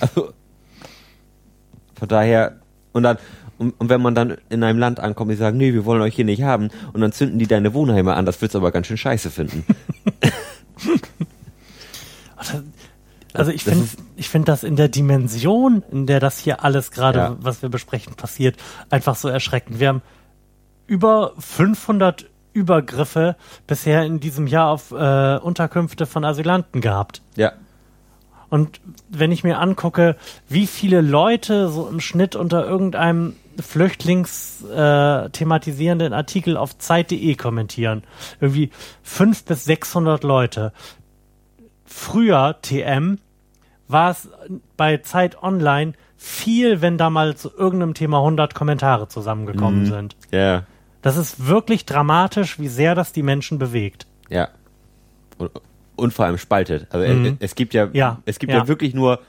Also, 0.00 0.32
von 1.98 2.08
daher, 2.08 2.56
und 2.92 3.02
dann, 3.02 3.18
und, 3.58 3.72
und 3.80 3.88
wenn 3.88 4.00
man 4.00 4.14
dann 4.14 4.36
in 4.50 4.62
einem 4.62 4.78
Land 4.78 5.00
ankommt, 5.00 5.30
die 5.32 5.36
sagen, 5.36 5.56
nee, 5.58 5.72
wir 5.72 5.84
wollen 5.84 6.00
euch 6.02 6.14
hier 6.14 6.24
nicht 6.24 6.42
haben, 6.42 6.68
und 6.92 7.00
dann 7.00 7.12
zünden 7.12 7.38
die 7.38 7.46
deine 7.48 7.74
Wohnheime 7.74 8.14
an, 8.14 8.24
das 8.26 8.40
wird's 8.40 8.54
aber 8.56 8.70
ganz 8.70 8.86
schön 8.86 8.96
scheiße 8.96 9.30
finden. 9.30 9.64
Also 13.34 13.50
ich 13.50 13.64
Das 13.64 13.74
finde, 13.74 13.88
ich 14.16 14.28
finde 14.28 14.46
das 14.46 14.64
in 14.64 14.76
der 14.76 14.88
Dimension, 14.88 15.82
in 15.92 16.06
der 16.06 16.18
das 16.18 16.38
hier 16.38 16.64
alles 16.64 16.90
gerade, 16.90 17.18
Ja. 17.18 17.36
was 17.40 17.62
wir 17.62 17.68
besprechen, 17.68 18.14
passiert, 18.14 18.56
einfach 18.90 19.16
so 19.16 19.28
erschreckend. 19.28 19.78
Wir 19.80 19.88
haben 19.88 20.02
über 20.86 21.34
500 21.38 22.28
Übergriffe 22.58 23.36
bisher 23.66 24.04
in 24.04 24.20
diesem 24.20 24.46
Jahr 24.46 24.70
auf 24.70 24.90
äh, 24.90 25.38
Unterkünfte 25.38 26.06
von 26.06 26.24
Asylanten 26.24 26.80
gehabt. 26.80 27.22
Ja. 27.36 27.52
Und 28.50 28.80
wenn 29.08 29.30
ich 29.30 29.44
mir 29.44 29.58
angucke, 29.58 30.16
wie 30.48 30.66
viele 30.66 31.00
Leute 31.00 31.68
so 31.68 31.86
im 31.88 32.00
Schnitt 32.00 32.34
unter 32.34 32.66
irgendeinem 32.66 33.36
Flüchtlings 33.60 34.64
äh, 34.64 34.76
Artikel 36.12 36.56
auf 36.56 36.78
Zeit.de 36.78 37.34
kommentieren, 37.34 38.04
irgendwie 38.40 38.70
fünf 39.02 39.44
bis 39.44 39.64
600 39.64 40.24
Leute. 40.24 40.72
Früher 41.84 42.56
TM 42.62 43.18
war 43.86 44.10
es 44.10 44.28
bei 44.76 44.98
Zeit 44.98 45.42
Online 45.42 45.92
viel, 46.16 46.82
wenn 46.82 46.98
da 46.98 47.10
mal 47.10 47.36
zu 47.36 47.50
irgendeinem 47.56 47.94
Thema 47.94 48.18
100 48.18 48.54
Kommentare 48.54 49.08
zusammengekommen 49.08 49.86
sind. 49.86 50.16
Ja. 50.30 50.64
Das 51.02 51.16
ist 51.16 51.46
wirklich 51.46 51.86
dramatisch, 51.86 52.58
wie 52.58 52.68
sehr 52.68 52.94
das 52.94 53.12
die 53.12 53.22
Menschen 53.22 53.58
bewegt. 53.58 54.06
Ja. 54.28 54.48
Und, 55.38 55.50
und 55.96 56.12
vor 56.12 56.24
allem 56.26 56.38
spaltet. 56.38 56.86
Also 56.90 57.12
Mhm. 57.12 57.24
es, 57.26 57.50
es 57.50 57.54
gibt 57.54 57.74
ja, 57.74 57.88
Ja, 57.92 58.20
es 58.24 58.38
gibt 58.38 58.52
ja. 58.52 58.58
ja. 58.58 58.68
wirklich 58.68 58.94
nur 58.94 59.20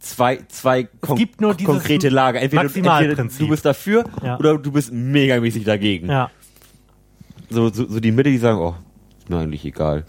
zwei, 0.00 0.40
zwei 0.48 0.84
kon 1.00 1.16
gibt 1.16 1.38
konkrete 1.38 2.08
Lager. 2.08 2.40
Entweder, 2.40 2.62
entweder 2.64 3.14
du 3.14 3.48
bist 3.48 3.64
dafür 3.64 4.04
Ja. 4.22 4.38
oder 4.38 4.58
du 4.58 4.72
bist 4.72 4.92
megamäßig 4.92 5.64
dagegen. 5.64 6.08
Ja. 6.08 6.30
So, 7.50 7.68
so, 7.72 7.86
so 7.88 8.00
die 8.00 8.10
Mitte, 8.12 8.30
die 8.30 8.38
sagen, 8.38 8.58
oh, 8.58 8.74
ist 9.18 9.30
mir 9.30 9.38
eigentlich 9.38 9.64
egal. 9.64 10.04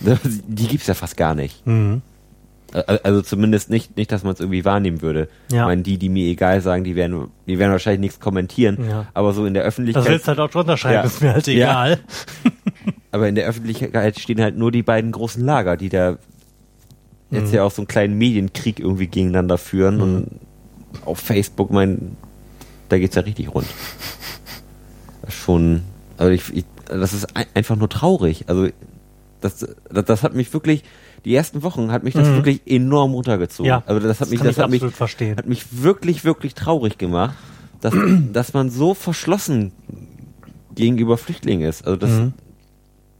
Die 0.46 0.66
gibt's 0.66 0.86
ja 0.86 0.94
fast 0.94 1.16
gar 1.16 1.34
nicht. 1.34 1.66
Mhm. 1.66 2.02
Al- 2.72 3.00
Also 3.02 3.22
zumindest 3.22 3.70
nicht, 3.70 3.96
nicht, 3.96 4.12
dass 4.12 4.22
man 4.22 4.32
es 4.34 4.40
irgendwie 4.40 4.64
wahrnehmen 4.64 5.02
würde. 5.02 5.28
Ja. 5.50 5.62
Ich 5.62 5.66
meine, 5.66 5.82
die, 5.82 5.98
die 5.98 6.08
mir 6.08 6.26
egal 6.26 6.60
sagen, 6.60 6.84
die 6.84 6.94
werden, 6.96 7.28
die 7.46 7.58
werden 7.58 7.72
wahrscheinlich 7.72 8.00
nichts 8.00 8.20
kommentieren. 8.20 8.78
Ja. 8.88 9.06
Aber 9.14 9.32
so 9.32 9.44
in 9.46 9.54
der 9.54 9.64
Das 9.64 9.68
Öffentlichkeit, 9.74 10.06
willst 10.08 10.24
du 10.26 10.28
halt 10.28 10.38
auch 10.40 10.50
drunter 10.50 10.76
schreiben, 10.76 10.94
Ja. 10.94 11.02
ist 11.02 11.20
mir 11.22 11.32
halt 11.32 11.46
Ja. 11.48 11.52
egal. 11.54 11.98
aber 13.12 13.28
in 13.28 13.34
der 13.34 13.46
Öffentlichkeit 13.48 14.18
stehen 14.20 14.40
halt 14.40 14.56
nur 14.56 14.70
die 14.70 14.82
beiden 14.82 15.10
großen 15.12 15.44
Lager, 15.44 15.76
die 15.76 15.88
da 15.88 16.18
jetzt 17.30 17.48
Mhm. 17.50 17.54
ja 17.54 17.62
auch 17.64 17.70
so 17.70 17.82
einen 17.82 17.88
kleinen 17.88 18.18
Medienkrieg 18.18 18.78
irgendwie 18.80 19.06
gegeneinander 19.06 19.58
führen 19.58 20.00
und 20.00 20.26
auf 21.04 21.18
Facebook, 21.20 21.70
mein, 21.70 22.16
da 22.88 22.98
geht's 22.98 23.14
ja 23.14 23.22
richtig 23.22 23.54
rund. 23.54 23.66
Das 25.22 25.34
ist 25.34 25.40
schon, 25.40 25.82
also 26.18 26.32
ich, 26.32 26.52
ich, 26.56 26.64
das 26.86 27.12
ist 27.12 27.36
ein, 27.36 27.46
einfach 27.54 27.76
nur 27.76 27.88
traurig. 27.88 28.44
Also 28.48 28.68
das, 29.40 29.58
das, 29.90 30.04
das 30.04 30.22
hat 30.22 30.34
mich 30.34 30.52
wirklich, 30.52 30.82
die 31.24 31.34
ersten 31.34 31.62
Wochen 31.62 31.90
hat 31.92 32.02
mich 32.04 32.14
das 32.14 32.28
Mhm. 32.28 32.36
wirklich 32.36 32.60
enorm 32.66 33.12
runtergezogen. 33.12 33.68
Ja, 33.68 33.82
also 33.86 34.00
das 34.06 34.16
hat 34.20 34.26
das 34.26 34.30
mich, 34.30 34.40
das 34.40 34.58
hat 34.58 34.70
mich, 34.70 34.82
verstehen. 34.84 35.36
hat 35.36 35.46
mich 35.46 35.82
wirklich, 35.82 36.24
wirklich 36.24 36.54
traurig 36.54 36.98
gemacht, 36.98 37.34
dass, 37.80 37.94
dass 38.32 38.52
man 38.52 38.70
so 38.70 38.94
verschlossen 38.94 39.72
gegenüber 40.74 41.18
Flüchtlingen 41.18 41.68
ist. 41.68 41.84
Also 41.84 41.96
das, 41.96 42.10
Mhm. 42.10 42.32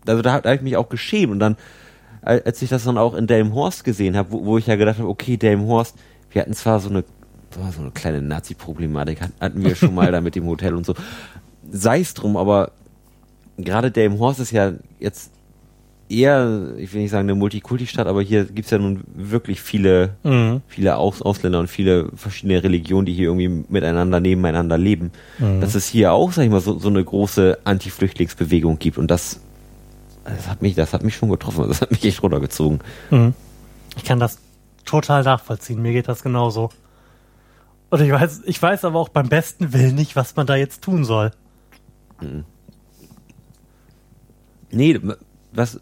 also 0.07 0.23
da, 0.23 0.41
da 0.41 0.49
habe 0.51 0.57
ich 0.57 0.63
mich 0.63 0.77
auch 0.77 0.89
geschämt 0.89 1.33
und 1.33 1.39
dann, 1.41 1.57
al- 2.23 2.43
als 2.45 2.63
ich 2.63 2.71
das 2.71 2.85
dann 2.85 2.99
auch 2.99 3.15
in 3.15 3.27
Delmenhorst 3.27 3.85
gesehen 3.85 4.17
habe, 4.17 4.31
wo, 4.33 4.45
wo 4.45 4.59
ich 4.59 4.67
ja 4.67 4.77
gedacht 4.77 4.99
habe, 4.99 5.09
okay, 5.09 5.37
Delmenhorst, 5.37 5.95
wir 6.31 6.43
hatten 6.43 6.55
zwar 6.55 6.81
so 6.81 6.89
eine, 6.91 7.05
so 7.75 7.81
eine 7.83 7.91
kleine 7.91 8.23
Nazi-Problematik, 8.23 9.21
hat- 9.21 9.33
hatten 9.41 9.65
wir 9.65 9.75
schon 9.75 9.95
mal 9.95 10.13
da 10.13 10.21
mit 10.21 10.35
dem 10.37 10.47
Hotel 10.47 10.75
und 10.75 10.87
so. 10.87 10.95
Sei 11.71 12.01
es 12.01 12.15
drum, 12.15 12.37
aber 12.37 12.71
gerade 13.59 13.91
Delmenhorst 13.91 14.41
ist 14.41 14.53
ja 14.53 14.73
jetzt 15.01 15.31
eher, 16.11 16.75
ich 16.77 16.93
will 16.93 17.03
nicht 17.03 17.11
sagen 17.11 17.29
eine 17.29 17.35
Multikulti-Stadt, 17.39 18.07
aber 18.07 18.21
hier 18.23 18.45
gibt's 18.45 18.71
ja 18.71 18.79
nun 18.79 19.03
wirklich 19.15 19.61
viele, 19.61 20.17
Mhm. 20.23 20.61
viele 20.67 20.97
Aus 20.97 21.23
Ausländer 21.23 21.61
und 21.61 21.69
viele 21.69 22.11
verschiedene 22.15 22.63
Religionen, 22.63 23.07
die 23.07 23.13
hier 23.13 23.27
irgendwie 23.27 23.65
miteinander, 23.69 24.21
nebeneinander 24.21 24.77
leben. 24.77 25.13
Mhm. 25.39 25.61
Dass 25.61 25.75
es 25.75 25.87
hier 25.87 26.13
auch, 26.13 26.33
sag 26.33 26.45
ich 26.45 26.51
mal, 26.51 26.61
so, 26.61 26.79
so 26.79 26.89
eine 26.89 27.05
große 27.05 27.59
Anti-Flüchtlingsbewegung 27.65 28.79
gibt 28.79 28.99
und 28.99 29.11
das, 29.11 29.41
das 30.25 30.49
hat 30.49 30.63
mich, 30.63 30.75
das 30.75 30.93
hat 30.93 31.05
mich 31.05 31.17
schon 31.17 31.31
getroffen, 31.31 31.67
das 31.69 31.81
hat 31.81 31.91
mich 31.91 32.05
echt 32.05 32.23
runtergezogen. 32.23 32.81
Mhm. 33.11 33.35
Ich 33.97 34.05
kann 34.05 34.19
das 34.21 34.39
total 34.85 35.23
nachvollziehen. 35.23 35.81
Mir 35.81 35.93
geht 35.93 36.09
das 36.09 36.23
genauso. 36.23 36.71
Und 37.91 38.01
ich 38.01 38.11
weiß, 38.11 38.43
ich 38.45 38.61
weiß 38.61 38.85
aber 38.85 38.99
auch 38.99 39.09
beim 39.09 39.29
besten 39.29 39.73
Willen 39.73 39.95
nicht, 39.95 40.17
was 40.17 40.37
man 40.37 40.47
da 40.47 40.57
jetzt 40.57 40.83
tun 40.83 41.05
soll. 41.05 41.33
Nee, 44.71 45.01
was, 45.53 45.81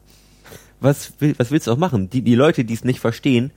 was, 0.81 1.12
will, 1.21 1.35
was 1.38 1.51
willst 1.51 1.67
du 1.67 1.73
auch 1.73 1.77
machen? 1.79 2.09
Die, 2.11 2.23
die 2.23 2.35
Leute, 2.35 2.64
die 2.64 2.75
es 2.75 2.85
nicht 2.85 3.01
verstehen, 3.01 3.51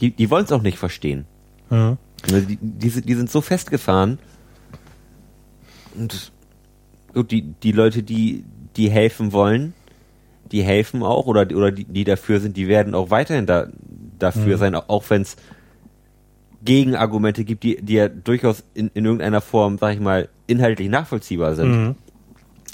die, 0.00 0.10
die 0.10 0.30
wollen 0.30 0.44
es 0.44 0.52
auch 0.52 0.62
nicht 0.62 0.78
verstehen. 0.78 1.26
Mhm. 1.70 1.98
Also 2.32 2.46
Die, 2.46 2.58
die, 2.60 2.88
sind- 2.88 3.08
die 3.08 3.14
sind 3.14 3.30
so 3.30 3.40
festgefahren. 3.40 4.18
Und 5.94 6.32
die, 7.30 7.42
die 7.42 7.72
Leute, 7.72 8.02
die, 8.02 8.44
die 8.76 8.90
helfen 8.90 9.32
wollen, 9.32 9.74
die 10.50 10.62
helfen 10.62 11.02
auch, 11.02 11.26
oder, 11.26 11.42
oder 11.54 11.70
die, 11.70 11.84
die 11.84 12.04
dafür 12.04 12.40
sind, 12.40 12.56
die 12.56 12.68
werden 12.68 12.94
auch 12.94 13.10
weiterhin 13.10 13.46
da, 13.46 13.68
dafür 14.18 14.56
sein, 14.58 14.74
auch 14.74 15.04
wenn 15.10 15.22
es 15.22 15.36
Gegenargumente 16.64 17.44
gibt, 17.44 17.64
die, 17.64 17.82
die 17.82 17.94
ja 17.94 18.08
durchaus 18.08 18.62
in, 18.74 18.90
in 18.94 19.04
irgendeiner 19.04 19.40
Form, 19.40 19.78
sag 19.78 19.94
ich 19.94 20.00
mal, 20.00 20.28
inhaltlich 20.46 20.88
nachvollziehbar 20.88 21.54
sind. 21.54 21.70
Mhm. 21.72 21.94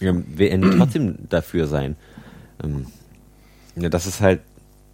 ähm, 0.00 0.24
werden 0.36 0.62
die 0.70 0.76
trotzdem 0.76 1.16
dafür 1.28 1.66
sein. 1.66 1.96
Ähm, 2.62 2.86
ja, 3.80 3.88
das 3.88 4.06
ist 4.06 4.20
halt 4.20 4.40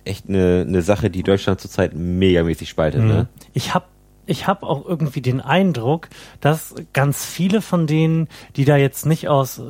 echt 0.04 0.28
eine, 0.28 0.64
eine 0.66 0.82
Sache, 0.82 1.10
die 1.10 1.22
Deutschland 1.22 1.60
zurzeit 1.60 1.94
megamäßig 1.94 2.68
spaltet. 2.68 3.02
Ne? 3.02 3.28
Ich 3.52 3.74
habe 3.74 3.86
ich 4.26 4.46
hab 4.46 4.62
auch 4.62 4.86
irgendwie 4.86 5.20
den 5.20 5.40
Eindruck, 5.40 6.08
dass 6.40 6.74
ganz 6.92 7.24
viele 7.24 7.60
von 7.60 7.86
denen, 7.86 8.28
die 8.56 8.64
da 8.64 8.76
jetzt 8.76 9.04
nicht 9.04 9.28
aus, 9.28 9.60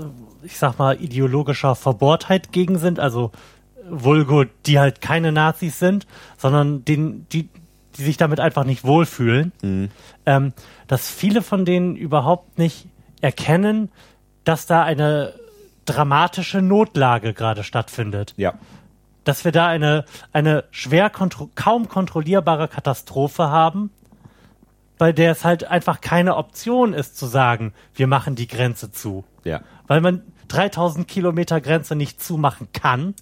ich 0.44 0.58
sag 0.58 0.78
mal, 0.78 1.00
ideologischer 1.00 1.74
Verbohrtheit 1.74 2.52
gegen 2.52 2.78
sind, 2.78 3.00
also 3.00 3.32
Vulgo, 3.88 4.44
die 4.66 4.78
halt 4.78 5.00
keine 5.00 5.32
Nazis 5.32 5.78
sind, 5.78 6.06
sondern 6.38 6.84
den, 6.84 7.26
die, 7.30 7.48
die 7.96 8.02
sich 8.02 8.16
damit 8.16 8.40
einfach 8.40 8.64
nicht 8.64 8.84
wohlfühlen, 8.84 9.52
ähm, 10.26 10.52
dass 10.86 11.10
viele 11.10 11.42
von 11.42 11.64
denen 11.64 11.96
überhaupt 11.96 12.58
nicht 12.58 12.86
erkennen, 13.20 13.90
dass 14.44 14.66
da 14.66 14.82
eine 14.82 15.34
dramatische 15.84 16.62
Notlage 16.62 17.34
gerade 17.34 17.62
stattfindet 17.62 18.34
Ja. 18.36 18.54
Dass 19.24 19.44
wir 19.44 19.52
da 19.52 19.66
eine, 19.66 20.04
eine 20.32 20.64
schwer 20.70 21.10
kontro 21.10 21.48
kaum 21.54 21.88
kontrollierbare 21.88 22.68
Katastrophe 22.68 23.48
haben, 23.48 23.90
bei 24.98 25.12
der 25.12 25.32
es 25.32 25.44
halt 25.44 25.64
einfach 25.64 26.00
keine 26.00 26.36
Option 26.36 26.92
ist 26.94 27.16
zu 27.18 27.26
sagen, 27.26 27.72
wir 27.94 28.06
machen 28.06 28.36
die 28.36 28.46
Grenze 28.46 28.92
zu. 28.92 29.24
Ja. 29.44 29.60
Weil 29.86 30.00
man 30.00 30.22
3000 30.48 31.08
Kilometer 31.08 31.60
Grenze 31.60 31.96
nicht 31.96 32.22
zumachen 32.22 32.68
kann 32.72 33.14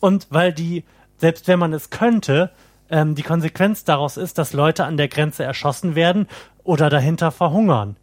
und 0.00 0.26
weil 0.30 0.52
die, 0.52 0.84
selbst 1.18 1.46
wenn 1.48 1.58
man 1.58 1.72
es 1.72 1.90
könnte, 1.90 2.50
ähm, 2.90 3.14
die 3.14 3.22
Konsequenz 3.22 3.84
daraus 3.84 4.16
ist, 4.16 4.38
dass 4.38 4.52
Leute 4.52 4.84
an 4.84 4.96
der 4.96 5.08
Grenze 5.08 5.44
erschossen 5.44 5.94
werden 5.94 6.26
oder 6.64 6.90
dahinter 6.90 7.30
verhungern. 7.30 7.96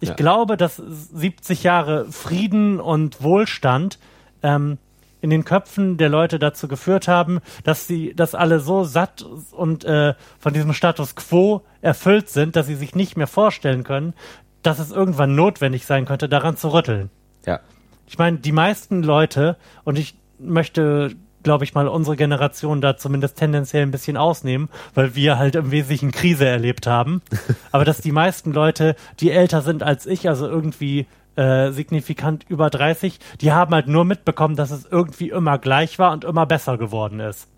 Ich 0.00 0.10
Ja. 0.10 0.14
glaube, 0.14 0.56
dass 0.56 0.76
70 0.76 1.62
Jahre 1.62 2.10
Frieden 2.10 2.80
und 2.80 3.22
Wohlstand 3.22 3.98
ähm, 4.42 4.78
in 5.22 5.30
den 5.30 5.44
Köpfen 5.44 5.96
der 5.96 6.10
Leute 6.10 6.38
dazu 6.38 6.68
geführt 6.68 7.08
haben, 7.08 7.40
dass 7.64 7.86
sie, 7.86 8.12
dass 8.14 8.34
alle 8.34 8.60
so 8.60 8.84
satt 8.84 9.24
und 9.52 9.84
äh, 9.84 10.14
von 10.38 10.52
diesem 10.52 10.74
Status 10.74 11.14
quo 11.14 11.62
erfüllt 11.80 12.28
sind, 12.28 12.56
dass 12.56 12.66
sie 12.66 12.74
sich 12.74 12.94
nicht 12.94 13.16
mehr 13.16 13.28
vorstellen 13.28 13.84
können, 13.84 14.14
dass 14.62 14.80
es 14.80 14.90
irgendwann 14.90 15.34
notwendig 15.34 15.86
sein 15.86 16.04
könnte, 16.04 16.28
daran 16.28 16.56
zu 16.56 16.72
rütteln. 16.72 17.08
Ja. 17.46 17.60
Ich 18.06 18.18
meine, 18.18 18.38
die 18.38 18.52
meisten 18.52 19.04
Leute, 19.04 19.56
und 19.84 19.96
ich 19.96 20.16
möchte, 20.38 21.14
glaube 21.44 21.64
ich 21.64 21.74
mal, 21.74 21.86
unsere 21.86 22.16
Generation 22.16 22.80
da 22.80 22.96
zumindest 22.96 23.38
tendenziell 23.38 23.82
ein 23.84 23.92
bisschen 23.92 24.16
ausnehmen, 24.16 24.68
weil 24.94 25.14
wir 25.14 25.38
halt 25.38 25.54
im 25.54 25.70
Wesentlichen 25.70 26.10
Krise 26.10 26.46
erlebt 26.46 26.88
haben. 26.88 27.22
Aber 27.70 27.84
dass 27.84 28.00
die 28.00 28.12
meisten 28.12 28.52
Leute, 28.52 28.96
die 29.20 29.30
älter 29.30 29.62
sind 29.62 29.84
als 29.84 30.06
ich, 30.06 30.28
also 30.28 30.48
irgendwie 30.48 31.06
äh, 31.36 31.70
signifikant 31.70 32.44
über 32.48 32.70
30, 32.70 33.18
die 33.40 33.52
haben 33.52 33.74
halt 33.74 33.88
nur 33.88 34.04
mitbekommen, 34.04 34.56
dass 34.56 34.70
es 34.70 34.86
irgendwie 34.86 35.30
immer 35.30 35.58
gleich 35.58 35.98
war 35.98 36.12
und 36.12 36.24
immer 36.24 36.46
besser 36.46 36.78
geworden 36.78 37.20
ist. 37.20 37.48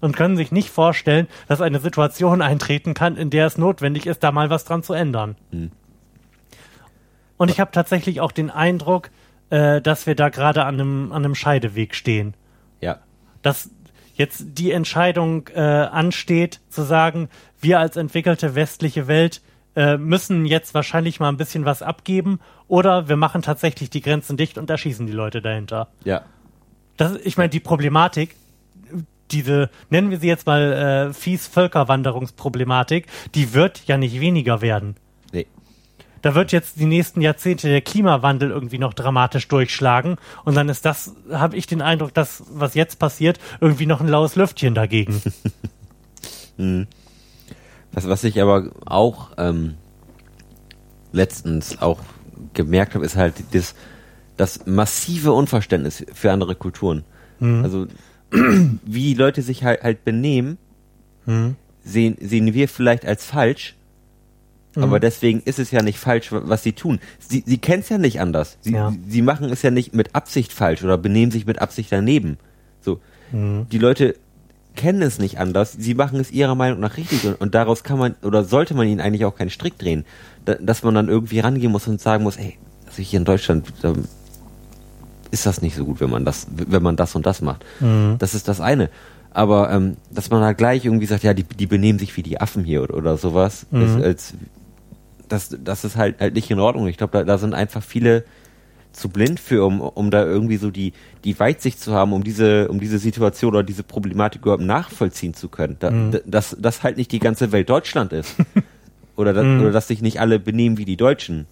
Und 0.00 0.16
können 0.16 0.36
sich 0.36 0.52
nicht 0.52 0.70
vorstellen, 0.70 1.28
dass 1.46 1.60
eine 1.60 1.80
Situation 1.80 2.42
eintreten 2.42 2.94
kann, 2.94 3.16
in 3.16 3.30
der 3.30 3.46
es 3.46 3.58
notwendig 3.58 4.06
ist, 4.06 4.22
da 4.22 4.32
mal 4.32 4.50
was 4.50 4.64
dran 4.64 4.82
zu 4.82 4.94
ändern. 4.94 5.36
Und 7.36 7.50
ich 7.50 7.60
habe 7.60 7.70
tatsächlich 7.70 8.20
auch 8.20 8.32
den 8.32 8.50
Eindruck, 8.50 9.10
äh, 9.50 9.80
dass 9.80 10.06
wir 10.06 10.14
da 10.14 10.28
gerade 10.28 10.64
an 10.64 10.74
einem, 10.74 11.12
an 11.12 11.24
einem 11.24 11.34
Scheideweg 11.34 11.94
stehen. 11.94 12.34
Ja. 12.80 12.98
Dass 13.42 13.70
jetzt 14.14 14.58
die 14.58 14.72
Entscheidung 14.72 15.48
äh, 15.54 15.60
ansteht, 15.60 16.60
zu 16.68 16.82
sagen, 16.82 17.28
wir 17.60 17.78
als 17.78 17.96
entwickelte 17.96 18.54
westliche 18.54 19.06
Welt 19.06 19.40
äh, 19.78 19.96
müssen 19.96 20.44
jetzt 20.44 20.74
wahrscheinlich 20.74 21.20
mal 21.20 21.28
ein 21.28 21.36
bisschen 21.36 21.64
was 21.64 21.82
abgeben 21.82 22.40
oder 22.66 23.08
wir 23.08 23.16
machen 23.16 23.42
tatsächlich 23.42 23.90
die 23.90 24.00
Grenzen 24.00 24.36
dicht 24.36 24.58
und 24.58 24.68
erschießen 24.68 25.06
die 25.06 25.12
Leute 25.12 25.40
dahinter. 25.40 25.86
Ja. 26.02 26.22
Das, 26.96 27.14
ich 27.22 27.36
meine, 27.36 27.50
die 27.50 27.60
Problematik, 27.60 28.34
diese, 29.30 29.70
nennen 29.88 30.10
wir 30.10 30.18
sie 30.18 30.26
jetzt 30.26 30.46
mal 30.46 30.72
äh, 31.10 31.14
fies 31.14 31.46
Völkerwanderungsproblematik, 31.46 33.06
die 33.36 33.54
wird 33.54 33.86
ja 33.86 33.96
nicht 33.98 34.18
weniger 34.18 34.62
werden. 34.62 34.96
Nee. 35.32 35.46
Da 36.22 36.34
wird 36.34 36.50
jetzt 36.50 36.80
die 36.80 36.86
nächsten 36.86 37.20
Jahrzehnte 37.20 37.68
der 37.68 37.80
Klimawandel 37.80 38.50
irgendwie 38.50 38.78
noch 38.78 38.94
dramatisch 38.94 39.46
durchschlagen 39.46 40.16
und 40.44 40.56
dann 40.56 40.68
ist 40.68 40.84
das, 40.86 41.14
habe 41.30 41.56
ich 41.56 41.68
den 41.68 41.82
Eindruck, 41.82 42.12
dass 42.14 42.42
was 42.50 42.74
jetzt 42.74 42.98
passiert, 42.98 43.38
irgendwie 43.60 43.86
noch 43.86 44.00
ein 44.00 44.08
laues 44.08 44.34
Lüftchen 44.34 44.74
dagegen. 44.74 45.22
Was, 47.98 48.08
was 48.08 48.22
ich 48.22 48.40
aber 48.40 48.70
auch 48.86 49.30
ähm, 49.38 49.74
letztens 51.10 51.82
auch 51.82 51.98
gemerkt 52.54 52.94
habe, 52.94 53.04
ist 53.04 53.16
halt 53.16 53.34
das, 53.50 53.74
das 54.36 54.66
massive 54.66 55.32
Unverständnis 55.32 56.04
für 56.12 56.30
andere 56.30 56.54
Kulturen. 56.54 57.02
Also 57.40 57.86
wie 58.30 59.14
Leute 59.14 59.42
sich 59.42 59.64
halt, 59.64 59.82
halt 59.82 60.04
benehmen, 60.04 60.58
sehen, 61.82 62.16
sehen 62.20 62.54
wir 62.54 62.68
vielleicht 62.68 63.04
als 63.04 63.24
falsch, 63.24 63.74
aber 64.76 65.00
deswegen 65.00 65.40
ist 65.40 65.58
es 65.58 65.72
ja 65.72 65.82
nicht 65.82 65.98
falsch, 65.98 66.30
wa- 66.30 66.42
was 66.44 66.62
sie 66.62 66.72
tun. 66.74 67.00
Sie, 67.18 67.42
sie 67.44 67.58
kennen 67.58 67.80
es 67.82 67.88
ja 67.88 67.98
nicht 67.98 68.20
anders. 68.20 68.58
Sie, 68.60 68.74
Ja. 68.74 68.92
sie 69.08 69.22
machen 69.22 69.50
es 69.50 69.62
ja 69.62 69.72
nicht 69.72 69.92
mit 69.92 70.14
Absicht 70.14 70.52
falsch 70.52 70.84
oder 70.84 70.98
benehmen 70.98 71.32
sich 71.32 71.46
mit 71.46 71.60
Absicht 71.60 71.90
daneben. 71.90 72.38
So, 72.80 73.00
die 73.32 73.78
Leute 73.78 74.14
kennen 74.78 75.02
es 75.02 75.18
nicht 75.18 75.38
anders. 75.38 75.72
Sie 75.72 75.94
machen 75.94 76.20
es 76.20 76.30
ihrer 76.30 76.54
Meinung 76.54 76.78
nach 76.78 76.96
richtig 76.96 77.26
und, 77.26 77.34
und 77.34 77.54
daraus 77.54 77.82
kann 77.82 77.98
man 77.98 78.14
oder 78.22 78.44
sollte 78.44 78.74
man 78.74 78.86
ihnen 78.86 79.00
eigentlich 79.00 79.24
auch 79.24 79.34
keinen 79.34 79.50
Strick 79.50 79.76
drehen, 79.76 80.06
da, 80.44 80.54
dass 80.54 80.84
man 80.84 80.94
dann 80.94 81.08
irgendwie 81.08 81.40
rangehen 81.40 81.72
muss 81.72 81.88
und 81.88 82.00
sagen 82.00 82.22
muss, 82.22 82.36
ey, 82.36 82.56
also 82.86 83.02
hier 83.02 83.18
in 83.18 83.24
Deutschland 83.24 83.66
da 83.82 83.92
ist 85.30 85.44
das 85.44 85.60
nicht 85.60 85.76
so 85.76 85.84
gut, 85.84 86.00
wenn 86.00 86.08
man 86.08 86.24
das, 86.24 86.46
wenn 86.50 86.82
man 86.82 86.96
das 86.96 87.14
und 87.14 87.26
das 87.26 87.42
macht. 87.42 87.64
Das 88.18 88.34
ist 88.34 88.48
das 88.48 88.60
eine. 88.60 88.88
Aber 89.30 89.70
ähm, 89.70 89.96
dass 90.10 90.30
man 90.30 90.40
da 90.40 90.52
gleich 90.52 90.84
irgendwie 90.84 91.06
sagt, 91.06 91.22
ja, 91.22 91.34
die, 91.34 91.42
die 91.42 91.66
benehmen 91.66 91.98
sich 91.98 92.16
wie 92.16 92.22
die 92.22 92.40
Affen 92.40 92.64
hier 92.64 92.82
oder, 92.82 92.94
oder 92.94 93.16
sowas, 93.18 93.66
ist, 93.84 94.02
als, 94.02 94.34
das, 95.28 95.56
das 95.62 95.84
ist 95.84 95.96
halt, 95.96 96.20
halt 96.20 96.34
nicht 96.34 96.50
in 96.50 96.60
Ordnung. 96.60 96.86
Ich 96.86 96.96
glaube, 96.96 97.18
da, 97.18 97.24
da 97.24 97.36
sind 97.36 97.52
einfach 97.52 97.82
viele 97.82 98.24
zu 98.98 99.08
blind 99.08 99.40
für, 99.40 99.64
um, 99.64 99.80
um 99.80 100.10
da 100.10 100.24
irgendwie 100.24 100.56
so 100.56 100.70
die, 100.70 100.92
die 101.24 101.38
Weitsicht 101.38 101.80
zu 101.80 101.94
haben, 101.94 102.12
um 102.12 102.22
diese, 102.24 102.68
um 102.68 102.80
diese 102.80 102.98
Situation 102.98 103.50
oder 103.54 103.62
diese 103.62 103.82
Problematik 103.84 104.42
überhaupt 104.42 104.62
nachvollziehen 104.62 105.34
zu 105.34 105.48
können. 105.48 105.76
Da, 105.78 105.90
d- 105.90 106.20
dass 106.26 106.56
das 106.58 106.82
halt 106.82 106.96
nicht 106.96 107.12
die 107.12 107.18
ganze 107.20 107.52
Welt 107.52 107.68
Deutschland 107.70 108.12
ist. 108.12 108.34
oder, 109.16 109.32
da, 109.32 109.42
Mhm. 109.42 109.60
oder 109.62 109.70
dass 109.72 109.88
sich 109.88 110.02
nicht 110.02 110.20
alle 110.20 110.38
benehmen 110.38 110.78
wie 110.78 110.84
die 110.84 110.96
Deutschen. 110.96 111.46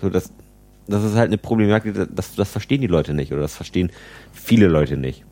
So, 0.00 0.10
das, 0.10 0.32
das 0.86 1.04
ist 1.04 1.14
halt 1.14 1.28
eine 1.28 1.38
Problematik, 1.38 1.94
das, 2.14 2.34
das 2.34 2.50
verstehen 2.50 2.80
die 2.80 2.86
Leute 2.86 3.14
nicht 3.14 3.32
oder 3.32 3.42
das 3.42 3.54
verstehen 3.56 3.90
viele 4.32 4.66
Leute 4.68 4.96
nicht. 4.96 5.24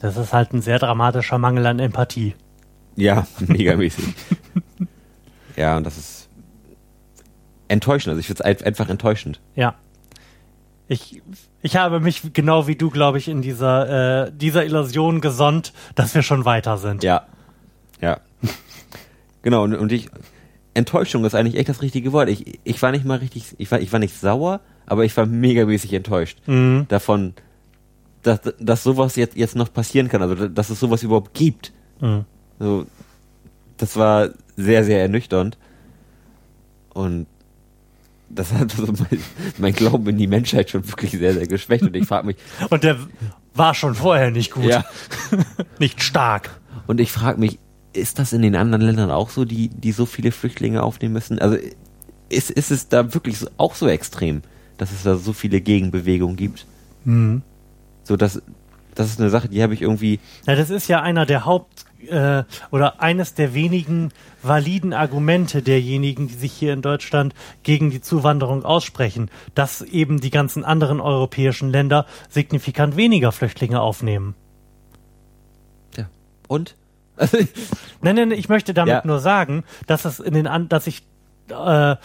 Das 0.00 0.16
ist 0.16 0.32
halt 0.32 0.52
ein 0.52 0.62
sehr 0.62 0.78
dramatischer 0.78 1.38
Mangel 1.38 1.66
an 1.66 1.78
Empathie. 1.78 2.34
Ja, 2.96 3.26
megamäßig. 3.46 4.04
ja, 5.56 5.76
und 5.76 5.84
das 5.84 5.96
ist 5.98 6.28
enttäuschend. 7.68 8.10
Also 8.10 8.20
ich 8.20 8.26
finde 8.26 8.44
es 8.44 8.62
einfach 8.62 8.88
enttäuschend. 8.88 9.40
Ja. 9.54 9.74
Ich, 10.88 11.22
ich 11.60 11.76
habe 11.76 12.00
mich 12.00 12.32
genau 12.32 12.66
wie 12.66 12.76
du, 12.76 12.88
glaube 12.90 13.18
ich, 13.18 13.28
in 13.28 13.42
dieser, 13.42 14.26
äh, 14.26 14.32
dieser 14.32 14.64
Illusion 14.64 15.20
gesonnt, 15.20 15.72
dass 15.94 16.14
wir 16.14 16.22
schon 16.22 16.44
weiter 16.46 16.78
sind. 16.78 17.02
Ja. 17.04 17.26
Ja. 18.00 18.20
genau, 19.42 19.64
und, 19.64 19.74
und 19.74 19.92
ich, 19.92 20.08
Enttäuschung 20.74 21.24
ist 21.24 21.34
eigentlich 21.34 21.56
echt 21.56 21.68
das 21.68 21.82
richtige 21.82 22.12
Wort. 22.12 22.28
Ich, 22.28 22.58
ich 22.64 22.80
war 22.80 22.90
nicht 22.90 23.04
mal 23.04 23.18
richtig, 23.18 23.54
ich 23.58 23.70
war, 23.70 23.80
ich 23.80 23.92
war 23.92 23.98
nicht 23.98 24.18
sauer, 24.18 24.60
aber 24.86 25.04
ich 25.04 25.16
war 25.16 25.26
megamäßig 25.26 25.92
enttäuscht 25.92 26.38
Mhm. 26.46 26.86
davon, 26.88 27.34
dass, 28.22 28.40
dass 28.58 28.82
sowas 28.82 29.16
jetzt, 29.16 29.36
jetzt 29.36 29.56
noch 29.56 29.72
passieren 29.72 30.08
kann, 30.08 30.22
also 30.22 30.48
dass 30.48 30.70
es 30.70 30.80
sowas 30.80 31.02
überhaupt 31.02 31.34
gibt. 31.34 31.72
Mhm. 32.00 32.24
So, 32.58 32.86
das 33.76 33.96
war 33.96 34.30
sehr, 34.56 34.84
sehr 34.84 35.02
ernüchternd. 35.02 35.58
Und 36.94 37.26
das 38.30 38.52
hat 38.52 38.72
so 38.72 38.86
mein, 38.86 39.22
mein 39.58 39.72
Glauben 39.72 40.06
in 40.08 40.18
die 40.18 40.26
Menschheit 40.26 40.70
schon 40.70 40.86
wirklich 40.88 41.12
sehr, 41.12 41.34
sehr 41.34 41.46
geschwächt. 41.46 41.82
Und 41.84 41.96
ich 41.96 42.06
frage 42.06 42.26
mich, 42.26 42.36
Und 42.70 42.84
der 42.84 42.96
war 43.54 43.74
schon 43.74 43.94
vorher 43.94 44.30
nicht 44.30 44.52
gut. 44.52 44.64
ja, 44.64 44.84
Nicht 45.78 46.02
stark. 46.02 46.50
und 46.86 47.00
ich 47.00 47.10
frage 47.12 47.40
mich, 47.40 47.58
ist 47.92 48.18
das 48.18 48.32
in 48.32 48.42
den 48.42 48.54
anderen 48.54 48.82
Ländern 48.84 49.10
auch 49.10 49.30
so, 49.30 49.44
die, 49.44 49.68
die 49.68 49.92
so 49.92 50.06
viele 50.06 50.30
Flüchtlinge 50.30 50.82
aufnehmen 50.82 51.14
müssen? 51.14 51.38
Also 51.38 51.56
ist, 52.28 52.50
ist 52.50 52.70
es 52.70 52.88
da 52.88 53.14
wirklich 53.14 53.38
so, 53.38 53.48
auch 53.56 53.74
so 53.74 53.88
extrem, 53.88 54.42
dass 54.76 54.92
es 54.92 55.02
da 55.02 55.16
so 55.16 55.32
viele 55.32 55.60
Gegenbewegungen 55.60 56.36
gibt? 56.36 56.66
Mhm. 57.04 57.42
So, 58.04 58.16
das, 58.16 58.40
das 58.94 59.08
ist 59.08 59.20
eine 59.20 59.30
Sache, 59.30 59.48
die 59.48 59.62
habe 59.62 59.74
ich 59.74 59.82
irgendwie, 59.82 60.20
Ja, 60.46 60.54
das 60.54 60.70
ist 60.70 60.88
ja 60.88 61.00
einer 61.02 61.26
der 61.26 61.44
Haupt- 61.46 61.86
äh, 62.06 62.44
oder 62.70 63.00
eines 63.00 63.34
der 63.34 63.54
wenigen 63.54 64.12
validen 64.42 64.92
Argumente 64.92 65.62
derjenigen, 65.62 66.28
die 66.28 66.34
sich 66.34 66.52
hier 66.52 66.72
in 66.72 66.82
Deutschland 66.82 67.34
gegen 67.62 67.90
die 67.90 68.00
Zuwanderung 68.00 68.64
aussprechen, 68.64 69.30
dass 69.54 69.82
eben 69.82 70.20
die 70.20 70.30
ganzen 70.30 70.64
anderen 70.64 71.00
europäischen 71.00 71.70
Länder 71.70 72.06
signifikant 72.28 72.96
weniger 72.96 73.32
Flüchtlinge 73.32 73.80
aufnehmen. 73.80 74.34
ja, 75.96 76.08
und? 76.46 76.76
Nein, 78.00 78.14
nein, 78.14 78.30
ich 78.30 78.48
möchte 78.48 78.74
damit 78.74 78.94
Ja. 78.94 79.02
nur 79.04 79.18
sagen, 79.18 79.64
dass 79.88 80.04
es 80.04 80.20
in 80.20 80.34
den 80.34 80.46
an 80.46 80.68
dass 80.68 80.86
ich 80.86 81.02
äh, 81.50 81.96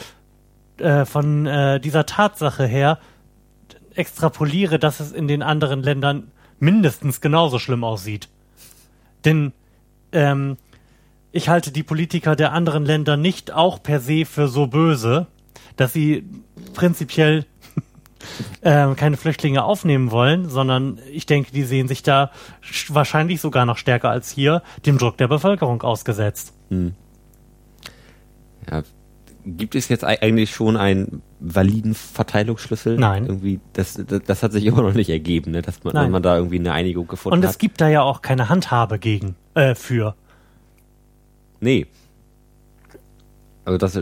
äh, 0.77 1.06
von 1.06 1.45
äh, 1.45 1.79
dieser 1.79 2.08
Tatsache 2.08 2.65
her 2.65 2.97
extrapoliere, 3.93 4.79
dass 4.79 4.99
es 4.99 5.12
in 5.12 5.27
den 5.27 5.43
anderen 5.43 5.84
Ländern 5.84 6.32
mindestens 6.60 7.21
genauso 7.21 7.60
schlimm 7.60 7.84
aussieht. 7.84 8.27
Denn 9.23 9.53
ähm, 10.13 10.58
ich 11.32 11.49
halte 11.49 11.71
die 11.71 11.84
Politiker 11.84 12.36
der 12.36 12.52
anderen 12.54 12.86
Länder 12.86 13.17
nicht 13.17 13.52
auch 13.52 13.82
per 13.82 13.99
se 13.99 14.26
für 14.26 14.47
so 14.47 14.67
böse, 14.67 15.28
dass 15.76 15.91
sie 15.93 16.23
prinzipiell 16.73 17.45
ähm, 18.62 18.95
keine 18.95 19.17
Flüchtlinge 19.17 19.63
aufnehmen 19.63 20.12
wollen, 20.12 20.47
sondern 20.49 20.99
ich 21.12 21.26
denke, 21.26 21.52
die 21.52 21.63
sehen 21.63 21.88
sich 21.88 22.04
da 22.04 22.32
sch- 22.63 22.93
wahrscheinlich 22.93 23.41
sogar 23.41 23.65
noch 23.65 23.78
stärker 23.78 24.10
als 24.10 24.30
hier 24.32 24.62
dem 24.86 24.97
Druck 24.97 25.17
der 25.17 25.28
Bevölkerung 25.28 25.82
ausgesetzt. 25.82 26.54
ja, 28.69 28.84
gibt 29.45 29.75
es 29.75 29.89
jetzt 29.89 30.03
ei- 30.03 30.21
eigentlich 30.21 30.51
schon 30.53 30.77
einen 30.77 31.21
validen 31.39 31.93
Verteilungsschlüssel? 31.95 32.97
Nein. 32.97 33.25
Irgendwie, 33.25 33.60
das, 33.73 34.01
das, 34.08 34.21
das 34.25 34.43
hat 34.43 34.51
sich 34.53 34.65
immer 34.67 34.82
noch 34.82 34.93
nicht 34.93 35.10
ergeben, 35.10 35.51
ne? 35.51 35.62
dass 35.62 35.84
man, 35.84 36.12
man 36.12 36.23
da 36.23 36.38
irgendwie 36.38 36.60
eine 36.60 36.73
Einigung 36.73 37.08
gefunden 37.08 37.38
Und 37.39 37.43
hat. 37.43 37.51
es 37.51 37.58
gibt 37.58 37.82
da 37.82 37.89
ja 37.89 38.01
auch 38.01 38.21
keine 38.21 38.49
Handhabe 38.49 38.99
gegen, 38.99 39.36
äh, 39.56 39.75
für. 39.75 40.15
Nee. 41.60 41.88
Also 43.65 43.77
das, 43.77 43.99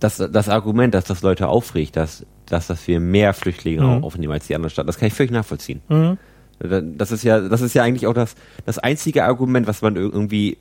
das, 0.00 0.16
das 0.30 0.48
Argument, 0.48 0.94
dass 0.94 1.04
das 1.04 1.22
Leute 1.22 1.48
aufregt, 1.48 1.96
dass, 1.96 2.24
dass, 2.46 2.66
dass 2.66 2.86
wir 2.86 3.00
mehr 3.00 3.32
Flüchtlinge 3.34 3.82
Mhm. 3.82 4.04
aufnehmen 4.04 4.32
als 4.32 4.46
die 4.46 4.54
anderen 4.54 4.70
Staaten, 4.70 4.86
das 4.86 4.98
kann 4.98 5.08
ich 5.08 5.14
völlig 5.14 5.32
nachvollziehen. 5.32 5.80
Mhm. 5.88 6.18
Das 6.60 7.12
ist 7.12 7.22
ja, 7.22 7.40
das 7.40 7.60
ist 7.60 7.74
ja 7.74 7.84
eigentlich 7.84 8.06
auch 8.08 8.14
das, 8.14 8.34
das 8.66 8.78
einzige 8.78 9.24
Argument, 9.24 9.66
was 9.68 9.80
man 9.80 9.94
irgendwie, 9.96 10.58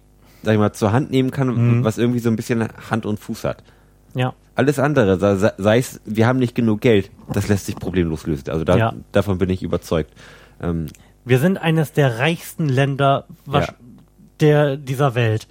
sag 0.47 0.53
ich 0.53 0.59
mal, 0.59 0.71
zur 0.71 0.93
Hand 0.93 1.11
nehmen 1.11 1.29
kann, 1.29 1.49
Mhm. 1.49 1.83
was 1.83 1.97
irgendwie 1.97 2.19
so 2.19 2.29
ein 2.29 2.37
bisschen 2.37 2.65
Hand 2.89 3.05
und 3.05 3.19
Fuß 3.19 3.43
hat. 3.43 3.63
Ja. 4.15 4.33
Alles 4.55 4.79
andere, 4.79 5.19
sei, 5.19 5.51
sei 5.57 5.77
es, 5.77 5.99
wir 6.05 6.25
haben 6.25 6.39
nicht 6.39 6.55
genug 6.55 6.79
Geld, 6.79 7.11
das 7.31 7.49
lässt 7.49 7.65
sich 7.65 7.75
problemlos 7.75 8.25
lösen. 8.25 8.49
Also 8.49 8.63
da, 8.63 8.77
Ja. 8.77 8.93
davon 9.11 9.37
bin 9.37 9.49
ich 9.49 9.61
überzeugt. 9.61 10.11
Ähm, 10.61 10.87
Wir 11.25 11.39
sind 11.39 11.57
eines 11.57 11.91
der 11.91 12.19
reichsten 12.19 12.69
Länder 12.69 13.25
wasch- 13.45 13.67
Ja. 13.67 13.73
der, 14.39 14.77
dieser 14.77 15.13
Welt. 15.15 15.47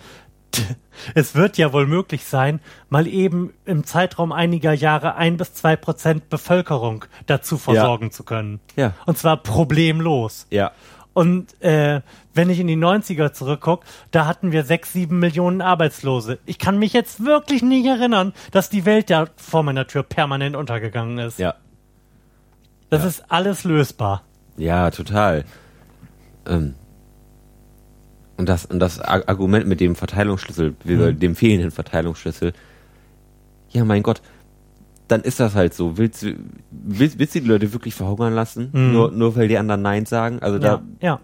Es 1.14 1.34
wird 1.34 1.58
ja 1.58 1.74
wohl 1.74 1.86
möglich 1.86 2.24
sein, 2.24 2.60
mal 2.88 3.06
eben 3.06 3.52
im 3.66 3.84
Zeitraum 3.84 4.32
einiger 4.32 4.72
Jahre 4.72 5.16
ein 5.16 5.36
bis 5.36 5.52
zwei 5.52 5.76
Prozent 5.76 6.30
Bevölkerung 6.30 7.04
dazu 7.26 7.58
versorgen 7.58 8.10
zu 8.10 8.24
können. 8.24 8.60
Ja. 8.76 8.94
Und 9.04 9.18
zwar 9.18 9.36
problemlos. 9.36 10.46
ja. 10.50 10.72
Und 11.16 11.58
äh, 11.62 12.02
wenn 12.34 12.50
ich 12.50 12.60
in 12.60 12.66
die 12.66 12.76
90er 12.76 13.32
zurückgucke, 13.32 13.86
da 14.10 14.26
hatten 14.26 14.52
wir 14.52 14.64
sechs, 14.64 14.92
sieben 14.92 15.18
Millionen 15.18 15.62
Arbeitslose. 15.62 16.38
Ich 16.44 16.58
kann 16.58 16.78
mich 16.78 16.92
jetzt 16.92 17.24
wirklich 17.24 17.62
nicht 17.62 17.86
erinnern, 17.86 18.34
dass 18.50 18.68
die 18.68 18.84
Welt 18.84 19.08
da 19.08 19.24
vor 19.36 19.62
meiner 19.62 19.86
Tür 19.86 20.02
permanent 20.02 20.56
untergegangen 20.56 21.16
ist. 21.16 21.38
Ja. 21.38 21.54
Das 22.90 23.02
ist 23.02 23.24
alles 23.30 23.64
lösbar. 23.64 24.24
Ja, 24.58 24.90
total. 24.90 25.44
Ähm, 26.46 26.74
und 28.36 28.46
das, 28.46 28.66
und 28.66 28.78
das 28.78 29.00
Ar- 29.00 29.26
Argument 29.26 29.66
mit 29.66 29.80
dem 29.80 29.96
Verteilungsschlüssel, 29.96 30.74
Mhm. 30.84 31.18
dem 31.18 31.34
fehlenden 31.34 31.70
Verteilungsschlüssel, 31.70 32.52
ja, 33.70 33.86
mein 33.86 34.02
Gott, 34.02 34.20
dann 35.08 35.22
ist 35.22 35.38
das 35.40 35.54
halt 35.54 35.72
so. 35.74 35.96
Willst 35.98 36.22
du, 36.22 36.34
willst, 36.70 37.18
willst 37.18 37.34
du 37.34 37.40
die 37.40 37.46
Leute 37.48 37.72
wirklich 37.72 37.94
verhungern 37.94 38.34
lassen? 38.34 38.70
Mhm. 38.72 38.92
Nur, 38.92 39.10
nur 39.12 39.36
weil 39.36 39.48
die 39.48 39.58
anderen 39.58 39.82
Nein 39.82 40.04
sagen? 40.06 40.40
Also 40.40 40.58
da, 40.58 40.82
Ja, 41.00 41.08
ja. 41.08 41.20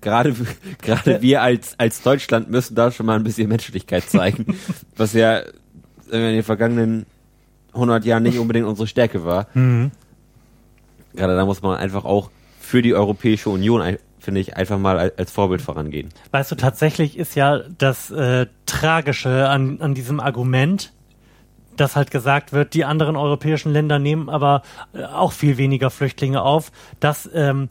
gerade, 0.00 0.34
gerade 0.82 1.20
wir 1.22 1.42
als, 1.42 1.78
als 1.78 2.02
Deutschland 2.02 2.50
müssen 2.50 2.74
da 2.74 2.90
schon 2.90 3.06
mal 3.06 3.16
ein 3.16 3.24
bisschen 3.24 3.48
Menschlichkeit 3.48 4.04
zeigen, 4.04 4.46
was 4.96 5.12
ja 5.12 5.40
in 5.40 6.20
den 6.20 6.42
vergangenen 6.42 7.06
100 7.74 8.04
Jahren 8.04 8.22
nicht 8.24 8.38
unbedingt 8.38 8.66
unsere 8.66 8.86
Stärke 8.88 9.24
war. 9.24 9.46
Mhm. 9.54 9.90
Gerade 11.14 11.36
da 11.36 11.44
muss 11.44 11.62
man 11.62 11.76
einfach 11.76 12.04
auch 12.04 12.30
für 12.60 12.82
die 12.82 12.94
Europäische 12.94 13.50
Union, 13.50 13.96
finde 14.18 14.40
ich, 14.40 14.56
einfach 14.56 14.78
mal 14.78 14.98
al- 14.98 15.12
als 15.16 15.30
Vorbild 15.32 15.60
vorangehen. 15.62 16.08
Weißt 16.30 16.50
du, 16.50 16.54
tatsächlich 16.56 17.18
ist 17.18 17.34
ja 17.34 17.60
das 17.78 18.10
äh, 18.10 18.46
Tragische 18.66 19.48
an, 19.48 19.80
an 19.80 19.94
diesem 19.94 20.20
Argument, 20.20 20.92
dass 21.80 21.96
halt 21.96 22.10
gesagt 22.10 22.52
wird, 22.52 22.74
die 22.74 22.84
anderen 22.84 23.16
europäischen 23.16 23.72
Länder 23.72 23.98
nehmen 23.98 24.28
aber 24.28 24.62
äh, 24.92 25.04
auch 25.04 25.32
viel 25.32 25.56
weniger 25.56 25.90
Flüchtlinge 25.90 26.42
auf, 26.42 26.72
dass 27.00 27.28
ähm, 27.34 27.68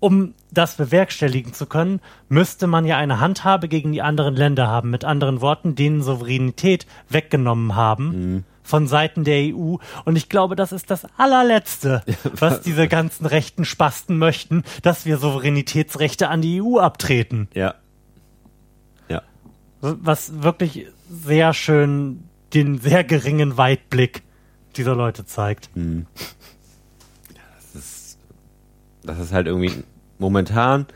um 0.00 0.34
das 0.52 0.76
bewerkstelligen 0.76 1.52
zu 1.52 1.66
können, 1.66 2.00
müsste 2.28 2.66
man 2.66 2.84
ja 2.84 2.96
eine 2.96 3.20
Handhabe 3.20 3.68
gegen 3.68 3.92
die 3.92 4.02
anderen 4.02 4.36
Länder 4.36 4.68
haben. 4.68 4.90
Mit 4.90 5.04
anderen 5.04 5.40
Worten, 5.40 5.74
denen 5.74 6.02
Souveränität 6.02 6.86
weggenommen 7.08 7.74
haben 7.74 8.44
von 8.62 8.86
Seiten 8.86 9.24
der 9.24 9.54
EU. 9.54 9.76
Und 10.04 10.16
ich 10.16 10.28
glaube, 10.28 10.54
das 10.54 10.72
ist 10.72 10.90
das 10.90 11.06
allerletzte, 11.16 12.02
was 12.32 12.60
diese 12.60 12.86
ganzen 12.86 13.26
rechten 13.26 13.64
Spasten 13.64 14.18
möchten, 14.18 14.62
dass 14.82 15.06
wir 15.06 15.18
Souveränitätsrechte 15.18 16.28
an 16.28 16.42
die 16.42 16.62
EU 16.62 16.78
abtreten. 16.78 17.48
Ja. 17.54 17.74
Ja. 19.08 19.22
Was 19.80 20.42
wirklich 20.42 20.86
sehr 21.08 21.54
schön 21.54 22.27
den 22.54 22.78
sehr 22.78 23.04
geringen 23.04 23.56
Weitblick 23.56 24.22
dieser 24.76 24.94
Leute 24.94 25.26
zeigt. 25.26 25.70
Das 29.02 29.18
ist 29.18 29.32
halt 29.32 29.46
irgendwie 29.46 29.72
momentan, 30.18 30.86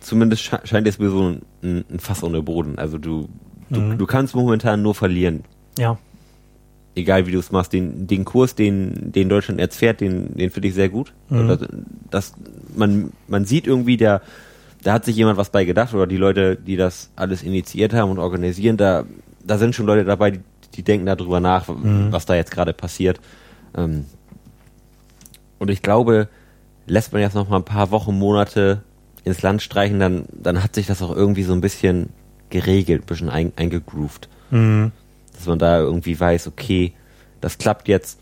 zumindest 0.00 0.42
sche 0.42 0.60
scheint 0.64 0.86
es 0.86 0.98
mir 0.98 1.10
so 1.10 1.36
ein, 1.62 1.84
ein 1.90 2.00
Fass 2.00 2.22
ohne 2.22 2.42
Boden. 2.42 2.78
Also 2.78 2.98
du, 2.98 3.28
du, 3.68 3.94
du 3.94 4.06
kannst 4.06 4.34
momentan 4.34 4.82
nur 4.82 4.94
verlieren. 4.94 5.44
Ja. 5.78 5.98
Egal 6.94 7.26
wie 7.26 7.32
du 7.32 7.38
es 7.38 7.52
machst, 7.52 7.72
den, 7.72 8.06
den 8.06 8.24
Kurs, 8.24 8.54
den, 8.54 9.12
den 9.12 9.28
Deutschland 9.28 9.60
jetzt 9.60 9.76
fährt, 9.76 10.00
den, 10.00 10.34
den 10.36 10.50
finde 10.50 10.68
ich 10.68 10.74
sehr 10.74 10.88
gut. 10.88 11.12
Das, 11.28 11.58
das, 12.10 12.34
man, 12.74 13.12
man 13.28 13.44
sieht 13.44 13.66
irgendwie, 13.66 13.96
der, 13.96 14.22
da 14.82 14.94
hat 14.94 15.04
sich 15.04 15.14
jemand 15.14 15.38
was 15.38 15.50
bei 15.50 15.64
gedacht 15.64 15.94
oder 15.94 16.06
die 16.06 16.16
Leute, 16.16 16.56
die 16.56 16.76
das 16.76 17.10
alles 17.14 17.42
initiiert 17.42 17.92
haben 17.92 18.10
und 18.10 18.18
organisieren, 18.18 18.76
da, 18.76 19.04
da 19.44 19.58
sind 19.58 19.74
schon 19.74 19.86
Leute 19.86 20.04
dabei, 20.04 20.32
die, 20.32 20.40
die 20.78 20.84
denken 20.84 21.06
darüber 21.06 21.40
nach, 21.40 21.64
was 21.66 22.24
da 22.24 22.36
jetzt 22.36 22.52
gerade 22.52 22.72
passiert. 22.72 23.20
Ähm, 23.76 24.06
und 25.58 25.70
ich 25.70 25.82
glaube, 25.82 26.28
lässt 26.86 27.12
man 27.12 27.20
jetzt 27.20 27.34
noch 27.34 27.48
mal 27.48 27.56
ein 27.56 27.64
paar 27.64 27.90
Wochen, 27.90 28.16
Monate 28.16 28.82
ins 29.24 29.42
Land 29.42 29.60
streichen, 29.60 29.98
dann, 29.98 30.26
dann 30.32 30.62
hat 30.62 30.76
sich 30.76 30.86
das 30.86 31.02
auch 31.02 31.14
irgendwie 31.14 31.42
so 31.42 31.52
ein 31.52 31.60
bisschen 31.60 32.10
geregelt, 32.48 33.02
ein 33.02 33.06
bisschen 33.06 33.28
ein, 33.28 33.52
eingegroovt. 33.56 34.28
Mhm. 34.50 34.92
dass 35.34 35.46
man 35.46 35.58
da 35.58 35.78
irgendwie 35.80 36.18
weiß, 36.18 36.46
okay, 36.46 36.94
das 37.42 37.58
klappt 37.58 37.86
jetzt. 37.86 38.18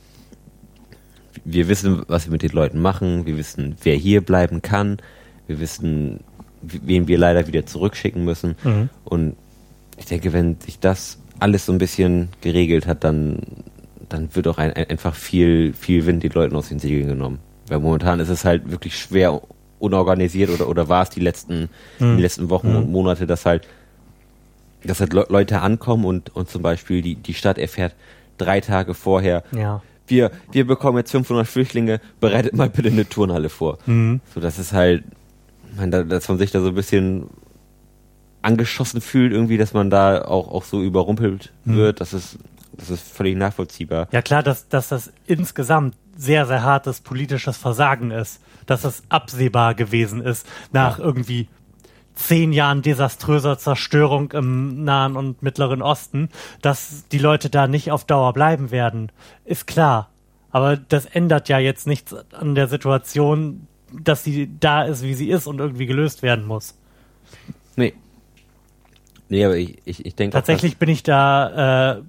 Wir 1.45 1.69
wissen, 1.69 2.03
was 2.09 2.27
wir 2.27 2.33
mit 2.33 2.43
den 2.43 2.51
Leuten 2.51 2.81
machen. 2.81 3.27
Wir 3.27 3.37
wissen, 3.37 3.77
wer 3.85 3.95
hier 3.95 4.23
bleiben 4.23 4.61
kann. 4.61 4.97
Wir 5.47 5.61
wissen, 5.61 6.21
wen 6.63 7.07
wir 7.07 7.19
leider 7.19 7.47
wieder 7.47 7.65
zurückschicken 7.65 8.25
müssen. 8.25 8.57
Mhm. 8.65 8.89
Und 9.05 9.37
ich 9.99 10.07
denke, 10.07 10.33
wenn 10.33 10.59
sich 10.61 10.81
das 10.81 11.19
alles 11.41 11.67
so 11.67 11.73
ein 11.73 11.79
bisschen 11.79 12.29
geregelt 12.41 12.87
hat, 12.87 13.05
dann, 13.05 13.39
dann 14.09 14.35
wird 14.35 14.49
auch 14.49 14.59
ein, 14.59 14.73
einfach 14.73 15.15
viel, 15.15 15.73
viel 15.73 16.07
Wind 16.07 16.23
den 16.23 16.33
Leuten 16.33 16.57
aus 16.57 16.69
den 16.69 16.79
Segeln 16.79 17.09
genommen. 17.09 17.39
Weil 17.69 17.81
momentan 17.81 18.21
ist 18.21 18.29
es 18.29 18.45
halt 18.45 18.71
wirklich 18.71 18.97
schwer 18.99 19.43
unorganisiert 19.79 20.51
oder, 20.51 20.69
oder 20.69 20.89
war 20.89 21.03
es 21.03 21.11
die 21.11 21.21
letzten, 21.21 21.69
mhm. 21.99 22.17
die 22.17 22.23
letzten 22.23 22.49
Wochen 22.51 22.71
mhm. 22.71 22.77
und 22.77 22.93
Monate, 22.93 23.27
dass 23.27 23.45
halt, 23.45 23.67
dass 24.85 25.01
halt 25.01 25.13
Le 25.13 25.27
Leute 25.29 25.61
ankommen 25.61 26.05
und, 26.05 26.35
und 26.35 26.49
zum 26.49 26.63
Beispiel 26.63 27.03
die, 27.03 27.17
die 27.17 27.35
Stadt 27.35 27.59
erfährt 27.59 27.95
drei 28.39 28.61
Tage 28.61 28.95
vorher, 28.95 29.43
ja. 29.53 29.83
wir, 30.07 30.31
wir 30.53 30.67
bekommen 30.67 30.99
jetzt 30.99 31.11
500 31.11 31.47
Flüchtlinge, 31.47 32.01
bereitet 32.21 32.55
mal 32.55 32.69
bitte 32.71 32.89
eine 32.89 33.09
Turnhalle 33.09 33.49
vor. 33.49 33.79
Mhm. 33.87 34.21
So, 34.35 34.41
das 34.41 34.59
ist 34.59 34.73
halt, 34.73 35.05
man, 35.77 35.91
dass 35.91 36.29
man 36.29 36.39
sich 36.39 36.51
da 36.51 36.61
so 36.61 36.69
ein 36.69 36.75
bisschen 36.75 37.29
angeschossen 38.47 39.01
fühlt, 39.01 39.33
irgendwie, 39.33 39.59
dass 39.59 39.73
man 39.73 39.91
da 39.91 40.23
auch, 40.23 40.49
auch 40.49 40.65
so 40.65 40.83
überrumpelt 40.83 41.53
mhm. 41.65 41.77
wird, 41.77 42.01
das 42.01 42.13
ist, 42.13 42.39
das 42.73 42.91
ist 42.91 43.13
völlig 43.13 43.37
nachvollziehbar. 43.37 44.09
Ja 44.13 44.23
klar, 44.23 44.43
dass, 44.43 44.69
dass 44.69 44.89
das 44.89 45.13
insgesamt 45.27 45.97
sehr, 46.17 46.47
sehr 46.47 46.63
hartes 46.63 47.01
politisches 47.01 47.57
Versagen 47.57 48.11
ist, 48.11 48.41
dass 48.65 48.85
es 48.85 49.03
absehbar 49.09 49.75
gewesen 49.75 50.23
ist, 50.23 50.47
nach 50.73 50.99
ja. 50.99 51.05
irgendwie 51.05 51.49
zehn 52.15 52.53
Jahren 52.53 52.83
desaströser 52.83 53.59
Zerstörung 53.59 54.33
im 54.33 54.85
Nahen 54.85 55.17
und 55.17 55.43
Mittleren 55.43 55.83
Osten, 55.83 56.31
dass 56.63 57.07
die 57.13 57.19
Leute 57.19 57.51
da 57.51 57.67
nicht 57.67 57.91
auf 57.93 58.05
Dauer 58.05 58.33
bleiben 58.33 58.71
werden, 58.71 59.13
ist 59.45 59.67
klar. 59.67 60.11
Aber 60.51 60.77
das 60.77 61.05
ändert 61.05 61.51
ja 61.51 61.59
jetzt 61.59 61.87
nichts 61.87 62.15
an 62.33 62.55
der 62.55 62.69
Situation, 62.69 63.67
dass 63.93 64.25
sie 64.25 64.51
da 64.59 64.85
ist, 64.85 65.03
wie 65.03 65.15
sie 65.15 65.29
ist 65.29 65.47
und 65.47 65.61
irgendwie 65.61 65.87
gelöst 65.87 66.23
werden 66.23 66.47
muss. 66.47 66.79
Nee. 67.77 67.93
Nee, 69.29 69.45
aber 69.45 69.57
ich, 69.57 69.79
ich, 69.85 70.07
ich 70.07 70.15
denke. 70.15 70.35
Tatsächlich 70.35 70.79
bin 70.79 70.89
ich 70.89 71.03
da 71.03 71.97
äh, 71.97 72.03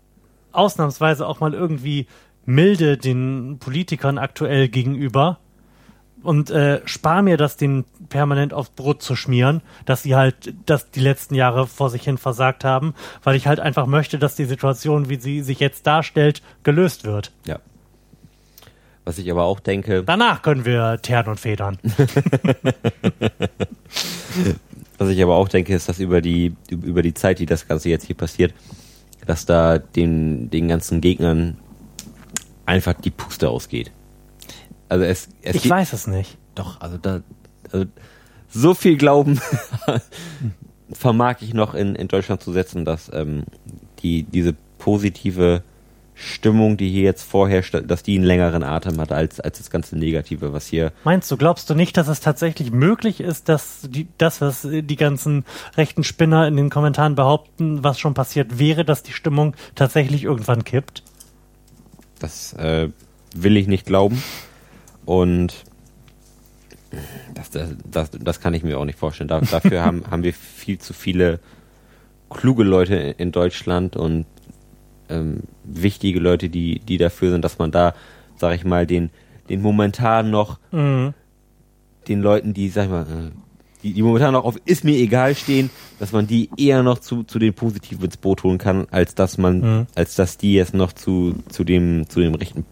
ausnahmsweise 0.52 1.28
auch 1.28 1.40
mal 1.40 1.54
irgendwie 1.54 2.08
milde 2.46 2.98
den 2.98 3.58
Politikern 3.60 4.18
aktuell 4.18 4.70
gegenüber 4.70 5.40
und 6.24 6.50
äh, 6.50 6.82
spar 6.86 7.22
mir 7.22 7.38
das, 7.38 7.58
den 7.58 7.86
permanent 8.10 8.54
aufs 8.54 8.70
Brot 8.72 9.02
zu 9.02 9.16
schmieren, 9.16 9.62
dass 9.86 10.04
sie 10.04 10.16
halt 10.16 10.54
das 10.66 10.90
die 10.92 11.00
letzten 11.00 11.36
Jahre 11.36 11.68
vor 11.68 11.90
sich 11.90 12.04
hin 12.04 12.18
versagt 12.18 12.64
haben, 12.64 12.96
weil 13.24 13.36
ich 13.36 13.48
halt 13.48 13.60
einfach 13.60 13.86
möchte, 13.86 14.18
dass 14.18 14.36
die 14.36 14.46
Situation, 14.46 15.10
wie 15.10 15.18
sie 15.18 15.42
sich 15.42 15.60
jetzt 15.60 15.86
darstellt, 15.86 16.42
gelöst 16.64 17.04
wird. 17.04 17.32
Ja. 17.46 17.60
Was 19.06 19.18
ich 19.20 19.32
aber 19.32 19.44
auch 19.44 19.60
denke. 19.62 20.04
Danach 20.04 20.42
können 20.42 20.66
wir 20.66 21.02
teeren 21.02 21.28
und 21.28 21.40
federn. 21.40 21.78
Was 24.98 25.10
ich 25.10 25.22
aber 25.22 25.36
auch 25.36 25.48
denke, 25.48 25.76
ist, 25.76 25.90
dass 25.90 26.00
über 26.00 26.22
die, 26.22 26.56
über 26.70 27.02
die 27.02 27.14
Zeit, 27.14 27.40
die 27.40 27.46
das 27.46 27.68
Ganze 27.68 27.90
jetzt 27.90 28.06
hier 28.06 28.16
passiert, 28.16 28.54
dass 29.26 29.46
da 29.46 29.78
den, 29.78 30.50
den 30.50 30.68
ganzen 30.68 31.02
Gegnern 31.02 31.58
einfach 32.66 32.94
die 32.94 33.12
Puste 33.12 33.50
ausgeht. 33.50 33.92
Also 34.90 35.06
es, 35.06 35.30
es 35.42 35.56
ich 35.56 35.70
weiß 35.70 35.94
es 35.94 36.08
nicht. 36.08 36.38
Doch, 36.56 36.82
also 36.82 36.98
da, 36.98 37.22
also 37.72 37.86
so 38.50 38.74
viel 38.74 38.98
Glauben 38.98 39.40
vermag 40.92 41.38
ich 41.42 41.54
noch 41.54 41.74
in, 41.74 41.96
in 41.96 42.08
Deutschland 42.08 42.42
zu 42.42 42.52
setzen, 42.52 42.86
dass 42.86 43.12
ähm, 43.14 43.44
die 44.00 44.24
diese 44.24 44.56
positive 44.78 45.64
Stimmung, 46.18 46.78
die 46.78 46.90
hier 46.90 47.04
jetzt 47.04 47.24
vorherrscht, 47.24 47.76
dass 47.86 48.02
die 48.02 48.16
einen 48.16 48.24
längeren 48.24 48.64
Atem 48.64 49.00
hat 49.00 49.12
als, 49.12 49.40
als 49.40 49.60
das 49.60 49.70
ganze 49.70 49.98
Negative, 49.98 50.52
was 50.52 50.66
hier. 50.66 50.92
Meinst 51.04 51.30
du, 51.30 51.38
glaubst 51.38 51.70
du 51.70 51.76
nicht, 51.76 51.96
dass 51.96 52.08
es 52.08 52.20
tatsächlich 52.20 52.72
möglich 52.72 53.20
ist, 53.20 53.50
dass 53.50 53.88
die, 53.90 54.08
das, 54.18 54.42
was 54.42 54.68
die 54.70 54.96
ganzen 54.96 55.46
rechten 55.76 56.04
Spinner 56.04 56.48
in 56.48 56.56
den 56.58 56.70
Kommentaren 56.72 57.14
behaupten, 57.16 57.84
was 57.84 58.00
schon 58.00 58.16
passiert 58.16 58.58
wäre, 58.58 58.84
dass 58.84 59.04
die 59.04 59.14
Stimmung 59.14 59.56
tatsächlich 59.76 60.24
irgendwann 60.24 60.64
kippt? 60.64 61.04
Das 62.20 62.54
äh, 62.54 62.90
will 63.36 63.56
ich 63.56 63.68
nicht 63.68 63.86
glauben. 63.86 64.22
Und 65.06 65.66
das, 67.36 67.52
das, 67.52 67.70
das, 67.90 68.10
das 68.12 68.40
kann 68.40 68.56
ich 68.56 68.64
mir 68.64 68.80
auch 68.80 68.86
nicht 68.86 68.98
vorstellen. 68.98 69.28
Da, 69.28 69.40
dafür 69.40 69.82
haben, 69.86 70.04
haben 70.10 70.24
wir 70.24 70.34
viel 70.34 70.80
zu 70.80 70.94
viele 70.94 71.40
kluge 72.30 72.64
Leute 72.64 72.96
in 72.96 73.32
Deutschland 73.32 73.96
und 73.96 74.26
ähm, 75.10 75.44
wichtige 75.64 76.20
Leute, 76.20 76.50
die, 76.50 76.80
die 76.80 76.98
dafür 76.98 77.32
sind, 77.32 77.44
dass 77.44 77.58
man 77.58 77.72
da, 77.72 77.94
sag 78.36 78.56
ich 78.56 78.66
mal, 78.66 78.86
den, 78.86 79.10
den 79.50 79.62
momentan 79.62 80.30
noch 80.30 80.60
mhm. 80.72 81.14
den 82.08 82.22
Leuten, 82.22 82.54
die, 82.54 82.70
sag 82.70 82.86
ich 82.86 82.92
mal, 82.92 83.04
äh, 83.04 83.32
die, 83.84 83.94
die 83.94 84.02
momentan 84.02 84.34
noch 84.34 84.44
auf 84.44 84.58
ist 84.66 84.84
mir 84.84 84.98
egal 84.98 85.36
stehen, 85.36 85.70
dass 86.00 86.12
man 86.12 86.28
die 86.28 86.50
eher 86.58 86.84
noch 86.84 87.00
zu, 87.00 87.24
zu 87.24 87.40
den 87.40 87.54
Positiven 87.54 88.06
ins 88.06 88.18
Boot 88.18 88.44
holen 88.44 88.58
kann, 88.58 88.88
als 88.92 89.16
dass 89.16 89.38
man, 89.38 89.60
mhm. 89.60 89.88
als 89.96 90.16
dass 90.16 90.38
die 90.38 90.54
jetzt 90.54 90.74
noch 90.74 90.94
zu, 90.94 91.36
zu 91.50 91.64
dem, 91.64 92.10
zu 92.10 92.20
dem 92.20 92.36
rechten, 92.36 92.66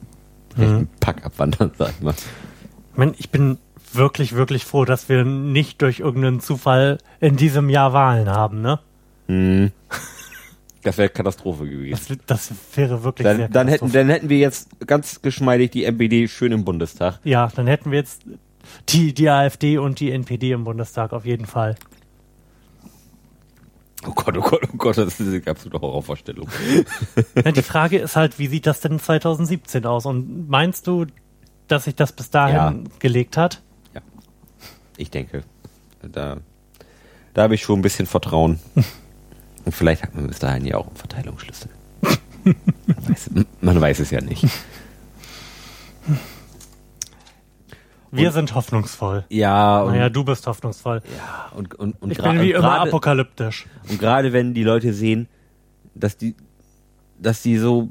rechten 0.58 0.78
mhm. 0.78 0.88
Pack 1.00 1.26
abwandern, 1.26 1.72
sag 1.78 1.92
ich 1.92 2.02
mal. 2.02 2.14
Ich, 2.14 2.98
mein, 2.98 3.14
ich 3.18 3.30
bin 3.30 3.60
wirklich, 3.94 4.34
wirklich 4.34 4.66
froh, 4.66 4.86
dass 4.86 5.10
wir 5.10 5.24
nicht 5.24 5.82
durch 5.82 6.00
irgendeinen 6.00 6.40
Zufall 6.40 6.98
in 7.20 7.36
diesem 7.36 7.70
Jahr 7.70 7.94
Wahlen 7.94 8.30
haben, 8.30 8.62
ne? 8.62 8.80
Mhm. 9.28 9.72
Das 10.86 11.00
wäre 11.00 11.10
Katastrophe 11.10 11.68
gewesen. 11.68 12.20
Das, 12.28 12.50
das 12.50 12.78
wäre 12.78 13.04
wirklich 13.04 13.26
dann, 13.26 13.38
sehr 13.38 13.50
dann 13.50 13.68
hätten, 13.68 13.92
dann 13.92 14.08
hätten 14.08 14.30
wir 14.30 14.38
jetzt 14.38 14.70
ganz 14.86 15.20
geschmeidig 15.24 15.72
die 15.72 15.84
MPD 15.84 16.28
schön 16.28 16.52
im 16.52 16.64
Bundestag. 16.64 17.20
Ja, 17.24 17.52
dann 17.56 17.66
hätten 17.66 17.90
wir 17.90 17.98
jetzt 17.98 18.22
die, 18.90 19.12
die 19.12 19.28
AfD 19.28 19.80
und 19.80 20.00
die 20.00 20.12
NPD 20.12 20.52
im 20.52 20.64
Bundestag 20.64 21.12
auf 21.12 21.26
jeden 21.26 21.48
Fall. 21.48 21.76
Oh 24.08 24.12
Gott, 24.12 24.38
oh 24.38 24.42
Gott, 24.42 24.62
oh 24.72 24.78
Gott, 24.78 24.98
das 25.00 25.20
ist 25.20 25.28
eine 25.28 25.42
absolute 25.48 25.82
Horrorvorstellung. 25.82 26.48
Ja, 27.44 27.52
die 27.52 27.64
Frage 27.64 27.98
ist 27.98 28.16
halt, 28.16 28.38
wie 28.38 28.46
sieht 28.46 28.68
das 28.68 28.80
denn 28.80 29.00
2017 29.00 29.88
aus? 29.88 30.06
Und 30.06 30.48
meinst 30.48 30.86
du, 30.86 31.08
dass 31.68 31.86
sich 31.86 31.96
das 31.96 32.12
bis 32.12 32.30
dahin 32.30 32.56
ja. 32.56 32.76
gelegt 33.00 33.38
hat? 33.38 33.64
Ja, 33.96 34.02
ich 34.98 35.10
denke. 35.10 35.42
Da, 36.04 36.38
da 37.34 37.42
habe 37.42 37.56
ich 37.56 37.64
schon 37.64 37.80
ein 37.80 37.82
bisschen 37.82 38.06
Vertrauen. 38.06 38.60
Und 39.66 39.74
vielleicht 39.74 40.04
hat 40.04 40.16
man 40.16 40.28
bis 40.28 40.40
dahin 40.40 40.66
ja 40.66 40.78
auch 40.78 40.88
einen 40.88 40.96
Verteilungsschlüssel. 40.96 41.70
man, 42.44 43.10
weiß, 43.10 43.30
man 43.62 43.82
weiß 43.82 44.00
es 44.00 44.12
ja 44.12 44.22
nicht. 44.22 44.46
Wir 48.12 48.28
und, 48.28 48.34
sind 48.34 48.56
hoffnungsvoll. 48.56 49.26
Ja. 49.30 49.82
Und, 49.82 49.94
naja, 49.94 50.10
du 50.10 50.24
bist 50.24 50.48
hoffnungsvoll. 50.48 51.02
Ja, 51.18 51.52
und, 51.56 51.76
und, 51.76 52.02
und 52.02 52.12
ich 52.12 52.18
bin 52.22 52.40
wie 52.40 52.52
immer 52.52 52.62
grade, 52.62 52.90
apokalyptisch. 52.90 53.66
Und 53.90 54.00
gerade 54.00 54.32
wenn 54.32 54.54
die 54.54 54.64
Leute 54.64 54.94
sehen, 54.94 55.28
dass 55.96 56.16
die, 56.18 56.36
dass 57.20 57.42
die 57.42 57.58
so 57.58 57.90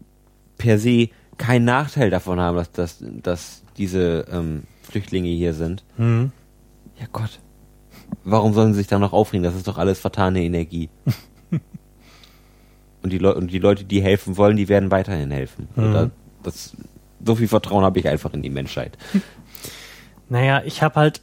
per 0.56 0.78
se 0.78 1.08
keinen 1.36 1.64
Nachteil 1.64 2.10
davon 2.10 2.40
haben, 2.40 2.56
dass, 2.56 2.70
dass, 2.72 2.98
dass 3.00 3.62
diese 3.76 4.26
ähm, 4.30 4.62
Flüchtlinge 4.82 5.28
hier 5.28 5.52
sind. 5.52 5.84
Mhm. 5.96 6.32
Ja 6.98 7.06
Gott. 7.12 7.40
Warum 8.22 8.54
sollen 8.54 8.72
sie 8.72 8.78
sich 8.78 8.86
da 8.86 8.98
noch 8.98 9.12
aufregen? 9.12 9.42
Das 9.42 9.56
ist 9.56 9.66
doch 9.66 9.78
alles 9.78 9.98
vertane 9.98 10.42
Energie. 10.42 10.88
und, 13.02 13.12
die 13.12 13.18
und 13.20 13.50
die 13.50 13.58
Leute, 13.58 13.84
die 13.84 14.02
helfen 14.02 14.36
wollen, 14.36 14.56
die 14.56 14.68
werden 14.68 14.90
weiterhin 14.90 15.30
helfen. 15.30 15.68
Mhm. 15.76 16.10
Das, 16.42 16.76
so 17.24 17.34
viel 17.36 17.48
Vertrauen 17.48 17.84
habe 17.84 17.98
ich 17.98 18.08
einfach 18.08 18.32
in 18.34 18.42
die 18.42 18.50
Menschheit. 18.50 18.96
Naja, 20.30 20.62
ich 20.64 20.82
habe 20.82 20.94
halt 20.94 21.20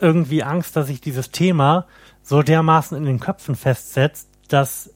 irgendwie 0.00 0.42
Angst, 0.42 0.74
dass 0.74 0.88
sich 0.88 1.00
dieses 1.00 1.30
Thema 1.30 1.86
so 2.22 2.42
dermaßen 2.42 2.98
in 2.98 3.04
den 3.04 3.20
Köpfen 3.20 3.54
festsetzt, 3.54 4.28
dass 4.48 4.90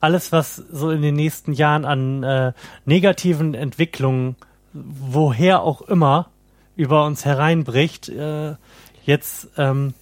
alles, 0.00 0.32
was 0.32 0.56
so 0.56 0.90
in 0.90 1.00
den 1.00 1.14
nächsten 1.14 1.52
Jahren 1.52 1.84
an 1.84 2.22
äh, 2.22 2.52
negativen 2.84 3.54
Entwicklungen, 3.54 4.36
woher 4.72 5.62
auch 5.62 5.80
immer, 5.82 6.28
über 6.76 7.06
uns 7.06 7.24
hereinbricht, 7.24 8.08
äh, 8.08 8.56
jetzt 9.04 9.48
ähm, 9.56 9.94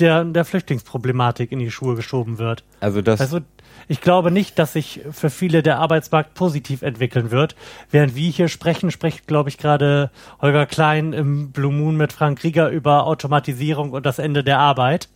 der, 0.00 0.24
der 0.24 0.44
Flüchtlingsproblematik 0.44 1.52
in 1.52 1.58
die 1.58 1.70
Schuhe 1.70 1.94
geschoben 1.94 2.38
wird. 2.38 2.64
Also 2.80 3.02
das. 3.02 3.20
Also 3.20 3.40
ich 3.88 4.00
glaube 4.00 4.30
nicht, 4.30 4.58
dass 4.58 4.72
sich 4.72 5.00
für 5.10 5.30
viele 5.30 5.62
der 5.62 5.78
Arbeitsmarkt 5.78 6.34
positiv 6.34 6.82
entwickeln 6.82 7.30
wird. 7.30 7.56
Während 7.90 8.14
wir 8.14 8.30
hier 8.30 8.48
sprechen, 8.48 8.90
spricht, 8.90 9.26
glaube 9.26 9.48
ich, 9.48 9.58
gerade 9.58 10.10
Holger 10.40 10.66
Klein 10.66 11.12
im 11.12 11.50
Blue 11.50 11.72
Moon 11.72 11.96
mit 11.96 12.12
Frank 12.12 12.42
Rieger 12.44 12.68
über 12.70 13.06
Automatisierung 13.06 13.90
und 13.90 14.06
das 14.06 14.18
Ende 14.18 14.44
der 14.44 14.58
Arbeit. 14.58 15.08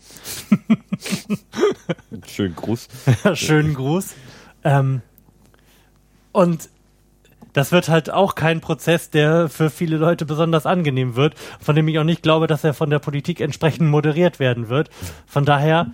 Schönen 2.27 2.57
Gruß. 2.57 2.89
Schönen 3.35 3.75
Gruß. 3.75 4.15
Ähm, 4.65 5.03
und 6.33 6.69
das 7.55 7.73
wird 7.73 7.89
halt 7.89 8.11
auch 8.11 8.35
kein 8.35 8.61
Prozess, 8.61 9.09
der 9.09 9.49
für 9.49 9.71
viele 9.71 9.97
Leute 9.97 10.27
besonders 10.27 10.67
angenehm 10.67 11.17
wird, 11.17 11.35
von 11.61 11.75
dem 11.75 11.89
ich 11.89 11.99
auch 11.99 12.05
nicht 12.05 12.23
glaube, 12.23 12.47
dass 12.47 12.65
er 12.65 12.75
von 12.75 12.91
der 12.91 12.99
Politik 12.99 13.41
entsprechend 13.41 13.89
moderiert 13.89 14.39
werden 14.39 14.69
wird. 14.69 14.91
Von 15.27 15.47
daher 15.47 15.87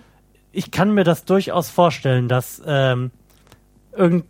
ich 0.51 0.71
kann 0.71 0.93
mir 0.93 1.03
das 1.03 1.25
durchaus 1.25 1.69
vorstellen, 1.69 2.27
dass 2.27 2.61
ähm, 2.65 3.11
irgend, 3.95 4.25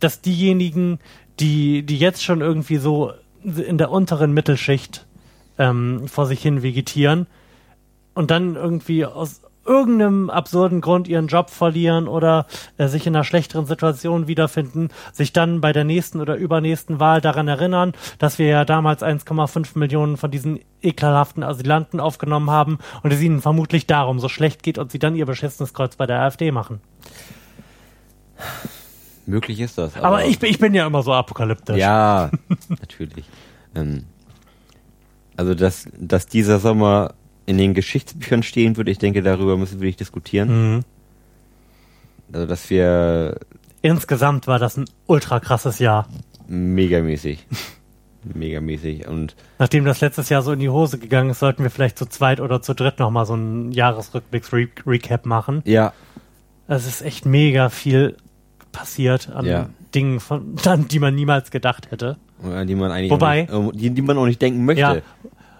dass 0.00 0.20
diejenigen, 0.20 0.98
die, 1.38 1.82
die 1.82 1.98
jetzt 1.98 2.24
schon 2.24 2.40
irgendwie 2.40 2.76
so 2.76 3.12
in 3.44 3.78
der 3.78 3.90
unteren 3.90 4.32
Mittelschicht 4.32 5.06
ähm, 5.58 6.08
vor 6.08 6.26
sich 6.26 6.42
hin 6.42 6.62
vegetieren 6.62 7.26
und 8.14 8.30
dann 8.30 8.56
irgendwie 8.56 9.04
aus 9.04 9.42
irgendeinem 9.66 10.30
absurden 10.30 10.80
Grund 10.80 11.08
ihren 11.08 11.26
Job 11.26 11.50
verlieren 11.50 12.08
oder 12.08 12.46
äh, 12.78 12.88
sich 12.88 13.06
in 13.06 13.14
einer 13.14 13.24
schlechteren 13.24 13.66
Situation 13.66 14.28
wiederfinden, 14.28 14.88
sich 15.12 15.32
dann 15.32 15.60
bei 15.60 15.72
der 15.72 15.84
nächsten 15.84 16.20
oder 16.20 16.36
übernächsten 16.36 17.00
Wahl 17.00 17.20
daran 17.20 17.48
erinnern, 17.48 17.92
dass 18.18 18.38
wir 18.38 18.46
ja 18.46 18.64
damals 18.64 19.02
1,5 19.02 19.78
Millionen 19.78 20.16
von 20.16 20.30
diesen 20.30 20.60
ekelhaften 20.82 21.42
Asylanten 21.42 22.00
aufgenommen 22.00 22.50
haben 22.50 22.78
und 23.02 23.12
es 23.12 23.20
ihnen 23.20 23.40
vermutlich 23.40 23.86
darum 23.86 24.20
so 24.20 24.28
schlecht 24.28 24.62
geht 24.62 24.78
und 24.78 24.92
sie 24.92 24.98
dann 24.98 25.16
ihr 25.16 25.26
beschissenes 25.26 25.74
Kreuz 25.74 25.96
bei 25.96 26.06
der 26.06 26.20
AfD 26.20 26.50
machen. 26.50 26.80
Möglich 29.26 29.60
ist 29.60 29.76
das. 29.76 29.96
Aber, 29.96 30.24
ich, 30.24 30.40
ich 30.42 30.58
bin 30.58 30.72
ja 30.72 30.86
immer 30.86 31.02
so 31.02 31.12
apokalyptisch. 31.12 31.76
Ja, 31.76 32.30
natürlich. 32.68 33.24
Ähm, 33.74 34.04
also, 35.36 35.54
dass, 35.54 35.88
dass 35.98 36.26
dieser 36.26 36.60
Sommer 36.60 37.14
in 37.46 37.58
den 37.58 37.74
Geschichtsbüchern 37.74 38.42
stehen 38.42 38.76
würde, 38.76 38.90
ich 38.90 38.98
denke, 38.98 39.22
darüber 39.22 39.56
müssen 39.56 39.80
wir 39.80 39.86
nicht 39.86 40.00
diskutieren. 40.00 40.74
Mhm. 40.74 40.80
Also, 42.32 42.46
dass 42.46 42.68
wir 42.70 43.38
Insgesamt 43.82 44.46
war 44.48 44.58
das 44.58 44.76
ein 44.76 44.84
ultra 45.06 45.38
krasses 45.38 45.78
Jahr. 45.78 46.08
megamäßig, 46.48 47.46
megamäßig 48.34 49.06
und 49.06 49.36
Nachdem 49.58 49.84
das 49.84 50.00
letztes 50.00 50.28
Jahr 50.28 50.42
so 50.42 50.52
in 50.52 50.58
die 50.58 50.68
Hose 50.68 50.98
gegangen 50.98 51.30
ist, 51.30 51.38
sollten 51.38 51.62
wir 51.62 51.70
vielleicht 51.70 51.98
zu 51.98 52.06
zweit 52.06 52.40
oder 52.40 52.60
zu 52.62 52.74
dritt 52.74 52.98
nochmal 52.98 53.26
so 53.26 53.34
einen 53.34 53.70
Jahresrückblicks-Recap 53.72 55.24
machen. 55.26 55.62
ja, 55.64 55.92
Es 56.66 56.86
ist 56.86 57.02
echt 57.02 57.26
mega 57.26 57.68
viel 57.68 58.16
passiert 58.72 59.28
an 59.30 59.44
Ja. 59.46 59.68
Dingen, 59.94 60.18
von, 60.18 60.56
an 60.66 60.88
die 60.88 60.98
man 60.98 61.14
niemals 61.14 61.50
gedacht 61.52 61.92
hätte. 61.92 62.16
an 62.42 62.66
die 62.66 62.74
man 62.74 62.90
eigentlich 62.90 63.12
Wobei- 63.12 63.42
nicht, 63.48 63.80
die, 63.80 63.90
die 63.90 64.02
man 64.02 64.18
auch 64.18 64.26
nicht 64.26 64.42
denken 64.42 64.64
möchte. 64.64 64.80
Ja. 64.80 64.96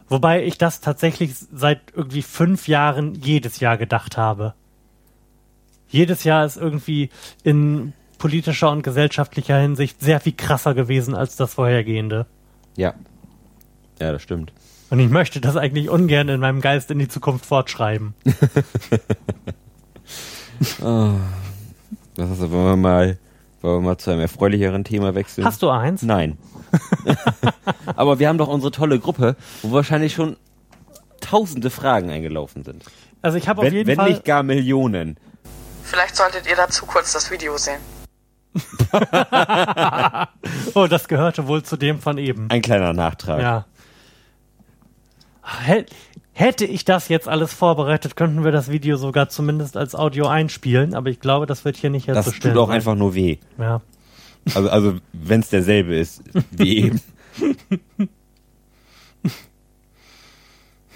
Wobei 0.09 0.45
ich 0.45 0.59
das 0.59 0.81
tatsächlich 0.81 1.35
seit 1.35 1.81
irgendwie 1.95 2.23
fünf 2.23 2.69
Jahren 2.69 3.15
jedes 3.15 3.61
Jahr 3.61 3.77
gedacht 3.77 4.17
habe. 4.17 4.55
Jedes 5.89 6.25
Jahr 6.25 6.45
ist 6.45 6.57
irgendwie 6.57 7.11
in 7.43 7.93
politischer 8.19 8.71
und 8.71 8.83
gesellschaftlicher 8.83 9.59
Hinsicht 9.59 10.01
sehr 10.01 10.21
viel 10.21 10.33
krasser 10.33 10.75
gewesen 10.75 11.15
als 11.15 11.37
das 11.37 11.55
vorhergehende. 11.55 12.27
Ja, 12.77 12.95
ja, 14.01 14.13
das 14.13 14.23
stimmt. 14.23 14.53
Und 14.91 15.01
ich 15.01 15.11
möchte 15.11 15.41
das 15.41 15.57
eigentlich 15.57 15.91
ungern 15.91 16.29
in 16.29 16.41
meinem 16.41 16.61
Geist 16.61 16.91
in 16.91 16.99
die 16.99 17.09
Zukunft 17.09 17.47
fortschreiben. 17.47 18.15
Das 22.17 22.31
ist, 22.31 22.51
wir 22.51 22.77
mal, 22.77 23.19
wollen 23.67 23.83
wir 23.83 23.91
mal 23.91 23.99
zu 23.99 24.11
einem 24.11 24.21
erfreulicheren 24.21 24.85
Thema 24.85 25.15
wechseln? 25.15 25.45
Hast 25.45 25.63
du 25.63 25.71
eins? 25.71 26.03
Nein. 26.03 26.39
Aber 27.97 28.19
wir 28.19 28.29
haben 28.29 28.39
doch 28.39 28.49
unsere 28.49 28.71
tolle 28.71 28.99
Gruppe, 28.99 29.37
wo 29.63 29.73
wahrscheinlich 29.73 30.15
schon 30.15 30.37
tausende 31.21 31.71
Fragen 31.71 32.11
eingelaufen 32.11 32.65
sind. 32.65 32.85
Also 33.23 33.39
ich 33.39 33.49
habe 33.49 33.61
auf 33.61 33.67
Wenn, 33.67 33.75
jeden 33.75 33.89
wenn 33.89 33.97
Fall. 33.97 34.11
nicht 34.11 34.25
gar 34.25 34.43
Millionen. 34.43 35.17
Vielleicht 35.83 36.17
solltet 36.17 36.47
ihr 36.49 36.57
dazu 36.57 36.87
kurz 36.87 37.13
das 37.13 37.31
Video 37.31 37.57
sehen. 37.57 37.81
Oh, 40.75 40.87
das 40.87 41.09
gehörte 41.09 41.47
wohl 41.47 41.63
zu 41.63 41.77
dem 41.77 42.01
von 42.01 42.19
eben. 42.19 42.49
Ein 42.51 42.63
kleiner 42.63 42.93
Nachtrag. 42.93 43.41
Ja. 43.41 43.67
Hä- 46.39 46.45
Hätte 46.45 46.65
ich 46.67 46.85
das 46.85 47.09
jetzt 47.09 47.29
alles 47.29 47.53
vorbereitet, 47.55 48.15
könnten 48.17 48.45
wir 48.45 48.53
das 48.53 48.71
Video 48.71 48.97
sogar 48.97 49.29
zumindest 49.29 49.77
als 49.77 49.95
Audio 49.95 50.27
einspielen, 50.27 50.95
aber 50.95 51.09
ich 51.11 51.19
glaube, 51.21 51.47
das 51.47 51.65
wird 51.65 51.77
hier 51.77 51.91
nicht 51.91 52.09
Das 52.09 52.17
herzustellen. 52.27 52.55
tut 52.55 52.63
auch 52.63 52.69
einfach 52.69 52.95
nur 52.95 53.15
weh. 53.15 53.39
Ja. 53.59 53.81
Also, 54.55 54.69
also 54.71 54.95
wenn 55.13 55.41
es 55.41 55.49
derselbe 55.51 55.97
ist 55.97 56.23
wie 56.53 56.77
eben. 56.87 57.01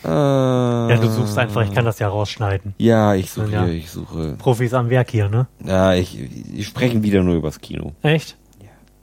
ja, 0.04 0.96
du 0.96 1.08
suchst 1.10 1.36
einfach, 1.38 1.62
ich 1.62 1.72
kann 1.74 1.84
das 1.84 1.98
ja 1.98 2.08
rausschneiden. 2.08 2.74
Ja, 2.78 3.14
ich 3.14 3.30
suche, 3.30 3.50
Ja. 3.50 3.66
ich 3.66 3.90
suche. 3.90 4.34
Profis 4.38 4.72
am 4.72 4.88
Werk 4.90 5.10
hier, 5.10 5.28
ne? 5.28 5.46
Ja, 5.64 5.94
ich, 5.94 6.18
ich 6.54 6.66
sprechen 6.66 7.02
wieder 7.02 7.22
nur 7.22 7.34
übers 7.36 7.60
Kino. 7.60 7.92
Echt? 8.02 8.36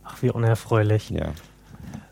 Ach, 0.04 0.22
wie 0.22 0.30
unerfreulich. 0.32 1.10
Ja. 1.10 1.32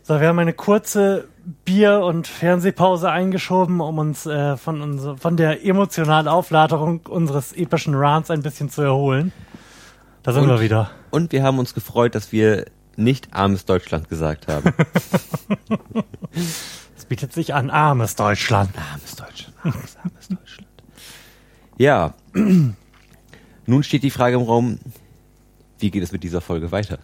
So, 0.02 0.20
wir 0.20 0.28
haben 0.28 0.38
eine 0.38 0.52
kurze 0.52 1.26
Bier- 1.64 2.00
und 2.00 2.26
Fernsehpause 2.26 3.10
eingeschoben, 3.10 3.80
um 3.80 3.98
uns 3.98 4.26
äh, 4.26 4.56
von, 4.56 4.80
uns, 4.82 5.20
von 5.20 5.36
der 5.36 5.64
emotionalen 5.64 6.26
Aufladerung 6.28 7.00
unseres 7.06 7.52
epischen 7.52 7.94
Rants 7.94 8.30
ein 8.30 8.42
bisschen 8.42 8.68
zu 8.68 8.82
erholen. 8.82 9.32
Da 10.22 10.32
sind 10.32 10.42
Und- 10.42 10.48
wir 10.48 10.60
wieder. 10.60 10.90
Und 11.10 11.32
wir 11.32 11.42
haben 11.44 11.58
uns 11.58 11.72
gefreut, 11.72 12.14
dass 12.16 12.32
wir 12.32 12.66
nicht 12.96 13.32
armes 13.32 13.64
Deutschland 13.64 14.08
gesagt 14.08 14.48
haben. 14.48 14.72
Es 16.96 17.04
bietet 17.04 17.32
sich 17.32 17.54
an, 17.54 17.70
armes 17.70 18.16
Deutschland. 18.16 18.70
armes 18.92 19.14
Deutschland, 19.16 19.54
armes, 19.62 19.96
armes 20.02 20.28
Deutschland. 20.28 20.68
Ja. 21.78 22.14
Nun 23.66 23.82
steht 23.82 24.02
die 24.02 24.10
Frage 24.10 24.36
im 24.36 24.42
Raum, 24.42 24.78
wie 25.78 25.90
geht 25.90 26.02
es 26.02 26.10
mit 26.12 26.22
dieser 26.24 26.40
Folge 26.40 26.72
weiter? 26.72 26.98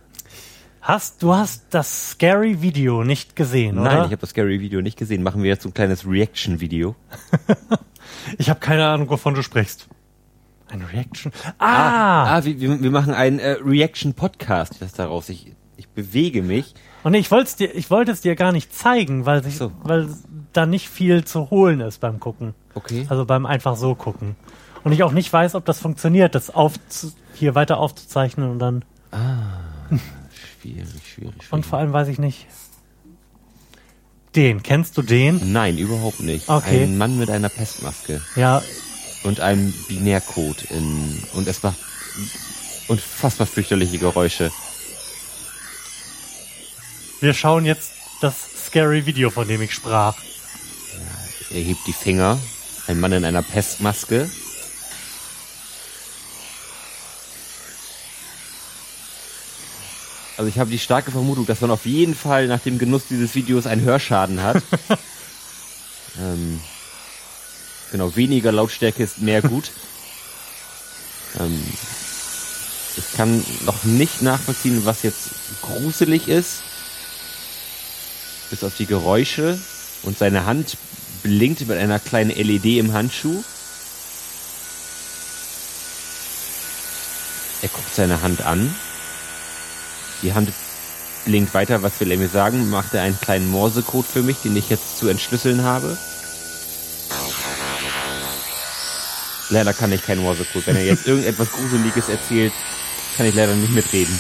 Hast, 0.83 1.22
du 1.22 1.33
hast 1.33 1.66
das 1.70 2.11
Scary 2.11 2.61
Video 2.61 3.05
nicht 3.05 3.37
gesehen, 3.37 3.78
oder? 3.78 3.89
Nein, 3.89 3.99
ich 3.99 4.07
habe 4.07 4.16
das 4.16 4.30
Scary 4.30 4.61
Video 4.61 4.83
nicht 4.83 4.99
gesehen. 4.99 5.22
Machen 5.22 5.45
wir 5.45 5.51
jetzt 5.51 5.62
so 5.62 5.68
ein 5.68 5.74
kleines 5.74 6.07
Reaction-Video. 6.07 6.97
Ich 8.39 8.51
habe 8.51 8.61
keine 8.61 8.87
Ahnung, 8.87 9.09
wovon 9.11 9.35
du 9.35 9.43
sprichst. 9.43 9.89
Eine 10.68 10.91
Reaction? 10.93 11.33
Ah! 11.59 12.37
ah 12.37 12.45
wir, 12.45 12.61
wir 12.61 12.80
wir 12.83 12.91
machen 12.91 13.14
einen 13.14 13.39
äh, 13.39 13.57
Reaction-Podcast 13.64 14.80
das 14.80 14.93
daraus. 14.93 15.28
Ich, 15.28 15.55
ich 15.76 15.89
bewege 15.89 16.43
mich. 16.43 16.74
Und 17.05 17.14
ich 17.14 17.30
wollte 17.30 17.45
es 17.45 17.57
dir, 17.57 17.74
ich 17.74 17.91
wollte 17.91 18.12
es 18.12 18.20
dir 18.20 18.37
gar 18.37 18.53
nicht 18.53 18.74
zeigen, 18.74 19.26
weil, 19.26 19.43
sich, 19.43 19.57
So. 19.57 19.72
weil 19.83 20.09
da 20.53 20.66
nicht 20.66 20.89
viel 20.89 21.24
zu 21.24 21.51
holen 21.51 21.80
ist 21.80 22.01
beim 22.01 22.20
Gucken. 22.20 22.55
Okay. 22.74 23.07
Also 23.09 23.24
beim 23.24 23.47
einfach 23.47 23.76
so 23.76 23.95
gucken. 23.95 24.37
Und 24.85 24.93
ich 24.93 25.03
auch 25.03 25.12
nicht 25.12 25.33
weiß, 25.33 25.55
ob 25.55 25.64
das 25.64 25.78
funktioniert, 25.78 26.35
das 26.35 26.51
auf, 26.51 26.74
hier 27.35 27.55
weiter 27.55 27.78
aufzuzeichnen 27.78 28.51
und 28.51 28.59
dann. 28.59 28.85
Schwierig, 30.62 30.88
schwierig, 31.12 31.34
Und 31.50 31.66
vor 31.66 31.80
allem 31.80 31.92
weiß 31.92 32.06
ich 32.08 32.18
nicht. 32.18 32.46
Den, 34.36 34.62
kennst 34.62 34.96
du 34.96 35.02
den? 35.02 35.52
Nein, 35.52 35.76
überhaupt 35.76 36.20
nicht. 36.20 36.48
Okay. 36.48 36.84
Ein 36.84 36.96
Mann 36.96 37.18
mit 37.18 37.28
einer 37.30 37.48
Pestmaske 37.48 38.22
Ja, 38.36 38.62
und 39.24 39.40
einem 39.40 39.74
Binärcode 39.88 40.62
in 40.70 41.22
und 41.34 41.48
es 41.48 41.62
macht 41.62 41.76
unfassbar 42.88 43.46
fürchterliche 43.46 43.98
Geräusche. 43.98 44.50
wir 47.20 47.34
schauen 47.34 47.64
jetzt 47.64 47.92
das 48.20 48.34
Scary 48.66 49.04
Video, 49.04 49.30
von 49.30 49.46
dem 49.48 49.62
ich 49.62 49.74
sprach. 49.74 50.16
Er 51.50 51.60
hebt 51.60 51.86
die 51.86 51.92
Finger. 51.92 52.38
Ein 52.86 53.00
Mann 53.00 53.12
in 53.12 53.24
einer 53.24 53.42
Pestmaske. 53.42 54.30
Also 60.37 60.49
ich 60.49 60.59
habe 60.59 60.70
die 60.70 60.78
starke 60.78 61.11
Vermutung, 61.11 61.47
dass 61.47 61.61
man 61.61 61.70
auf 61.70 61.85
jeden 61.87 62.14
Fall 62.14 62.47
nach 62.47 62.61
dem 62.61 62.78
Genuss 62.78 63.03
dieses 63.09 63.35
Videos 63.35 63.66
einen 63.66 63.83
Hörschaden 63.83 64.43
hat. 64.43 64.62
ähm, 66.18 66.61
genau, 67.91 68.16
weniger 68.16 68.51
Lautstärke 68.51 69.03
ist 69.03 69.20
mehr 69.20 69.43
gut. 69.43 69.70
ähm, 71.39 71.62
ich 72.97 73.16
kann 73.16 73.45
noch 73.64 73.85
nicht 73.85 74.22
nachvollziehen, 74.22 74.85
was 74.85 75.03
jetzt 75.03 75.30
gruselig 75.62 76.28
ist. 76.28 76.62
Bis 78.51 78.64
auf 78.64 78.76
die 78.76 78.87
Geräusche 78.87 79.59
und 80.03 80.18
seine 80.18 80.45
Hand 80.45 80.76
blinkt 81.22 81.66
mit 81.66 81.78
einer 81.78 81.99
kleinen 81.99 82.30
LED 82.30 82.78
im 82.78 82.93
Handschuh. 82.93 83.43
Er 87.62 87.68
guckt 87.68 87.95
seine 87.95 88.22
Hand 88.22 88.43
an. 88.43 88.74
Die 90.23 90.33
Hand 90.33 90.53
blinkt 91.25 91.53
weiter. 91.55 91.83
Was 91.83 91.99
will 92.01 92.11
er 92.11 92.16
mir 92.16 92.29
sagen? 92.29 92.70
Macht 92.70 92.95
er 92.95 93.03
einen 93.03 93.20
kleinen 93.20 93.51
Morsecode 93.51 94.07
für 94.07 94.23
mich, 94.23 94.39
den 94.39 94.57
ich 94.57 94.70
jetzt 94.70 94.99
zu 94.99 95.09
entschlüsseln 95.09 95.62
habe? 95.62 95.97
Leider 99.51 99.75
kann 99.75 99.93
ich 99.93 100.03
keinen 100.05 100.23
Morsecode. 100.23 100.66
Wenn 100.66 100.77
er 100.77 100.85
jetzt 100.85 101.07
irgendetwas 101.07 101.51
Gruseliges 101.51 102.09
erzählt, 102.09 102.53
kann 103.16 103.27
ich 103.27 103.35
leider 103.35 103.55
nicht 103.55 103.73
mitreden. 103.73 104.18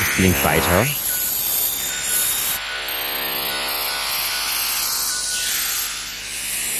Es 0.00 0.16
blinkt 0.16 0.44
weiter. 0.44 0.86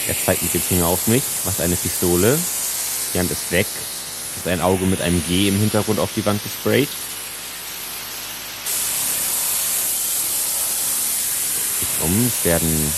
Er 0.06 0.16
zeigt 0.24 0.42
mit 0.42 0.54
dem 0.54 0.62
Finger 0.62 0.86
auf 0.86 1.06
mich, 1.06 1.22
macht 1.44 1.60
eine 1.60 1.76
Pistole. 1.76 2.38
Die 3.14 3.18
Hand 3.18 3.30
ist 3.30 3.50
weg. 3.50 3.66
Ist 4.36 4.46
ein 4.46 4.60
Auge 4.60 4.86
mit 4.86 5.00
einem 5.00 5.24
G 5.26 5.48
im 5.48 5.58
Hintergrund 5.58 5.98
auf 5.98 6.10
die 6.14 6.24
Wand 6.24 6.42
gesprayt. 6.42 6.88
Um, 12.00 12.26
es 12.26 12.44
werden, 12.44 12.92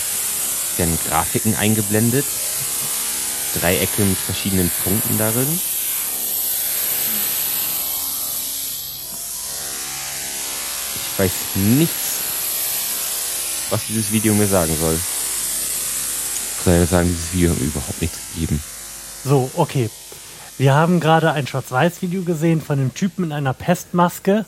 werden 0.77 0.99
Grafiken 1.07 1.55
eingeblendet. 1.55 2.25
Dreiecke 3.59 4.03
mit 4.03 4.17
verschiedenen 4.17 4.71
Punkten 4.83 5.17
darin. 5.17 5.59
Ich 10.95 11.19
weiß 11.19 11.31
nichts, 11.55 12.19
was 13.69 13.81
dieses 13.87 14.11
Video 14.11 14.33
mir 14.33 14.47
sagen 14.47 14.75
soll. 14.79 14.99
Ich 16.57 16.63
soll 16.63 16.75
ja 16.75 16.85
sagen, 16.85 17.09
dieses 17.09 17.33
Video 17.33 17.51
hat 17.51 17.59
mir 17.59 17.65
überhaupt 17.65 18.01
nichts 18.01 18.17
gegeben. 18.33 18.63
So, 19.25 19.49
okay. 19.55 19.89
Wir 20.57 20.73
haben 20.73 20.99
gerade 20.99 21.31
ein 21.31 21.47
Schwarz-Weiß-Video 21.47 22.23
gesehen 22.23 22.61
von 22.61 22.79
einem 22.79 22.93
Typen 22.93 23.25
in 23.25 23.31
einer 23.31 23.53
Pestmaske. 23.53 24.45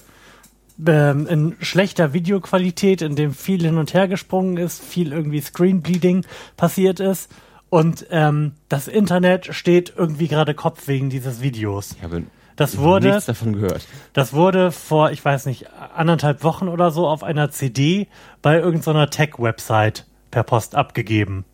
Ähm, 0.85 1.27
in 1.27 1.55
schlechter 1.61 2.13
Videoqualität, 2.13 3.01
in 3.01 3.15
dem 3.15 3.33
viel 3.33 3.61
hin 3.63 3.77
und 3.77 3.93
her 3.93 4.07
gesprungen 4.07 4.57
ist, 4.57 4.83
viel 4.83 5.11
irgendwie 5.13 5.39
Screenbleeding 5.41 6.25
passiert 6.57 6.99
ist. 6.99 7.31
Und 7.69 8.07
ähm, 8.11 8.53
das 8.69 8.87
Internet 8.87 9.53
steht 9.55 9.93
irgendwie 9.95 10.27
gerade 10.27 10.53
Kopf 10.53 10.87
wegen 10.87 11.09
dieses 11.09 11.41
Videos. 11.41 11.93
Ich 11.97 12.03
habe 12.03 12.23
Das 12.55 12.77
wurde, 12.77 13.09
nichts 13.09 13.25
davon 13.25 13.53
gehört. 13.53 13.87
das 14.13 14.33
wurde 14.33 14.71
vor, 14.71 15.11
ich 15.11 15.23
weiß 15.23 15.45
nicht, 15.45 15.67
anderthalb 15.95 16.43
Wochen 16.43 16.67
oder 16.67 16.91
so 16.91 17.07
auf 17.07 17.23
einer 17.23 17.49
CD 17.49 18.07
bei 18.41 18.59
irgendeiner 18.59 19.09
Tech-Website 19.09 20.05
per 20.31 20.43
Post 20.43 20.75
abgegeben. 20.75 21.45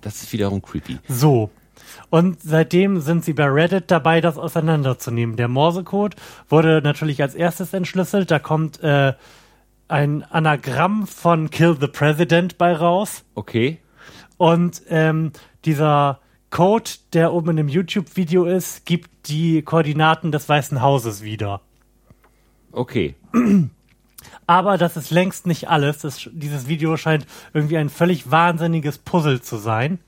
Das 0.00 0.22
ist 0.22 0.32
wiederum 0.32 0.60
creepy. 0.62 0.98
So. 1.08 1.50
Und 2.10 2.42
seitdem 2.42 3.00
sind 3.00 3.24
sie 3.24 3.32
bei 3.32 3.46
Reddit 3.46 3.90
dabei, 3.90 4.20
das 4.20 4.36
auseinanderzunehmen. 4.36 5.36
Der 5.36 5.48
Morsecode 5.48 6.16
wurde 6.48 6.82
natürlich 6.82 7.22
als 7.22 7.36
erstes 7.36 7.72
entschlüsselt. 7.72 8.30
Da 8.30 8.40
kommt 8.40 8.82
äh, 8.82 9.14
ein 9.86 10.24
Anagramm 10.24 11.06
von 11.06 11.50
Kill 11.50 11.76
the 11.80 11.86
President 11.86 12.58
bei 12.58 12.74
raus. 12.74 13.24
Okay. 13.34 13.78
Und 14.36 14.82
ähm, 14.88 15.32
dieser 15.64 16.20
Code, 16.50 16.90
der 17.12 17.32
oben 17.32 17.50
in 17.50 17.56
dem 17.56 17.68
YouTube-Video 17.68 18.44
ist, 18.44 18.86
gibt 18.86 19.28
die 19.28 19.62
Koordinaten 19.62 20.32
des 20.32 20.48
Weißen 20.48 20.82
Hauses 20.82 21.22
wieder. 21.22 21.60
Okay. 22.72 23.14
Aber 24.46 24.78
das 24.78 24.96
ist 24.96 25.10
längst 25.10 25.46
nicht 25.46 25.68
alles. 25.68 25.98
Das, 25.98 26.28
dieses 26.32 26.66
Video 26.66 26.96
scheint 26.96 27.26
irgendwie 27.54 27.78
ein 27.78 27.88
völlig 27.88 28.30
wahnsinniges 28.30 28.98
Puzzle 28.98 29.40
zu 29.40 29.56
sein. 29.56 30.00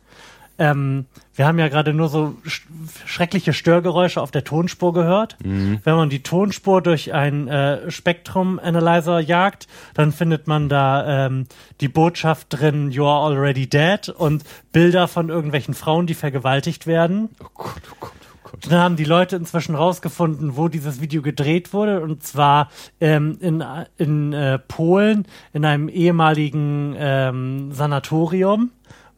Ähm, 0.58 1.06
wir 1.34 1.46
haben 1.46 1.58
ja 1.58 1.68
gerade 1.68 1.94
nur 1.94 2.08
so 2.08 2.34
sch 2.44 2.62
schreckliche 3.06 3.52
Störgeräusche 3.52 4.20
auf 4.20 4.30
der 4.30 4.44
Tonspur 4.44 4.92
gehört. 4.92 5.36
Wenn 5.84 5.96
man 5.96 6.10
die 6.10 6.22
Tonspur 6.22 6.82
durch 6.82 7.12
einen 7.12 7.48
äh, 7.48 7.90
Spektrum 7.90 8.58
Analyzer 8.58 9.20
jagt, 9.20 9.66
dann 9.94 10.12
findet 10.12 10.46
man 10.46 10.68
da 10.68 11.26
ähm, 11.26 11.46
die 11.80 11.88
Botschaft 11.88 12.48
drin, 12.50 12.90
you 12.90 13.06
are 13.06 13.26
already 13.26 13.66
dead 13.66 14.08
und 14.08 14.44
Bilder 14.72 15.08
von 15.08 15.28
irgendwelchen 15.28 15.74
Frauen, 15.74 16.06
die 16.06 16.14
vergewaltigt 16.14 16.86
werden. 16.86 17.30
Oh 17.40 17.46
Gott, 17.54 17.82
oh 17.90 17.96
Gott, 18.00 18.12
oh 18.12 18.48
Gott. 18.50 18.66
Dann 18.68 18.78
haben 18.78 18.96
die 18.96 19.04
Leute 19.04 19.36
inzwischen 19.36 19.74
rausgefunden, 19.74 20.56
wo 20.56 20.68
dieses 20.68 21.00
Video 21.00 21.22
gedreht 21.22 21.72
wurde, 21.72 22.00
und 22.00 22.22
zwar 22.22 22.68
ähm, 23.00 23.38
in, 23.40 23.64
in 23.96 24.32
äh, 24.32 24.58
Polen, 24.58 25.26
in 25.52 25.64
einem 25.64 25.88
ehemaligen 25.88 26.94
ähm, 26.98 27.72
Sanatorium, 27.72 28.70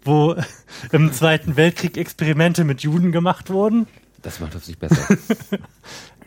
wo 0.04 0.36
im 0.92 1.12
Zweiten 1.12 1.56
Weltkrieg 1.56 1.96
Experimente 1.96 2.64
mit 2.64 2.82
Juden 2.82 3.12
gemacht 3.12 3.50
wurden. 3.50 3.86
Das 4.22 4.40
macht 4.40 4.54
es 4.54 4.68
nicht 4.68 4.80
besser. 4.80 5.06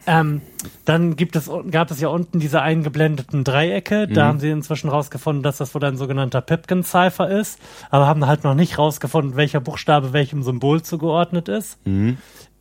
Ähm, 0.10 0.42
dann 0.86 1.18
gibt 1.18 1.36
es, 1.36 1.52
gab 1.70 1.92
es 1.92 2.00
ja 2.00 2.08
unten 2.08 2.40
diese 2.40 2.62
eingeblendeten 2.62 3.44
Dreiecke. 3.44 4.08
Da 4.08 4.28
haben 4.28 4.40
sie 4.40 4.50
inzwischen 4.50 4.90
rausgefunden, 4.90 5.44
dass 5.44 5.58
das 5.58 5.76
wohl 5.76 5.84
ein 5.84 5.98
sogenannter 5.98 6.40
Pipkin-Cipher 6.40 7.30
ist, 7.30 7.60
aber 7.90 8.08
haben 8.08 8.26
halt 8.26 8.46
noch 8.46 8.56
nicht 8.56 8.78
rausgefunden, 8.78 9.36
welcher 9.36 9.60
Buchstabe 9.60 10.14
welchem 10.14 10.44
Symbol 10.44 10.82
zugeordnet 10.82 11.50
ist. 11.50 11.78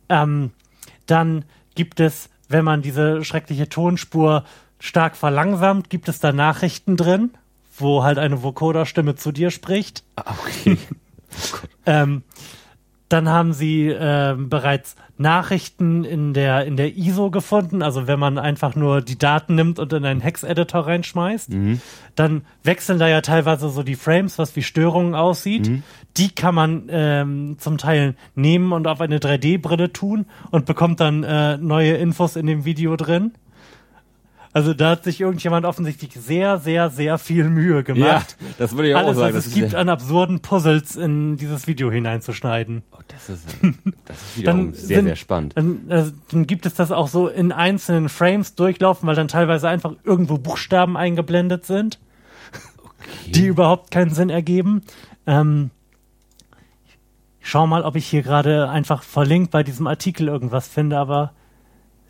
Ähm, 0.09 0.51
dann 1.05 1.45
gibt 1.73 2.01
es, 2.01 2.29
wenn 2.49 2.65
man 2.65 2.81
diese 2.81 3.23
schreckliche 3.23 3.69
Tonspur 3.69 4.43
stark 4.79 5.15
verlangsamt, 5.15 5.89
gibt 5.89 6.09
es 6.09 6.19
da 6.19 6.33
Nachrichten 6.33 6.97
drin, 6.97 7.31
wo 7.77 8.03
halt 8.03 8.17
eine 8.17 8.43
Vocoder-Stimme 8.43 9.15
zu 9.15 9.31
dir 9.31 9.51
spricht. 9.51 10.03
Ah, 10.17 10.33
okay. 10.37 10.77
Ähm, 11.85 12.23
dann 13.09 13.29
haben 13.29 13.53
sie 13.53 13.87
ähm, 13.87 14.49
bereits 14.49 14.95
Nachrichten 15.17 16.03
in 16.03 16.33
der, 16.33 16.65
in 16.65 16.75
der 16.75 16.97
ISO 16.97 17.31
gefunden, 17.31 17.81
also 17.81 18.05
wenn 18.05 18.19
man 18.19 18.37
einfach 18.37 18.75
nur 18.75 19.01
die 19.01 19.17
Daten 19.17 19.55
nimmt 19.55 19.79
und 19.79 19.93
in 19.93 20.05
einen 20.05 20.19
Hex-Editor 20.21 20.85
reinschmeißt, 20.85 21.51
dann 22.15 22.41
wechseln 22.63 22.99
da 22.99 23.07
ja 23.07 23.21
teilweise 23.21 23.69
so 23.69 23.81
die 23.81 23.95
Frames, 23.95 24.37
was 24.37 24.55
wie 24.55 24.61
Störungen 24.61 25.15
aussieht. 25.15 25.67
Die 26.17 26.35
kann 26.35 26.53
man 26.53 26.87
ähm, 26.89 27.55
zum 27.59 27.77
Teil 27.77 28.15
nehmen 28.35 28.73
und 28.73 28.87
auf 28.87 29.01
eine 29.01 29.19
3D-Brille 29.19 29.93
tun 29.93 30.25
und 30.51 30.65
bekommt 30.65 30.99
dann 30.99 31.23
äh, 31.23 31.57
neue 31.57 31.93
Infos 31.93 32.35
in 32.35 32.45
dem 32.45 32.65
Video 32.65 32.95
drin. 32.95 33.31
Also 34.57 34.73
da 34.73 34.89
hat 34.89 35.03
sich 35.03 35.21
irgendjemand 35.21 35.67
offensichtlich 35.67 36.13
sehr, 36.13 36.57
sehr, 36.57 36.89
sehr 36.89 37.19
viel 37.19 37.47
Mühe 37.47 37.75
ja, 37.75 37.81
gemacht. 37.83 38.35
das 38.57 38.75
würde 38.75 38.89
ich 38.89 38.95
auch 38.95 39.01
Alles, 39.01 39.15
sagen. 39.17 39.35
was 39.35 39.43
Das 39.43 39.47
es 39.47 39.53
gibt 39.53 39.73
ja- 39.73 39.77
an 39.79 39.87
absurden 39.87 40.39
Puzzles 40.39 40.95
in 40.95 41.37
dieses 41.37 41.67
Video 41.67 41.91
hineinzuschneiden. 41.91 42.81
Oh, 42.91 42.97
das 43.07 43.29
ist, 43.29 43.45
das 44.05 44.17
ist 44.19 44.37
wiederum 44.39 44.73
sehr, 44.73 44.97
sind- 44.97 45.05
sehr 45.05 45.15
spannend. 45.15 45.53
Dann, 45.55 45.87
äh, 45.91 46.05
dann 46.31 46.47
gibt 46.47 46.65
es 46.65 46.73
das 46.73 46.91
auch 46.91 47.07
so 47.07 47.27
in 47.27 47.51
einzelnen 47.51 48.09
Frames 48.09 48.55
durchlaufen, 48.55 49.05
weil 49.07 49.13
dann 49.15 49.27
teilweise 49.27 49.69
einfach 49.69 49.93
irgendwo 50.03 50.39
Buchstaben 50.39 50.97
eingeblendet 50.97 51.63
sind, 51.67 51.99
die 53.27 53.45
überhaupt 53.45 53.91
keinen 53.91 54.09
Sinn 54.09 54.31
ergeben. 54.31 54.81
Ähm, 55.27 55.69
ich 57.39 57.47
schau 57.51 57.67
mal, 57.67 57.83
ob 57.83 57.95
ich 57.95 58.07
hier 58.07 58.23
gerade 58.23 58.69
einfach 58.71 59.03
verlinkt 59.03 59.51
bei 59.51 59.61
diesem 59.61 59.85
Artikel 59.85 60.27
irgendwas 60.29 60.67
finde, 60.67 60.97
aber 60.97 61.33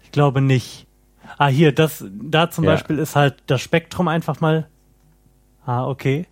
ich 0.02 0.12
glaube 0.14 0.40
nicht. 0.40 0.87
Ah, 1.38 1.48
hier, 1.48 1.72
das, 1.72 2.04
da 2.10 2.50
zum 2.50 2.64
Ja. 2.64 2.72
Beispiel 2.72 3.00
ist 3.00 3.16
halt 3.16 3.36
das 3.48 3.62
Spektrum 3.62 4.08
einfach 4.08 4.42
mal. 4.42 4.68
Ah, 5.66 5.86
okay. 5.88 6.26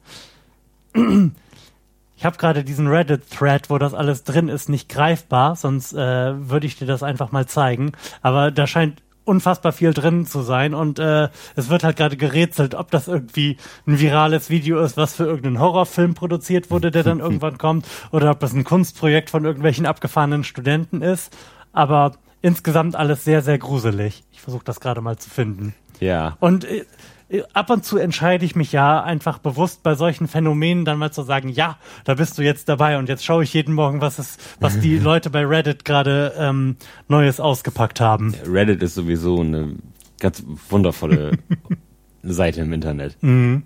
Ich 2.18 2.26
habe 2.26 2.38
gerade 2.38 2.64
diesen 2.64 2.88
Reddit-Thread, 2.88 3.70
wo 3.70 3.78
das 3.78 3.94
alles 3.94 4.24
drin 4.24 4.48
ist, 4.48 4.70
nicht 4.70 4.88
greifbar, 4.90 5.56
sonst 5.56 5.94
äh, 5.94 6.50
würde 6.50 6.66
ich 6.68 6.78
dir 6.78 6.86
das 6.88 7.04
einfach 7.04 7.32
mal 7.32 7.46
zeigen. 7.46 7.92
Aber 8.22 8.52
da 8.52 8.66
scheint 8.66 9.04
unfassbar 9.26 9.74
viel 9.74 9.94
drin 9.94 10.26
zu 10.26 10.42
sein 10.42 10.74
und 10.74 11.00
äh, 11.00 11.30
es 11.56 11.70
wird 11.70 11.84
halt 11.84 11.98
gerade 11.98 12.16
gerätselt, 12.16 12.76
ob 12.76 12.92
das 12.92 13.08
irgendwie 13.08 13.58
ein 13.88 14.00
virales 14.00 14.50
Video 14.52 14.80
ist, 14.80 14.98
was 14.98 15.16
für 15.16 15.24
irgendeinen 15.26 15.60
Horrorfilm 15.60 16.14
produziert 16.14 16.70
wurde, 16.72 16.92
der 16.92 17.04
dann 17.04 17.20
irgendwann 17.22 17.58
kommt, 17.58 17.86
oder 18.12 18.32
ob 18.32 18.40
das 18.40 18.54
ein 18.54 18.64
Kunstprojekt 18.64 19.30
von 19.32 19.44
irgendwelchen 19.44 19.86
abgefahrenen 19.86 20.44
Studenten 20.44 21.02
ist. 21.02 21.36
Aber 21.74 22.14
insgesamt 22.46 22.96
alles 22.96 23.24
sehr, 23.24 23.42
sehr 23.42 23.58
gruselig. 23.58 24.24
Ich 24.32 24.40
versuche 24.40 24.64
das 24.64 24.80
gerade 24.80 25.02
mal 25.02 25.18
zu 25.18 25.32
finden. 25.32 25.74
Ja. 26.00 26.38
Und 26.40 26.64
äh, 26.64 26.86
äh, 27.28 27.42
ab 27.54 27.72
und 27.72 27.84
zu 27.84 27.98
entscheide 27.98 28.46
ich 28.46 28.56
mich 28.56 28.72
ja 28.72 29.02
einfach 29.02 29.40
bewusst 29.40 29.82
bei 29.82 29.96
solchen 29.96 30.28
Phänomenen 30.28 30.86
dann 30.86 31.00
mal 31.00 31.12
zu 31.12 31.24
sagen, 31.24 31.50
ja, 31.50 31.80
da 32.04 32.14
bist 32.14 32.38
du 32.38 32.44
jetzt 32.44 32.70
dabei 32.70 33.00
und 33.00 33.10
jetzt 33.10 33.26
schaue 33.26 33.44
ich 33.44 33.54
jeden 33.56 33.74
Morgen, 33.74 34.00
was 34.00 34.20
es, 34.20 34.38
was 34.60 34.80
die 34.80 35.00
Leute 35.00 35.32
bei 35.32 35.44
Reddit 35.44 35.86
gerade 35.86 36.36
ähm, 36.38 36.76
Neues 37.08 37.40
ausgepackt 37.40 38.00
haben. 38.00 38.36
Reddit 38.46 38.84
ist 38.84 38.94
sowieso 38.94 39.42
eine 39.42 39.78
ganz 40.20 40.44
wundervolle 40.70 41.40
Seite 42.22 42.62
im 42.62 42.74
Internet. 42.74 43.18
Mhm. 43.22 43.64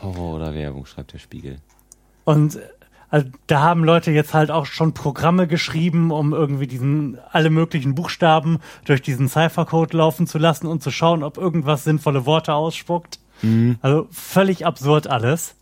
Horror 0.00 0.36
oder 0.36 0.54
Werbung, 0.54 0.86
schreibt 0.86 1.12
der 1.12 1.18
Spiegel. 1.18 1.58
Und 2.24 2.58
also, 3.10 3.26
da 3.46 3.60
haben 3.60 3.84
Leute 3.84 4.10
jetzt 4.10 4.34
halt 4.34 4.50
auch 4.50 4.66
schon 4.66 4.92
Programme 4.94 5.46
geschrieben, 5.46 6.10
um 6.10 6.32
irgendwie 6.32 6.66
diesen 6.66 7.18
alle 7.32 7.48
möglichen 7.50 7.94
Buchstaben 7.94 8.58
durch 8.84 9.00
diesen 9.02 9.28
Cyphercode 9.28 9.92
laufen 9.94 10.26
zu 10.26 10.38
lassen 10.38 10.66
und 10.66 10.82
zu 10.82 10.90
schauen, 10.90 11.22
ob 11.22 11.38
irgendwas 11.38 11.84
sinnvolle 11.84 12.26
Worte 12.26 12.52
ausspuckt. 12.54 13.18
Also 13.82 14.08
völlig 14.10 14.66
absurd 14.66 15.06
alles. 15.06 15.54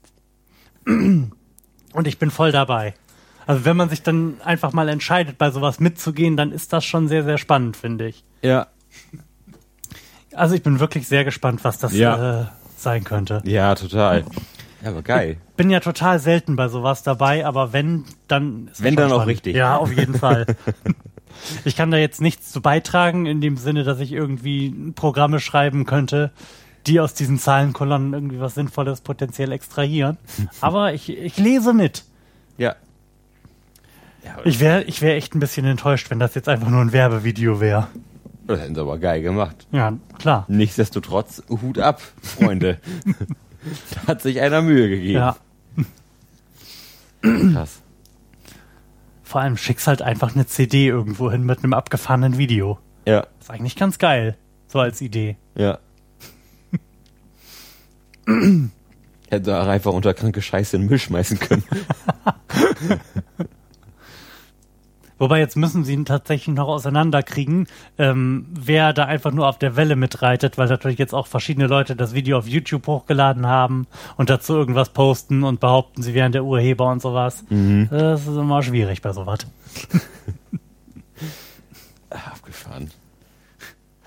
Und 0.87 1.33
ich 2.07 2.19
bin 2.19 2.31
voll 2.31 2.51
dabei. 2.53 2.95
Also 3.47 3.65
wenn 3.65 3.77
man 3.77 3.89
sich 3.91 4.03
dann 4.03 4.41
einfach 4.45 4.73
mal 4.73 4.89
entscheidet, 4.89 5.39
bei 5.39 5.51
sowas 5.51 5.79
mitzugehen, 5.79 6.37
dann 6.37 6.53
ist 6.53 6.73
das 6.73 6.85
schon 6.85 7.07
sehr, 7.07 7.23
sehr 7.23 7.39
spannend, 7.39 7.77
finde 7.77 8.09
ich. 8.09 8.25
Ja. 8.43 8.67
Also 10.35 10.55
ich 10.55 10.63
bin 10.63 10.81
wirklich 10.81 11.07
sehr 11.07 11.25
gespannt, 11.25 11.65
was 11.65 11.79
das 11.79 11.93
Ja. 11.93 12.41
äh, 12.43 12.47
sein 12.77 13.05
könnte. 13.05 13.41
Ja, 13.45 13.75
total. 13.75 14.25
Ja, 14.83 14.91
aber 14.91 15.03
geil. 15.03 15.37
Bin 15.57 15.71
ja 15.71 15.81
total 15.81 16.19
selten 16.19 16.57
bei 16.57 16.69
sowas 16.69 17.03
dabei, 17.03 17.47
aber 17.47 17.73
wenn, 17.73 18.05
dann 18.29 18.69
ist 18.69 18.79
es 18.79 18.83
Wenn, 18.85 18.97
dann 18.97 19.13
auch 19.13 19.27
richtig. 19.27 19.57
Ja, 19.57 19.77
auf 19.77 19.93
jeden 19.93 20.15
Fall. 20.15 20.47
ich 21.65 21.77
kann 21.77 21.91
da 21.91 21.97
jetzt 21.97 22.21
nichts 22.21 22.53
zu 22.53 22.61
beitragen, 22.61 23.27
in 23.27 23.41
dem 23.41 23.57
Sinne, 23.57 23.85
dass 23.85 24.01
ich 24.01 24.13
irgendwie 24.13 24.93
Programme 24.95 25.41
schreiben 25.41 25.87
könnte, 25.87 26.31
die 26.87 27.01
aus 27.01 27.15
diesen 27.15 27.39
Zahlenkolonnen 27.39 28.13
irgendwie 28.13 28.41
was 28.41 28.55
Sinnvolles 28.55 29.01
potenziell 29.01 29.53
extrahieren. 29.53 30.19
Aber 30.61 30.95
ich, 30.95 31.09
ich 31.11 31.37
lese 31.39 31.73
mit. 31.73 32.05
Ja. 32.59 32.77
Ja, 34.25 34.37
Ich 34.45 34.61
wäre 34.61 34.83
ich 34.85 35.03
wär 35.03 35.15
echt 35.15 35.35
ein 35.35 35.41
bisschen 35.41 35.67
enttäuscht, 35.67 36.11
wenn 36.11 36.19
das 36.19 36.35
jetzt 36.35 36.49
einfach 36.49 36.69
nur 36.69 36.81
ein 36.81 36.93
Werbevideo 36.93 37.61
wäre. 37.61 37.87
das 38.47 38.61
hätten 38.61 38.75
sie 38.75 38.81
aber 38.81 38.99
geil 38.99 39.23
gemacht. 39.23 39.69
Ja, 39.71 39.93
klar. 40.19 40.45
Nichtsdestotrotz, 40.49 41.43
Hut 41.49 41.79
ab, 41.79 42.03
Freunde. 42.23 42.79
da 43.95 44.07
hat 44.09 44.23
sich 44.23 44.41
einer 44.41 44.63
Mühe 44.63 44.89
gegeben. 44.89 45.15
Ja. 45.19 45.37
Krass. 47.53 47.83
Vor 49.23 49.41
allem 49.41 49.57
schickst 49.57 49.87
halt 49.87 50.03
einfach 50.03 50.35
eine 50.35 50.47
CD 50.47 50.87
irgendwo 50.87 51.31
hin 51.31 51.43
mit 51.45 51.63
einem 51.63 51.73
abgefahrenen 51.73 52.39
Video. 52.39 52.79
Ja, 53.07 53.27
Ist 53.41 53.51
eigentlich 53.51 53.77
ganz 53.77 53.99
geil. 53.99 54.37
So 54.69 54.81
als 54.81 55.01
Idee. 55.01 55.37
ja. 55.55 55.79
Hätte 59.29 59.61
auch 59.61 59.67
einfach 59.67 59.93
unter 59.93 60.15
kranke 60.15 60.43
Scheiße 60.43 60.77
in 60.77 60.83
den 60.83 60.89
Müll 60.89 60.99
schmeißen 60.99 61.39
können. 61.39 61.65
Wobei 65.19 65.39
jetzt 65.39 65.57
müssen 65.57 65.85
sie 65.85 65.95
ihn 65.95 66.05
tatsächlich 66.05 66.55
noch 66.55 66.69
auseinanderkriegen, 66.69 67.69
ähm, 67.97 68.47
wer 68.51 68.93
da 68.93 69.05
einfach 69.05 69.33
nur 69.33 69.49
auf 69.49 69.59
der 69.59 69.77
Welle 69.77 69.97
mitreitet, 69.97 70.59
weil 70.59 70.69
natürlich 70.69 70.99
jetzt 70.99 71.15
auch 71.15 71.27
verschiedene 71.27 71.67
Leute 71.67 71.97
das 71.97 72.15
Video 72.15 72.39
auf 72.39 72.47
YouTube 72.47 72.87
hochgeladen 72.87 73.47
haben 73.47 73.87
und 74.17 74.29
dazu 74.29 74.55
irgendwas 74.55 74.91
posten 74.91 75.43
und 75.43 75.61
behaupten, 75.61 76.03
sie 76.03 76.13
wären 76.13 76.33
der 76.33 76.45
Urheber 76.45 76.91
und 76.91 77.01
sowas. 77.01 77.45
Das 77.91 78.23
ist 78.23 78.37
immer 78.37 78.63
schwierig 78.63 79.01
bei 79.01 79.13
sowas. 79.13 79.39
Abgefahren. 82.11 82.91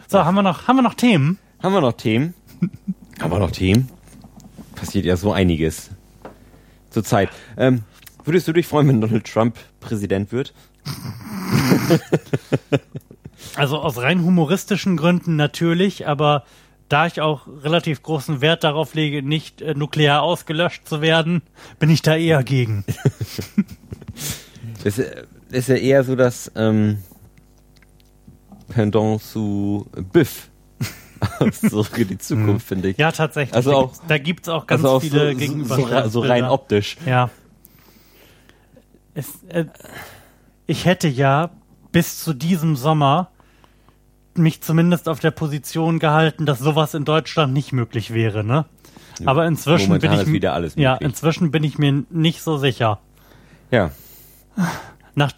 So, 0.07 0.25
haben 0.25 0.35
wir 0.35 0.43
noch, 0.43 0.67
haben 0.67 0.77
wir 0.77 0.83
noch 0.83 0.95
Themen? 0.95 1.37
Haben 1.61 1.73
wir 1.73 1.81
noch 1.81 1.93
Themen? 1.93 2.33
Haben 3.19 3.33
wir 3.33 3.39
noch 3.39 3.51
Themen? 3.51 3.89
Passiert 4.75 5.03
ja 5.03 5.17
so 5.17 5.33
einiges. 5.33 5.89
Zurzeit. 6.89 7.29
Ähm, 7.57 7.83
würdest 8.23 8.47
du 8.47 8.53
dich 8.53 8.65
freuen, 8.65 8.87
wenn 8.87 9.01
Donald 9.01 9.25
Trump 9.25 9.57
Präsident 9.81 10.31
wird? 10.31 10.53
Also 13.55 13.79
aus 13.79 13.97
rein 13.97 14.23
humoristischen 14.23 14.97
Gründen 14.97 15.35
natürlich, 15.35 16.07
aber 16.07 16.43
da 16.87 17.05
ich 17.07 17.21
auch 17.21 17.47
relativ 17.63 18.01
großen 18.03 18.41
Wert 18.41 18.63
darauf 18.63 18.93
lege, 18.95 19.21
nicht 19.21 19.61
äh, 19.61 19.73
nuklear 19.75 20.21
ausgelöscht 20.23 20.87
zu 20.87 21.01
werden, 21.01 21.41
bin 21.77 21.89
ich 21.89 22.01
da 22.01 22.15
eher 22.15 22.43
gegen. 22.43 22.83
Das 24.81 24.97
ist, 24.97 25.11
ist 25.51 25.67
ja 25.67 25.75
eher 25.75 26.05
so 26.05 26.15
das 26.15 26.49
ähm, 26.55 26.99
Pendant 28.69 29.21
zu 29.21 29.87
Biff. 30.13 30.49
Zurück 31.69 31.97
in 31.97 32.07
die 32.07 32.17
Zukunft, 32.17 32.65
finde 32.65 32.87
ich. 32.89 32.97
Ja, 32.97 33.11
tatsächlich. 33.11 33.53
Also 33.55 33.71
Da 33.71 33.77
auch- 33.77 33.93
da 34.07 34.17
gibt's 34.17 34.47
auch 34.47 34.67
ganz 34.67 34.85
also 34.85 34.95
auch 34.95 35.01
viele 35.01 35.33
so, 35.37 35.63
so, 35.65 35.85
so, 35.85 36.07
so 36.07 36.19
rein 36.21 36.45
optisch. 36.45 36.95
Ja. 37.05 37.29
Es, 39.15 39.43
äh, 39.49 39.65
ich 40.69 40.85
hätte 40.85 41.07
ja 41.07 41.49
bis 41.91 42.23
zu 42.23 42.33
diesem 42.33 42.75
Sommer 42.75 43.31
mich 44.35 44.61
zumindest 44.61 45.09
auf 45.09 45.19
der 45.19 45.31
Position 45.31 45.97
gehalten, 45.97 46.45
dass 46.45 46.59
sowas 46.59 46.93
in 46.93 47.05
Deutschland 47.05 47.53
nicht 47.53 47.73
möglich 47.73 48.13
wäre, 48.13 48.43
ne? 48.43 48.65
Aber 49.25 49.47
inzwischen 49.47 49.97
bin 49.99 50.13
ich 50.13 50.27
wieder 50.27 50.53
alles 50.53 50.75
ja, 50.75 50.95
inzwischen 50.95 51.51
bin 51.51 51.63
ich 51.63 51.77
mir 51.79 52.03
nicht 52.09 52.41
so 52.41 52.57
sicher. 52.57 52.99
Ja. 53.71 53.89
Nach, 55.15 55.31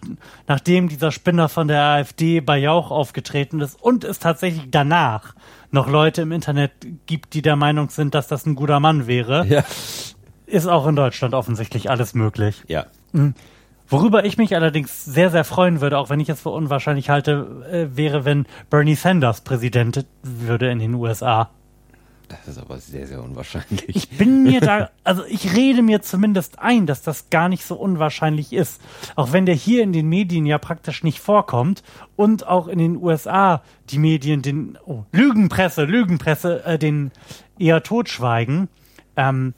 nachdem 0.47 0.89
dieser 0.89 1.11
Spinner 1.11 1.47
von 1.49 1.69
der 1.69 1.81
AfD 1.81 2.41
bei 2.41 2.57
Jauch 2.57 2.91
aufgetreten 2.91 3.61
ist 3.61 3.81
und 3.81 4.03
es 4.03 4.19
tatsächlich 4.19 4.67
danach 4.69 5.33
noch 5.71 5.87
Leute 5.87 6.21
im 6.21 6.33
Internet 6.33 6.71
gibt, 7.05 7.33
die 7.33 7.41
der 7.41 7.55
Meinung 7.55 7.89
sind, 7.89 8.13
dass 8.13 8.27
das 8.27 8.45
ein 8.45 8.55
guter 8.55 8.81
Mann 8.81 9.07
wäre, 9.07 9.47
Ja. 9.47 9.63
ist 10.45 10.67
auch 10.67 10.85
in 10.87 10.97
Deutschland 10.97 11.33
offensichtlich 11.33 11.89
alles 11.89 12.13
möglich. 12.13 12.63
Ja. 12.67 12.85
Worüber 13.91 14.23
ich 14.23 14.37
mich 14.37 14.55
allerdings 14.55 15.03
sehr, 15.03 15.29
sehr 15.31 15.43
freuen 15.43 15.81
würde, 15.81 15.97
auch 15.97 16.09
wenn 16.09 16.21
ich 16.21 16.29
es 16.29 16.39
für 16.39 16.49
unwahrscheinlich 16.49 17.09
halte, 17.09 17.65
äh, 17.69 17.97
wäre, 17.97 18.23
wenn 18.23 18.45
Bernie 18.69 18.95
Sanders 18.95 19.41
Präsident 19.41 20.05
würde 20.23 20.71
in 20.71 20.79
den 20.79 20.93
USA. 20.93 21.49
Das 22.29 22.47
ist 22.47 22.57
aber 22.57 22.77
sehr, 22.77 23.05
sehr 23.05 23.21
unwahrscheinlich. 23.21 23.83
Ich 23.89 24.09
bin 24.17 24.43
mir 24.43 24.61
da, 24.61 24.91
also 25.03 25.25
ich 25.25 25.53
rede 25.53 25.81
mir 25.81 26.01
zumindest 26.01 26.59
ein, 26.59 26.85
dass 26.85 27.01
das 27.01 27.29
gar 27.29 27.49
nicht 27.49 27.65
so 27.65 27.75
unwahrscheinlich 27.75 28.53
ist. 28.53 28.81
Auch 29.17 29.33
wenn 29.33 29.45
der 29.45 29.55
hier 29.55 29.83
in 29.83 29.91
den 29.91 30.07
Medien 30.07 30.45
ja 30.45 30.57
praktisch 30.57 31.03
nicht 31.03 31.19
vorkommt 31.19 31.83
und 32.15 32.47
auch 32.47 32.69
in 32.69 32.79
den 32.79 32.95
USA 32.95 33.61
die 33.89 33.99
Medien 33.99 34.41
den, 34.41 34.77
oh, 34.85 35.03
Lügenpresse, 35.11 35.83
Lügenpresse, 35.83 36.63
äh, 36.63 36.79
den 36.79 37.11
eher 37.59 37.83
totschweigen, 37.83 38.69
ähm, 39.17 39.53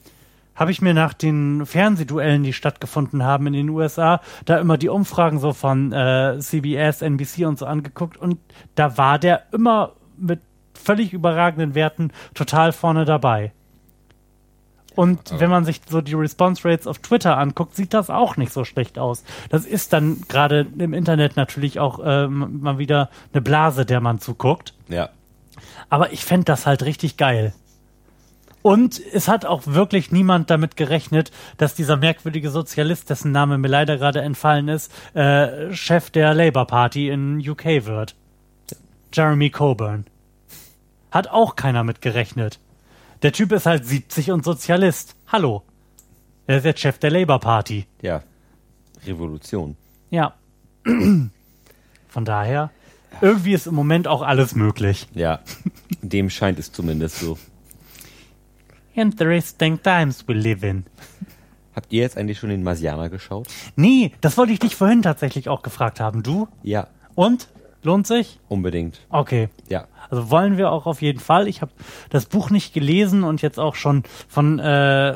habe 0.56 0.72
ich 0.72 0.82
mir 0.82 0.94
nach 0.94 1.14
den 1.14 1.66
Fernsehduellen, 1.66 2.44
die 2.44 2.54
stattgefunden 2.54 3.24
haben 3.24 3.48
in 3.48 3.54
den 3.54 3.70
USA, 3.70 4.22
da 4.46 4.58
immer 4.58 4.78
die 4.78 4.90
Umfragen 4.90 5.40
so 5.40 5.54
von 5.54 5.92
äh, 5.92 6.38
CBS, 6.40 7.02
NBC 7.02 7.46
und 7.46 7.58
so 7.58 7.66
angeguckt 7.66 8.18
und 8.18 8.40
da 8.76 8.98
war 8.98 9.20
der 9.20 9.44
immer 9.52 9.94
mit 10.18 10.42
völlig 10.74 11.14
überragenden 11.14 11.76
Werten 11.76 12.12
total 12.34 12.72
vorne 12.72 13.06
dabei. 13.06 13.52
Und 14.96 15.40
wenn 15.40 15.50
man 15.50 15.66
sich 15.66 15.82
so 15.90 16.02
die 16.02 16.14
Response 16.14 16.68
Rates 16.68 16.86
auf 16.86 17.00
Twitter 17.00 17.38
anguckt, 17.38 17.76
sieht 17.76 17.94
das 17.94 18.10
auch 18.10 18.38
nicht 18.38 18.54
so 18.54 18.64
schlecht 18.64 19.00
aus. 19.00 19.24
Das 19.50 19.66
ist 19.66 19.92
dann 19.92 20.22
gerade 20.28 20.68
im 20.78 20.94
Internet 20.94 21.36
natürlich 21.36 21.80
auch 21.80 22.00
ähm, 22.04 22.60
mal 22.62 22.78
wieder 22.78 23.10
eine 23.32 23.42
Blase, 23.42 23.86
der 23.86 24.02
man 24.02 24.20
zuguckt. 24.20 24.76
Ja. 24.90 25.10
Aber 25.90 26.14
ich 26.14 26.24
fände 26.24 26.46
das 26.46 26.68
halt 26.68 26.84
richtig 26.84 27.18
geil. 27.18 27.54
Und 28.64 29.02
es 29.12 29.28
hat 29.28 29.46
auch 29.46 29.68
wirklich 29.68 30.12
niemand 30.12 30.50
damit 30.50 30.78
gerechnet, 30.78 31.32
dass 31.58 31.76
dieser 31.76 31.98
merkwürdige 31.98 32.50
Sozialist, 32.50 33.10
dessen 33.10 33.34
Name 33.34 33.58
mir 33.58 33.68
leider 33.68 33.98
gerade 33.98 34.22
entfallen 34.22 34.70
ist, 34.70 34.90
äh, 35.16 35.74
Chef 35.74 36.10
der 36.10 36.34
Labour 36.34 36.66
Party 36.66 37.10
in 37.10 37.38
UK 37.48 37.86
wird. 37.86 38.16
Jeremy 39.14 39.50
Coburn. 39.50 40.06
Hat 41.12 41.28
auch 41.28 41.58
keiner 41.58 41.84
mit 41.84 42.02
gerechnet. 42.02 42.60
Der 43.22 43.34
Typ 43.34 43.52
ist 43.52 43.66
halt 43.66 43.86
70 43.86 44.32
und 44.32 44.46
Sozialist. 44.46 45.16
Hallo. 45.28 45.64
Er 46.48 46.60
ist 46.60 46.66
jetzt 46.66 46.80
Chef 46.80 46.98
der 46.98 47.12
Labour 47.12 47.40
Party. 47.40 47.86
Ja. 48.02 48.24
Revolution. 49.06 49.76
Ja. 50.10 50.36
Von 50.86 52.26
daher, 52.26 52.72
irgendwie 53.20 53.54
ist 53.54 53.68
im 53.68 53.76
Moment 53.76 54.08
auch 54.08 54.22
alles 54.22 54.56
möglich. 54.56 55.08
Ja. 55.14 55.42
Dem 56.02 56.30
scheint 56.30 56.60
es 56.60 56.72
zumindest 56.72 57.20
so. 57.20 57.38
Interesting 58.94 59.82
times 59.82 60.28
we 60.28 60.34
live 60.34 60.64
in. 60.64 60.86
Habt 61.76 61.92
ihr 61.92 62.02
jetzt 62.02 62.18
eigentlich 62.18 62.38
schon 62.38 62.50
den 62.50 62.64
Marsianer 62.64 63.10
geschaut? 63.10 63.48
Nee, 63.76 64.12
das 64.22 64.38
wollte 64.38 64.54
ich 64.54 64.60
dich 64.60 64.76
vorhin 64.76 65.02
tatsächlich 65.02 65.50
auch 65.50 65.64
gefragt 65.64 66.00
haben. 66.00 66.22
Du? 66.22 66.48
Ja. 66.62 66.88
Und? 67.16 67.48
Lohnt 67.82 68.08
sich? 68.08 68.40
Unbedingt. 68.48 69.02
Okay. 69.10 69.50
Ja. 69.68 69.88
Also 70.10 70.30
wollen 70.30 70.58
wir 70.58 70.72
auch 70.72 70.86
auf 70.86 71.02
jeden 71.02 71.20
Fall. 71.20 71.48
Ich 71.48 71.62
habe 71.62 71.72
das 72.10 72.28
Buch 72.28 72.50
nicht 72.50 72.74
gelesen 72.74 73.24
und 73.24 73.42
jetzt 73.42 73.60
auch 73.60 73.76
schon 73.76 74.04
von 74.30 74.60
äh, 74.60 75.16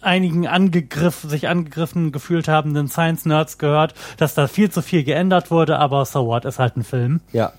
einigen 0.00 0.46
angegriff, 0.46 1.22
sich 1.22 1.48
angegriffen 1.48 2.12
gefühlt 2.12 2.46
habenden 2.46 2.88
Science-Nerds 2.88 3.58
gehört, 3.58 3.94
dass 4.18 4.34
da 4.34 4.46
viel 4.46 4.70
zu 4.70 4.82
viel 4.82 5.02
geändert 5.02 5.50
wurde, 5.50 5.78
aber 5.78 6.04
so 6.04 6.26
what, 6.26 6.44
ist 6.44 6.58
halt 6.58 6.76
ein 6.76 6.84
Film. 6.84 7.20
Ja. 7.32 7.52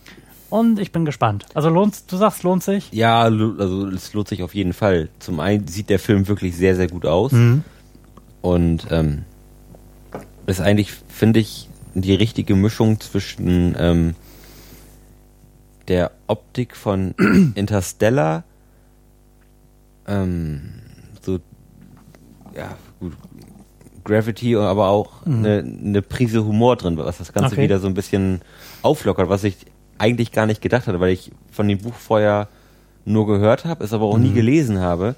Und 0.55 0.79
ich 0.79 0.93
bin 0.93 1.03
gespannt. 1.03 1.47
Also 1.53 1.67
lohnt, 1.67 2.09
du 2.09 2.15
sagst, 2.15 2.43
lohnt 2.43 2.63
sich? 2.63 2.89
Ja, 2.93 3.21
also 3.21 3.87
es 3.89 4.13
lohnt 4.13 4.29
sich 4.29 4.41
auf 4.41 4.55
jeden 4.55 4.71
Fall. 4.71 5.09
Zum 5.19 5.41
einen 5.41 5.67
sieht 5.67 5.89
der 5.89 5.99
Film 5.99 6.29
wirklich 6.29 6.55
sehr, 6.55 6.77
sehr 6.77 6.87
gut 6.87 7.05
aus. 7.05 7.33
Und 8.41 8.87
ähm, 8.89 9.25
ist 10.45 10.61
eigentlich, 10.61 10.93
finde 11.09 11.41
ich, 11.41 11.67
die 11.93 12.13
richtige 12.13 12.55
Mischung 12.55 13.01
zwischen 13.01 13.75
ähm, 13.77 14.15
der 15.89 16.11
Optik 16.27 16.77
von 16.77 17.15
Interstellar, 17.55 18.45
ähm, 20.07 20.61
so, 21.21 21.39
ja, 22.55 22.77
gut, 23.01 23.11
Gravity, 24.05 24.55
aber 24.55 24.87
auch 24.87 25.25
eine 25.25 25.59
eine 25.59 26.01
Prise 26.01 26.45
Humor 26.45 26.77
drin, 26.77 26.95
was 26.95 27.17
das 27.17 27.33
Ganze 27.33 27.55
Okay. 27.55 27.63
wieder 27.63 27.79
so 27.79 27.87
ein 27.87 27.93
bisschen 27.93 28.41
auflockert, 28.83 29.27
was 29.27 29.43
ich 29.43 29.57
eigentlich 29.97 30.31
gar 30.31 30.45
nicht 30.45 30.61
gedacht 30.61 30.87
hatte, 30.87 30.99
weil 30.99 31.11
ich 31.13 31.31
von 31.51 31.67
dem 31.67 31.77
Buch 31.79 31.93
vorher 31.93 32.47
nur 33.05 33.27
gehört 33.27 33.65
habe, 33.65 33.83
es 33.83 33.93
aber 33.93 34.05
auch 34.05 34.17
nie 34.17 34.33
gelesen 34.33 34.79
habe 34.79 35.15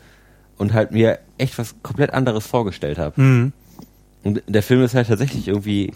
und 0.57 0.73
halt 0.73 0.91
mir 0.91 1.19
echt 1.37 1.57
was 1.57 1.75
komplett 1.83 2.13
anderes 2.13 2.45
vorgestellt 2.45 2.97
habe. 2.97 3.19
Mhm. 3.21 3.53
Und 4.23 4.43
der 4.47 4.63
Film 4.63 4.81
ist 4.83 4.93
halt 4.93 5.07
tatsächlich 5.07 5.47
irgendwie 5.47 5.93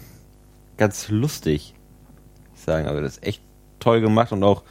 ganz 0.78 1.08
lustig, 1.10 1.74
ich 2.54 2.60
sagen. 2.60 2.86
Also 2.86 3.00
das 3.02 3.18
ist 3.18 3.26
echt 3.26 3.42
toll 3.78 4.00
gemacht 4.00 4.32
und 4.32 4.42
auch 4.42 4.62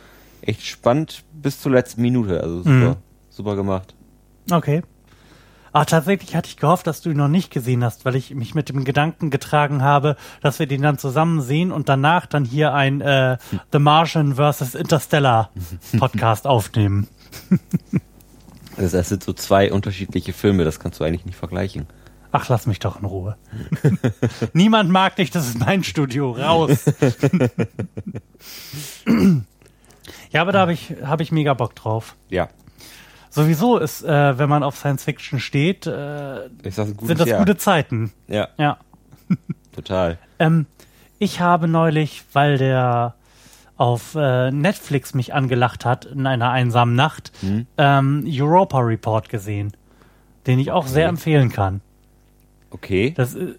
echt 0.41 0.63
spannend 0.65 1.23
bis 1.33 1.59
zur 1.61 1.71
letzten 1.71 2.01
Minute. 2.01 2.41
Also 2.41 2.57
super, 2.59 2.71
Mhm. 2.71 2.95
super 3.29 3.55
gemacht. 3.55 3.93
Okay. 4.49 4.81
Ah, 5.73 5.85
tatsächlich 5.85 6.35
hatte 6.35 6.49
ich 6.49 6.57
gehofft, 6.57 6.85
dass 6.85 7.01
du 7.01 7.11
ihn 7.11 7.17
noch 7.17 7.29
nicht 7.29 7.49
gesehen 7.49 7.83
hast, 7.83 8.03
weil 8.03 8.15
ich 8.17 8.35
mich 8.35 8.53
mit 8.55 8.67
dem 8.67 8.83
Gedanken 8.83 9.29
getragen 9.29 9.81
habe, 9.81 10.17
dass 10.41 10.59
wir 10.59 10.67
den 10.67 10.81
dann 10.81 10.97
zusammen 10.97 11.41
sehen 11.41 11.71
und 11.71 11.87
danach 11.87 12.25
dann 12.25 12.43
hier 12.43 12.73
ein 12.73 12.99
äh, 12.99 13.37
The 13.71 13.79
Martian 13.79 14.35
vs. 14.35 14.75
Interstellar 14.75 15.49
Podcast 15.97 16.47
aufnehmen. 16.47 17.07
Also 18.77 18.97
das 18.97 19.09
sind 19.09 19.21
so 19.21 19.33
zwei 19.33 19.71
unterschiedliche 19.71 20.31
Filme, 20.31 20.63
das 20.63 20.79
kannst 20.79 20.99
du 20.99 21.03
eigentlich 21.03 21.25
nicht 21.25 21.35
vergleichen. 21.35 21.87
Ach, 22.31 22.47
lass 22.47 22.67
mich 22.67 22.79
doch 22.79 22.97
in 22.99 23.05
Ruhe. 23.05 23.35
Niemand 24.53 24.89
mag 24.89 25.17
dich, 25.17 25.29
das 25.29 25.49
ist 25.49 25.59
mein 25.59 25.83
Studio. 25.83 26.31
Raus. 26.31 26.85
ja, 30.31 30.41
aber 30.41 30.53
da 30.53 30.59
habe 30.61 30.71
ich, 30.71 30.95
hab 31.03 31.19
ich 31.19 31.33
mega 31.33 31.53
Bock 31.53 31.75
drauf. 31.75 32.15
Ja, 32.29 32.47
Sowieso 33.33 33.77
ist, 33.77 34.03
äh, 34.03 34.37
wenn 34.37 34.49
man 34.49 34.61
auf 34.61 34.77
Science 34.77 35.03
Fiction 35.05 35.39
steht, 35.39 35.87
äh, 35.87 36.49
das 36.63 36.75
sind 36.75 37.19
das 37.19 37.27
Jahr. 37.27 37.39
gute 37.39 37.57
Zeiten. 37.57 38.11
Ja, 38.27 38.49
Ja. 38.57 38.77
total. 39.73 40.17
Ähm, 40.37 40.65
ich 41.17 41.39
habe 41.39 41.67
neulich, 41.67 42.23
weil 42.33 42.57
der 42.57 43.15
auf 43.77 44.15
äh, 44.15 44.51
Netflix 44.51 45.13
mich 45.13 45.33
angelacht 45.33 45.85
hat 45.85 46.05
in 46.05 46.27
einer 46.27 46.51
einsamen 46.51 46.93
Nacht, 46.95 47.31
ähm, 47.77 48.25
Europa 48.27 48.79
Report 48.79 49.29
gesehen, 49.29 49.71
den 50.45 50.59
ich 50.59 50.71
auch 50.71 50.85
sehr 50.85 51.07
empfehlen 51.07 51.49
kann. 51.51 51.81
Okay. 52.69 53.13
Das 53.15 53.35
i- 53.35 53.55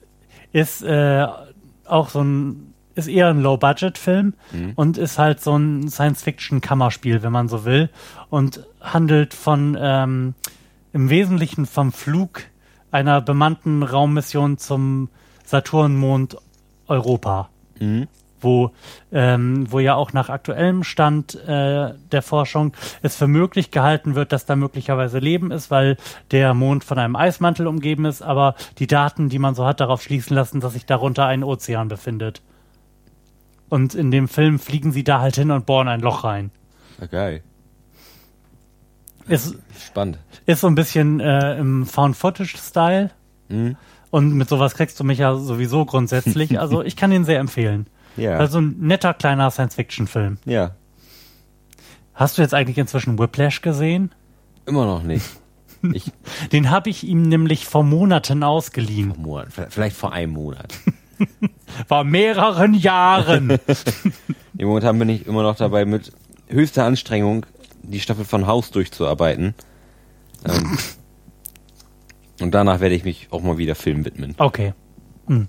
ist 0.52 0.82
äh, 0.82 1.26
auch 1.86 2.08
so 2.10 2.22
ein, 2.22 2.74
ist 2.94 3.08
eher 3.08 3.28
ein 3.28 3.40
Low-Budget-Film 3.40 4.34
und 4.76 4.98
ist 4.98 5.18
halt 5.18 5.40
so 5.40 5.56
ein 5.56 5.88
Science-Fiction-Kammerspiel, 5.88 7.22
wenn 7.22 7.32
man 7.32 7.48
so 7.48 7.64
will, 7.64 7.90
und 8.30 8.66
handelt 8.80 9.34
von 9.34 9.76
ähm, 9.80 10.34
im 10.92 11.10
Wesentlichen 11.10 11.66
vom 11.66 11.92
Flug 11.92 12.42
einer 12.90 13.20
bemannten 13.20 13.82
Raummission 13.82 14.58
zum 14.58 15.08
Saturnmond 15.44 16.36
Europa, 16.86 17.48
wo, 18.40 18.70
ähm, 19.12 19.66
wo 19.70 19.78
ja 19.80 19.94
auch 19.94 20.12
nach 20.12 20.28
aktuellem 20.28 20.84
Stand 20.84 21.34
äh, 21.46 21.94
der 22.12 22.22
Forschung 22.22 22.74
es 23.00 23.16
für 23.16 23.28
möglich 23.28 23.70
gehalten 23.70 24.14
wird, 24.14 24.32
dass 24.32 24.44
da 24.46 24.56
möglicherweise 24.56 25.18
Leben 25.18 25.50
ist, 25.50 25.70
weil 25.70 25.96
der 26.30 26.52
Mond 26.54 26.84
von 26.84 26.98
einem 26.98 27.16
Eismantel 27.16 27.66
umgeben 27.66 28.04
ist, 28.04 28.22
aber 28.22 28.54
die 28.78 28.86
Daten, 28.86 29.28
die 29.28 29.38
man 29.38 29.54
so 29.54 29.64
hat, 29.64 29.80
darauf 29.80 30.02
schließen 30.02 30.34
lassen, 30.34 30.60
dass 30.60 30.74
sich 30.74 30.86
darunter 30.86 31.26
ein 31.26 31.44
Ozean 31.44 31.88
befindet. 31.88 32.42
Und 33.72 33.94
in 33.94 34.10
dem 34.10 34.28
Film 34.28 34.58
fliegen 34.58 34.92
sie 34.92 35.02
da 35.02 35.22
halt 35.22 35.36
hin 35.36 35.50
und 35.50 35.64
bohren 35.64 35.88
ein 35.88 36.00
Loch 36.02 36.24
rein. 36.24 36.50
Ja, 37.00 37.06
geil. 37.06 37.42
Ist, 39.26 39.56
Spannend. 39.86 40.18
ist 40.44 40.60
so 40.60 40.66
ein 40.66 40.74
bisschen 40.74 41.20
äh, 41.20 41.56
im 41.56 41.86
Found-Footage-Style. 41.86 43.10
Und 44.10 44.34
mit 44.34 44.46
sowas 44.50 44.74
kriegst 44.74 45.00
du 45.00 45.04
mich 45.04 45.20
ja 45.20 45.34
sowieso 45.36 45.86
grundsätzlich. 45.86 46.58
Also 46.60 46.82
ich 46.82 46.96
kann 46.96 47.12
ihn 47.12 47.24
sehr 47.24 47.38
empfehlen. 47.38 47.86
Ja. 48.18 48.36
Also 48.36 48.60
ein 48.60 48.76
netter 48.78 49.14
kleiner 49.14 49.50
Science-Fiction-Film. 49.50 50.36
ja. 50.44 50.72
Hast 52.12 52.36
du 52.36 52.42
jetzt 52.42 52.52
eigentlich 52.52 52.76
inzwischen 52.76 53.18
Whiplash 53.18 53.62
gesehen? 53.62 54.14
Immer 54.66 54.84
noch 54.84 55.02
nicht. 55.02 55.24
Ich, 55.94 56.12
Den 56.52 56.70
habe 56.70 56.90
ich 56.90 57.02
ihm 57.04 57.22
nämlich 57.22 57.66
vor 57.66 57.82
Monaten 57.82 58.44
ausgeliehen. 58.44 59.14
Monat, 59.16 59.48
vielleicht 59.70 59.96
vor 59.96 60.12
einem 60.12 60.34
Monat. 60.34 60.74
Vor 61.86 62.04
mehreren 62.04 62.74
Jahren. 62.74 63.50
Im 64.58 64.68
Momentan 64.68 64.98
bin 64.98 65.08
ich 65.08 65.26
immer 65.26 65.42
noch 65.42 65.56
dabei, 65.56 65.84
mit 65.84 66.12
höchster 66.48 66.84
Anstrengung 66.84 67.46
die 67.82 68.00
Staffel 68.00 68.24
von 68.24 68.46
Haus 68.46 68.70
durchzuarbeiten. 68.70 69.54
Ähm, 70.44 70.78
und 72.40 72.52
danach 72.52 72.80
werde 72.80 72.94
ich 72.94 73.04
mich 73.04 73.28
auch 73.30 73.42
mal 73.42 73.58
wieder 73.58 73.74
Film 73.74 74.04
widmen. 74.04 74.34
Okay. 74.38 74.74
Hm. 75.26 75.48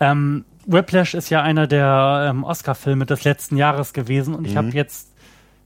Ähm, 0.00 0.44
Whiplash 0.66 1.14
ist 1.14 1.30
ja 1.30 1.42
einer 1.42 1.66
der 1.66 2.28
ähm, 2.30 2.44
Oscar-Filme 2.44 3.06
des 3.06 3.24
letzten 3.24 3.56
Jahres 3.56 3.92
gewesen 3.92 4.34
und 4.34 4.46
ich 4.46 4.56
habe 4.56 4.68
jetzt 4.68 5.12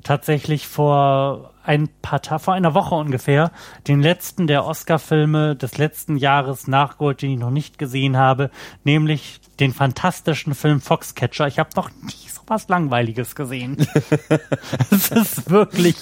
tatsächlich 0.03 0.67
vor 0.67 1.53
ein 1.69 1.91
paar 2.01 2.23
Ta 2.23 2.39
vor 2.39 2.55
einer 2.55 2.73
Woche 2.73 2.95
ungefähr 2.95 3.53
den 3.87 4.01
letzten 4.01 4.47
der 4.47 4.65
Oscar-Filme 4.65 5.55
des 5.55 5.77
letzten 5.77 6.17
Jahres 6.17 6.67
nachgeholt, 6.67 7.21
den 7.21 7.33
ich 7.33 7.39
noch 7.39 7.51
nicht 7.51 7.79
gesehen 7.79 8.17
habe, 8.17 8.51
nämlich 8.85 9.41
den 9.61 9.75
fantastischen 9.75 10.55
Film 10.55 10.81
Foxcatcher. 10.81 11.47
Ich 11.47 11.59
habe 11.59 11.69
noch 11.77 11.91
nie 11.91 12.29
so 12.29 12.41
was 12.47 12.69
Langweiliges 12.69 13.35
gesehen. 13.35 13.77
Es 14.91 15.11
ist 15.11 15.51
wirklich 15.51 15.97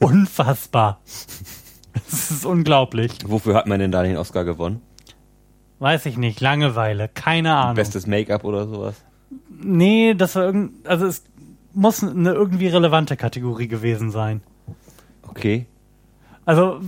unfassbar. 0.00 1.00
Es 2.08 2.32
ist 2.32 2.44
unglaublich. 2.44 3.12
Wofür 3.24 3.54
hat 3.54 3.68
man 3.68 3.78
denn 3.78 3.92
da 3.92 4.02
den 4.02 4.16
Oscar 4.16 4.44
gewonnen? 4.44 4.82
Weiß 5.78 6.06
ich 6.06 6.16
nicht, 6.16 6.40
Langeweile, 6.40 7.08
keine 7.08 7.54
Ahnung. 7.54 7.76
Bestes 7.76 8.08
Make-up 8.08 8.42
oder 8.44 8.66
sowas? 8.66 9.04
Nee, 9.48 10.14
das 10.14 10.34
war 10.34 10.44
irgend, 10.44 10.86
also 10.86 11.06
es 11.06 11.24
muss 11.72 12.02
eine 12.02 12.32
irgendwie 12.32 12.66
relevante 12.66 13.16
Kategorie 13.16 13.68
gewesen 13.68 14.10
sein. 14.10 14.42
Okay. 15.32 15.66
Also 16.44 16.80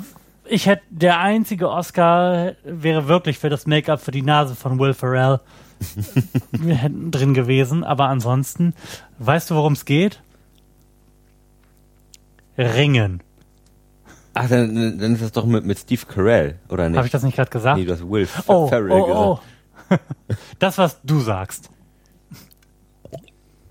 ich 0.46 0.66
hätte, 0.66 0.82
der 0.90 1.20
einzige 1.20 1.70
Oscar 1.70 2.52
wäre 2.64 3.08
wirklich 3.08 3.38
für 3.38 3.48
das 3.48 3.66
Make-up 3.66 4.00
für 4.00 4.10
die 4.10 4.22
Nase 4.22 4.54
von 4.54 4.78
Will 4.78 4.94
Ferrell 4.94 5.40
hätten 6.66 7.10
drin 7.10 7.34
gewesen, 7.34 7.84
aber 7.84 8.08
ansonsten, 8.08 8.74
weißt 9.18 9.50
du, 9.50 9.54
worum 9.54 9.72
es 9.72 9.84
geht? 9.84 10.22
Ringen. 12.56 13.22
Ach, 14.34 14.48
dann, 14.48 14.98
dann 14.98 15.14
ist 15.14 15.22
das 15.22 15.32
doch 15.32 15.46
mit, 15.46 15.64
mit 15.64 15.78
Steve 15.78 16.02
Carell, 16.06 16.58
oder 16.68 16.88
nicht? 16.88 16.96
Habe 16.96 17.06
ich 17.06 17.12
das 17.12 17.22
nicht 17.22 17.36
gerade 17.36 17.50
gesagt? 17.50 17.78
Nee, 17.78 17.84
du 17.84 17.92
hast 17.92 18.08
Will 18.08 18.28
oh, 18.46 18.68
Ferrell 18.68 18.90
oh, 18.92 19.06
gesagt. 19.06 19.42
oh. 19.90 19.96
das, 20.58 20.78
was 20.78 21.00
du 21.02 21.20
sagst. 21.20 21.70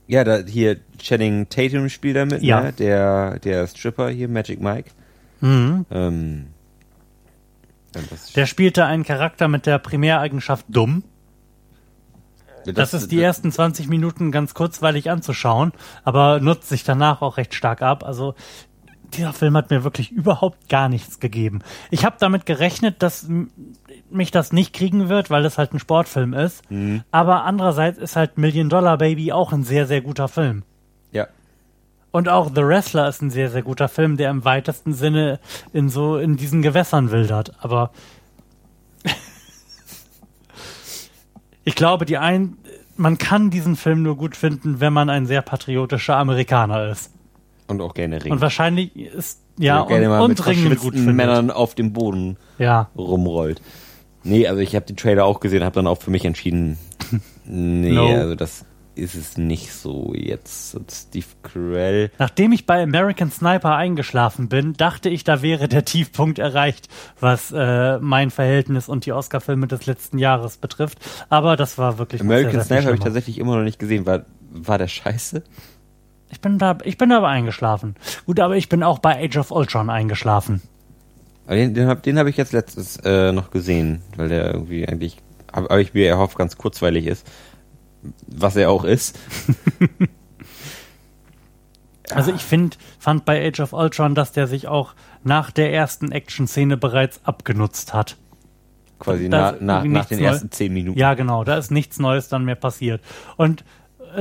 Ja, 0.07 0.23
da, 0.23 0.39
hier 0.39 0.77
Channing 0.99 1.47
Tatum 1.49 1.89
spielt 1.89 2.15
da 2.17 2.25
mit, 2.25 2.41
Ja. 2.41 2.61
ne? 2.61 2.73
Der, 2.73 3.39
der 3.39 3.67
Stripper 3.67 4.09
hier, 4.09 4.27
Magic 4.27 4.59
Mike. 4.61 4.91
Mhm. 5.41 5.85
Ähm, 5.91 6.47
das, 8.09 8.33
Der 8.33 8.45
spielte 8.45 8.85
einen 8.85 9.03
Charakter 9.03 9.47
mit 9.47 9.65
der 9.65 9.77
Primäreigenschaft 9.79 10.65
dumm. 10.69 11.03
Das, 12.65 12.93
ist 12.93 13.11
die 13.11 13.21
ersten 13.21 13.51
20 13.51 13.87
Minuten 13.89 14.31
ganz 14.31 14.53
kurzweilig 14.53 15.09
anzuschauen, 15.11 15.73
aber 16.05 16.39
nutzt 16.39 16.69
sich 16.69 16.85
danach 16.85 17.21
auch 17.21 17.35
recht 17.37 17.53
stark 17.53 17.81
ab. 17.81 18.05
Also 18.05 18.35
dieser 19.13 19.33
Film 19.33 19.57
hat 19.57 19.69
mir 19.69 19.83
wirklich 19.83 20.11
überhaupt 20.11 20.69
gar 20.69 20.87
nichts 20.89 21.19
gegeben. 21.19 21.59
Ich 21.91 22.05
habe 22.05 22.15
damit 22.19 22.45
gerechnet, 22.45 23.03
dass 23.03 23.27
mich 24.13 24.31
das 24.31 24.53
nicht 24.53 24.73
kriegen 24.73 25.09
wird, 25.09 25.29
weil 25.29 25.45
es 25.45 25.57
halt 25.57 25.73
ein 25.73 25.79
Sportfilm 25.79 26.33
ist. 26.33 26.63
Aber 27.11 27.43
andererseits 27.43 27.97
ist 27.97 28.15
halt 28.15 28.37
Million 28.37 28.69
Dollar 28.69 28.97
Baby 28.97 29.31
auch 29.31 29.51
ein 29.51 29.63
sehr, 29.63 29.85
sehr 29.87 30.01
guter 30.01 30.27
Film. 30.27 30.63
Ja. 31.11 31.27
Und 32.11 32.29
auch 32.29 32.49
The 32.53 32.63
Wrestler 32.63 33.07
ist 33.07 33.21
ein 33.21 33.31
sehr, 33.31 33.49
sehr 33.49 33.63
guter 33.63 33.87
Film, 33.87 34.17
der 34.17 34.29
im 34.29 34.45
weitesten 34.45 34.93
Sinne 34.93 35.39
in 35.73 35.89
so 35.89 36.17
in 36.17 36.37
diesen 36.37 36.61
Gewässern 36.61 37.11
wildert. 37.11 37.53
Aber 37.59 37.91
ich 41.63 41.75
glaube, 41.75 42.05
die 42.05 42.17
ein, 42.17 42.57
man 42.97 43.17
kann 43.17 43.49
diesen 43.49 43.75
Film 43.75 44.03
nur 44.03 44.15
gut 44.15 44.35
finden, 44.35 44.79
wenn 44.79 44.93
man 44.93 45.09
ein 45.09 45.25
sehr 45.25 45.41
patriotischer 45.41 46.15
Amerikaner 46.17 46.89
ist. 46.89 47.11
Und 47.67 47.81
auch 47.81 47.93
gerne 47.93 48.23
Ring. 48.23 48.31
Und 48.31 48.41
wahrscheinlich 48.41 48.95
ist 48.95 49.41
ja 49.57 49.81
und, 49.81 49.89
mal 49.89 50.27
mit 50.27 50.39
und 50.39 50.47
Ringen 50.47 50.75
gut 50.75 50.93
findet. 50.93 51.15
Männern 51.15 51.51
auf 51.51 51.75
dem 51.75 51.93
Boden 51.93 52.37
Ja, 52.57 52.89
rumrollt. 52.95 53.61
Nee, 54.23 54.47
also 54.47 54.61
ich 54.61 54.75
habe 54.75 54.85
den 54.85 54.95
Trailer 54.97 55.25
auch 55.25 55.39
gesehen, 55.39 55.63
habe 55.63 55.75
dann 55.75 55.87
auch 55.87 56.01
für 56.01 56.11
mich 56.11 56.25
entschieden, 56.25 56.77
nee, 57.45 57.91
No. 57.91 58.07
also 58.07 58.35
das 58.35 58.65
ist 58.95 59.15
es 59.15 59.37
nicht 59.37 59.73
so 59.73 60.13
jetzt. 60.15 60.77
Steve 60.91 61.25
Carell, 61.41 62.11
nachdem 62.19 62.51
ich 62.51 62.65
bei 62.67 62.83
American 62.83 63.31
Sniper 63.31 63.75
eingeschlafen 63.75 64.49
bin, 64.49 64.73
dachte 64.73 65.09
ich, 65.09 65.23
da 65.23 65.41
wäre 65.41 65.67
der 65.67 65.83
Tiefpunkt 65.83 66.37
erreicht, 66.37 66.89
was 67.19 67.51
äh, 67.51 67.97
mein 67.99 68.29
Verhältnis 68.29 68.89
und 68.89 69.05
die 69.07 69.11
Oscar-Filme 69.11 69.67
des 69.67 69.87
letzten 69.87 70.19
Jahres 70.19 70.57
betrifft. 70.57 70.99
Aber 71.29 71.55
das 71.55 71.77
war 71.79 71.97
wirklich 71.97 72.21
American 72.21 72.51
sehr, 72.51 72.61
sehr 72.61 72.65
Sniper 72.65 72.85
habe 72.85 72.95
ich 72.97 73.03
tatsächlich 73.03 73.39
immer 73.39 73.57
noch 73.57 73.63
nicht 73.63 73.79
gesehen. 73.79 74.05
War, 74.05 74.25
war 74.51 74.77
der 74.77 74.87
scheiße? 74.87 75.43
Ich 76.29 76.39
bin 76.41 76.59
da, 76.59 76.77
ich 76.83 76.97
bin 76.97 77.11
aber 77.11 77.27
eingeschlafen. 77.29 77.95
Gut, 78.27 78.39
aber 78.39 78.57
ich 78.57 78.69
bin 78.69 78.83
auch 78.83 78.99
bei 78.99 79.23
Age 79.23 79.37
of 79.37 79.51
Ultron 79.51 79.89
eingeschlafen. 79.89 80.61
Aber 81.45 81.55
den, 81.55 81.73
den 81.73 81.87
habe 81.87 82.01
hab 82.19 82.27
ich 82.27 82.37
jetzt 82.37 82.53
letztes 82.53 82.97
äh, 83.03 83.31
noch 83.31 83.51
gesehen, 83.51 84.01
weil 84.15 84.29
der 84.29 84.53
irgendwie 84.53 84.87
eigentlich, 84.87 85.17
habe 85.51 85.67
hab 85.69 85.79
ich 85.79 85.93
mir 85.93 86.07
erhofft, 86.07 86.37
ganz 86.37 86.57
kurzweilig 86.57 87.07
ist. 87.07 87.27
Was 88.27 88.55
er 88.55 88.69
auch 88.69 88.83
ist. 88.83 89.17
Also 92.11 92.31
ich 92.33 92.41
find, 92.41 92.77
fand 92.99 93.25
bei 93.25 93.47
Age 93.47 93.61
of 93.61 93.73
Ultron, 93.73 94.13
dass 94.13 94.31
der 94.31 94.47
sich 94.47 94.67
auch 94.67 94.93
nach 95.23 95.51
der 95.51 95.73
ersten 95.73 96.11
Action-Szene 96.11 96.77
bereits 96.77 97.21
abgenutzt 97.23 97.93
hat. 97.93 98.17
Quasi 98.99 99.27
na, 99.29 99.51
ist 99.51 99.61
nach, 99.61 99.83
den 100.05 100.19
Neu- 100.19 100.25
ersten 100.25 100.51
zehn 100.51 100.73
Minuten. 100.73 100.99
Ja, 100.99 101.13
genau, 101.13 101.43
da 101.43 101.57
ist 101.57 101.71
nichts 101.71 101.99
Neues 101.99 102.27
dann 102.29 102.45
mehr 102.45 102.55
passiert. 102.55 103.01
Und 103.37 103.63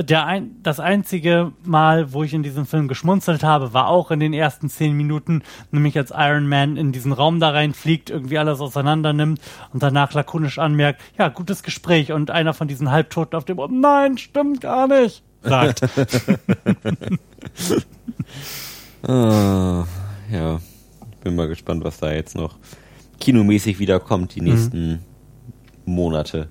der 0.02 0.26
ein, 0.26 0.56
das 0.62 0.80
einzige 0.80 1.52
Mal, 1.64 2.12
wo 2.12 2.22
ich 2.22 2.32
in 2.34 2.42
diesem 2.42 2.64
Film 2.66 2.88
geschmunzelt 2.88 3.42
habe, 3.44 3.74
war 3.74 3.88
auch 3.88 4.10
in 4.10 4.20
den 4.20 4.32
ersten 4.32 4.68
zehn 4.70 4.96
Minuten, 4.96 5.42
nämlich 5.70 5.96
als 5.98 6.12
Iron 6.16 6.48
Man 6.48 6.76
in 6.76 6.92
diesen 6.92 7.12
Raum 7.12 7.40
da 7.40 7.50
reinfliegt, 7.50 8.08
irgendwie 8.10 8.38
alles 8.38 8.60
auseinander 8.60 9.12
nimmt 9.12 9.40
und 9.72 9.82
danach 9.82 10.12
lakonisch 10.14 10.58
anmerkt, 10.58 11.00
ja, 11.18 11.28
gutes 11.28 11.62
Gespräch 11.62 12.12
und 12.12 12.30
einer 12.30 12.54
von 12.54 12.68
diesen 12.68 12.90
Halbtoten 12.90 13.36
auf 13.36 13.44
dem 13.44 13.58
Ohr, 13.58 13.68
nein, 13.70 14.16
stimmt 14.18 14.60
gar 14.60 14.86
nicht, 14.88 15.22
sagt. 15.42 15.82
Ah, 19.04 19.84
ja, 20.30 20.60
bin 21.24 21.34
mal 21.34 21.48
gespannt, 21.48 21.82
was 21.84 21.98
da 21.98 22.12
jetzt 22.12 22.36
noch 22.36 22.56
kinomäßig 23.18 23.78
wiederkommt, 23.78 24.34
die 24.34 24.40
Mhm. 24.40 24.46
nächsten 24.48 24.98
Monate. 25.84 26.48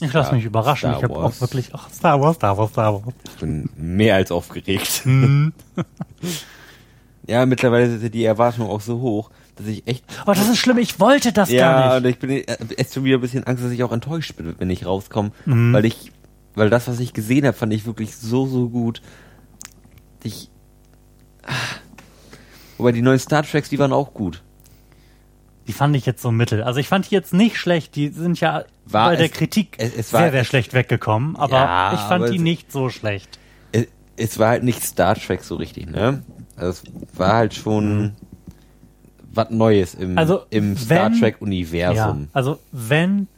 Ich 0.00 0.12
lasse 0.12 0.34
mich 0.34 0.44
überraschen. 0.44 0.90
Star 0.90 0.98
ich 0.98 1.04
habe 1.04 1.16
auch 1.18 1.40
wirklich, 1.40 1.70
ach, 1.72 1.90
Star 1.90 2.20
Wars, 2.20 2.36
Star 2.36 2.56
Wars, 2.58 2.70
Star 2.70 2.92
Wars. 2.94 3.14
Ich 3.24 3.36
bin 3.40 3.70
mehr 3.76 4.16
als 4.16 4.30
aufgeregt. 4.30 5.02
Mhm. 5.04 5.52
ja, 7.26 7.46
mittlerweile 7.46 7.98
sind 7.98 8.14
die 8.14 8.24
Erwartungen 8.24 8.68
auch 8.68 8.80
so 8.82 9.00
hoch, 9.00 9.30
dass 9.56 9.66
ich 9.66 9.86
echt. 9.86 10.04
Aber 10.22 10.34
das 10.34 10.48
ist 10.48 10.58
schlimm, 10.58 10.78
ich 10.78 11.00
wollte 11.00 11.32
das 11.32 11.50
ja, 11.50 11.88
gar 11.88 11.96
und 11.96 12.02
nicht. 12.02 12.14
ich 12.16 12.18
bin 12.18 12.30
äh, 12.30 12.42
echt 12.76 12.92
schon 12.92 13.04
wieder 13.04 13.16
ein 13.18 13.22
bisschen 13.22 13.44
Angst, 13.44 13.64
dass 13.64 13.70
ich 13.72 13.82
auch 13.82 13.92
enttäuscht 13.92 14.36
bin, 14.36 14.54
wenn 14.58 14.70
ich 14.70 14.84
rauskomme, 14.84 15.32
Mhm. 15.46 15.72
weil 15.72 15.84
ich 15.86 16.12
weil 16.54 16.70
das, 16.70 16.88
was 16.88 17.00
ich 17.00 17.12
gesehen 17.12 17.44
habe, 17.46 17.56
fand 17.56 17.72
ich 17.74 17.84
wirklich 17.86 18.16
so, 18.16 18.46
so 18.46 18.68
gut. 18.70 19.02
Ich. 20.22 20.50
Ah. 21.42 21.52
Wobei 22.78 22.92
die 22.92 23.02
neuen 23.02 23.18
Star 23.18 23.42
Treks, 23.42 23.68
die 23.68 23.78
waren 23.78 23.92
auch 23.92 24.12
gut. 24.14 24.42
Die 25.66 25.72
fand 25.72 25.96
ich 25.96 26.06
jetzt 26.06 26.22
so 26.22 26.30
mittel. 26.30 26.62
Also 26.62 26.78
ich 26.80 26.88
fand 26.88 27.10
die 27.10 27.14
jetzt 27.14 27.32
nicht 27.34 27.56
schlecht. 27.56 27.96
Die 27.96 28.08
sind 28.08 28.38
ja 28.40 28.64
War 28.84 29.08
bei 29.10 29.16
der 29.16 29.26
es- 29.26 29.32
Kritik 29.32 29.74
es- 29.78 29.94
es 29.96 30.12
war- 30.12 30.22
sehr, 30.22 30.30
sehr 30.32 30.44
schlecht 30.44 30.74
weggekommen. 30.74 31.36
Aber 31.36 31.56
Ja, 31.56 31.92
ich 31.94 32.00
fand 32.00 32.24
aber 32.24 32.30
die 32.30 32.38
nicht 32.38 32.70
so 32.72 32.88
schlecht. 32.88 33.38
Es, 34.18 34.38
war 34.38 34.48
halt 34.50 34.62
nicht 34.62 34.82
Star 34.82 35.14
Trek 35.14 35.42
so 35.42 35.56
richtig, 35.56 35.90
ne? 35.90 36.22
Also 36.56 36.82
es 37.12 37.18
war 37.18 37.34
halt 37.34 37.52
schon 37.54 38.12
was 39.32 39.50
Neues 39.50 39.92
im, 39.94 40.16
Also, 40.16 40.40
im 40.48 40.74
Star 40.78 41.10
Trek-Universum. 41.12 42.20
Ja, 42.22 42.28
also 42.32 42.58
wenn 42.72 43.28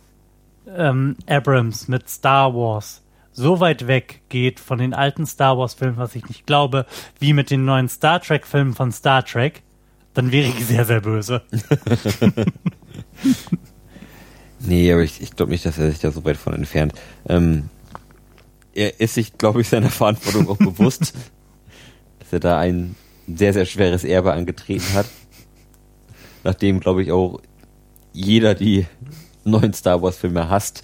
ähm, 0.76 1.16
Abrams 1.26 1.88
mit 1.88 2.08
Star 2.08 2.54
Wars 2.54 3.02
so 3.32 3.58
weit 3.58 3.86
weg 3.88 4.20
geht 4.28 4.60
von 4.60 4.78
den 4.78 4.94
alten 4.94 5.26
Star 5.26 5.58
Wars 5.58 5.74
Filmen, 5.74 5.96
was 5.96 6.14
ich 6.14 6.28
nicht 6.28 6.46
glaube, 6.46 6.86
wie 7.18 7.32
mit 7.32 7.50
den 7.50 7.64
neuen 7.64 7.88
Star 7.88 8.20
Trek 8.20 8.46
Filmen 8.46 8.74
von 8.74 8.92
Star 8.92 9.24
Trek, 9.24 9.62
dann 10.18 10.32
wäre 10.32 10.48
ich 10.48 10.66
sehr, 10.66 10.84
sehr 10.84 11.00
böse. 11.00 11.42
Nee, 14.60 14.92
aber 14.92 15.02
ich, 15.02 15.20
ich 15.22 15.36
glaube 15.36 15.52
nicht, 15.52 15.64
dass 15.64 15.78
er 15.78 15.88
sich 15.90 16.00
da 16.00 16.10
so 16.10 16.24
weit 16.24 16.36
von 16.36 16.52
entfernt. 16.52 16.92
Ähm, 17.28 17.68
er 18.74 19.00
ist 19.00 19.14
sich, 19.14 19.38
glaube 19.38 19.60
ich, 19.60 19.68
seiner 19.68 19.88
Verantwortung 19.90 20.48
auch 20.48 20.56
bewusst, 20.56 21.14
dass 22.18 22.32
er 22.32 22.40
da 22.40 22.58
ein 22.58 22.96
sehr, 23.32 23.52
sehr 23.52 23.66
schweres 23.66 24.02
Erbe 24.02 24.32
angetreten 24.32 24.94
hat. 24.94 25.06
Nachdem, 26.42 26.80
glaube 26.80 27.02
ich, 27.04 27.12
auch 27.12 27.40
jeder 28.12 28.56
die 28.56 28.86
neuen 29.44 29.72
Star 29.74 30.02
Wars-Filme 30.02 30.48
hasst. 30.50 30.82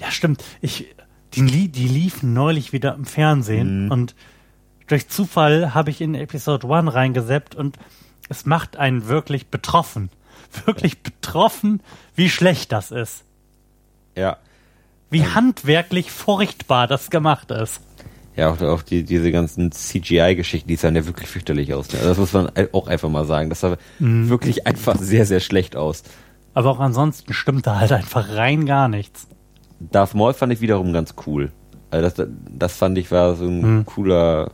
Ja, 0.00 0.10
stimmt. 0.10 0.42
Ich, 0.62 0.86
die, 1.34 1.68
die 1.68 1.88
liefen 1.88 2.32
neulich 2.32 2.72
wieder 2.72 2.94
im 2.94 3.04
Fernsehen 3.04 3.84
Mhm. 3.86 3.90
und 3.92 4.14
durch 4.86 5.08
Zufall 5.08 5.74
habe 5.74 5.90
ich 5.90 6.00
in 6.00 6.14
Episode 6.14 6.66
1 6.68 6.92
reingeseppt 6.94 7.54
und 7.54 7.78
es 8.28 8.46
macht 8.46 8.76
einen 8.76 9.08
wirklich 9.08 9.48
betroffen. 9.48 10.10
Wirklich 10.66 11.02
betroffen, 11.02 11.80
wie 12.14 12.30
schlecht 12.30 12.70
das 12.70 12.92
ist. 12.92 13.24
Ja. 14.16 14.36
Wie 15.10 15.24
handwerklich 15.26 16.12
furchtbar 16.12 16.86
das 16.86 17.10
gemacht 17.10 17.50
ist. 17.50 17.80
Ja, 18.36 18.50
auch, 18.50 18.60
auch 18.62 18.82
die, 18.82 19.02
diese 19.02 19.32
ganzen 19.32 19.72
CGI-Geschichten, 19.72 20.68
die 20.68 20.76
sahen 20.76 20.94
ja 20.96 21.06
wirklich 21.06 21.28
fürchterlich 21.28 21.74
aus. 21.74 21.92
Ne? 21.92 21.98
Also 21.98 22.08
das 22.10 22.18
muss 22.18 22.32
man 22.32 22.50
auch 22.72 22.86
einfach 22.86 23.08
mal 23.08 23.24
sagen. 23.26 23.48
Das 23.50 23.60
sah 23.60 23.76
Mhm. 23.98 24.28
wirklich 24.28 24.66
einfach 24.66 24.96
sehr, 24.96 25.26
sehr 25.26 25.40
schlecht 25.40 25.74
aus. 25.76 26.04
Aber 26.52 26.70
auch 26.70 26.80
ansonsten 26.80 27.32
stimmte 27.32 27.76
halt 27.78 27.90
einfach 27.92 28.28
rein 28.36 28.64
gar 28.64 28.86
nichts. 28.88 29.26
Darth 29.80 30.14
Maul 30.14 30.34
fand 30.34 30.52
ich 30.52 30.60
wiederum 30.60 30.92
ganz 30.92 31.14
cool. 31.26 31.50
Also 31.90 32.08
das, 32.08 32.28
das 32.48 32.76
fand 32.76 32.96
ich 32.98 33.10
war 33.10 33.34
so 33.34 33.44
ein 33.46 33.62
Hm. 33.62 33.86
cooler 33.86 34.52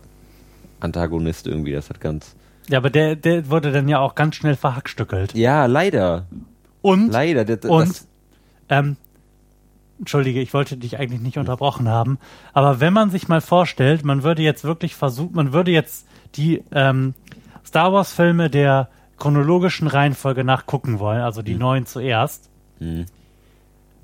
Antagonist 0.80 1.46
irgendwie. 1.46 1.72
Das 1.72 1.88
hat 1.90 2.00
ganz. 2.00 2.34
Ja, 2.68 2.78
aber 2.78 2.90
der, 2.90 3.16
der 3.16 3.48
wurde 3.50 3.72
dann 3.72 3.88
ja 3.88 3.98
auch 3.98 4.14
ganz 4.14 4.36
schnell 4.36 4.56
verhackstückelt. 4.56 5.34
Ja, 5.34 5.66
leider. 5.66 6.26
Und, 6.82 7.12
Leider. 7.12 7.44
Das, 7.44 7.68
und 7.70 7.88
das, 7.88 8.08
ähm, 8.68 8.96
Entschuldige, 9.98 10.40
ich 10.40 10.54
wollte 10.54 10.78
dich 10.78 10.98
eigentlich 10.98 11.20
nicht 11.20 11.36
unterbrochen 11.36 11.88
haben, 11.88 12.18
aber 12.54 12.80
wenn 12.80 12.94
man 12.94 13.10
sich 13.10 13.28
mal 13.28 13.42
vorstellt, 13.42 14.02
man 14.02 14.22
würde 14.22 14.40
jetzt 14.40 14.64
wirklich 14.64 14.94
versuchen, 14.94 15.34
man 15.34 15.52
würde 15.52 15.72
jetzt 15.72 16.06
die 16.36 16.62
ähm, 16.72 17.12
Star 17.66 17.92
Wars 17.92 18.10
Filme 18.12 18.48
der 18.48 18.88
chronologischen 19.18 19.88
Reihenfolge 19.88 20.42
nachgucken 20.42 21.00
wollen, 21.00 21.20
also 21.20 21.42
die 21.42 21.54
neuen 21.54 21.84
zuerst, 21.84 22.48
Mhm. 22.78 23.04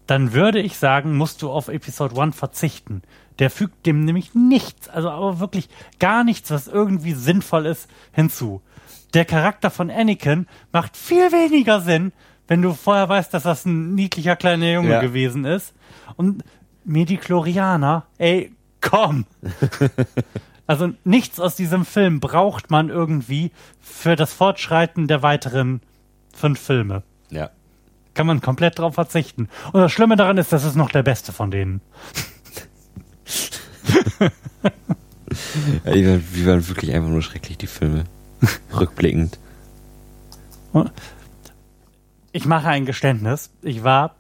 dann 0.07 0.35
würde 0.35 0.61
ich 0.61 0.77
sagen, 0.77 1.17
musst 1.17 1.41
du 1.41 1.51
auf 1.51 1.69
Episode 1.69 2.21
1 2.21 2.37
verzichten. 2.37 3.01
Der 3.39 3.51
fügt 3.51 3.87
dem 3.87 4.05
nämlich 4.05 4.35
nichts, 4.35 4.89
also 4.89 5.11
aber 5.11 5.41
wirklich 5.41 5.69
gar 5.99 6.25
nichts, 6.25 6.51
was 6.51 6.69
irgendwie 6.69 7.13
sinnvoll 7.13 7.67
ist, 7.67 7.89
hinzu. 8.13 8.63
Der 9.15 9.25
Charakter 9.25 9.71
von 9.71 9.91
Anakin 9.91 10.47
macht 10.73 10.97
viel 10.97 11.33
weniger 11.33 11.81
Sinn, 11.81 12.13
wenn 12.49 12.63
du 12.63 12.73
vorher 12.75 13.09
weißt, 13.09 13.33
dass 13.35 13.43
das 13.43 13.65
ein 13.67 13.95
niedlicher 13.95 14.37
kleiner 14.37 14.71
Junge 14.73 14.91
Ja. 14.91 15.01
gewesen 15.01 15.45
ist. 15.45 15.75
Und 16.17 16.45
Mediklorianer, 16.85 18.07
ey, 18.19 18.53
komm! 18.81 19.27
also 20.67 20.91
nichts 21.05 21.41
aus 21.41 21.57
diesem 21.57 21.85
Film 21.85 22.21
braucht 22.21 22.71
man 22.71 22.89
irgendwie 22.89 23.51
für 23.81 24.17
das 24.17 24.33
Fortschreiten 24.33 25.09
der 25.09 25.23
weiteren 25.23 25.81
fünf 26.35 26.61
Filme 26.61 27.03
ja. 27.31 27.51
kann 28.15 28.27
man 28.27 28.41
komplett 28.41 28.79
drauf 28.79 28.95
verzichten. 28.95 29.49
Und 29.73 29.81
das 29.81 29.93
Schlimme 29.93 30.17
daran 30.17 30.39
ist, 30.39 30.53
das 30.53 30.65
ist 30.65 30.77
noch 30.77 30.91
der 30.91 31.03
beste 31.03 31.33
von 31.33 31.51
denen. 31.51 31.81
Ja 35.85 35.93
die, 35.93 36.07
waren, 36.07 36.25
die 36.35 36.47
waren 36.47 36.69
wirklich 36.69 36.95
einfach 36.95 37.11
nur 37.11 37.23
schrecklich, 37.23 37.59
die 37.59 37.67
Filme. 37.67 38.05
Rückblickend. 38.73 39.39
Ich 42.33 42.45
mache 42.45 42.69
ein 42.69 42.85
Geständnis. 42.85 43.51
Ich 43.63 43.83
war 43.83 44.17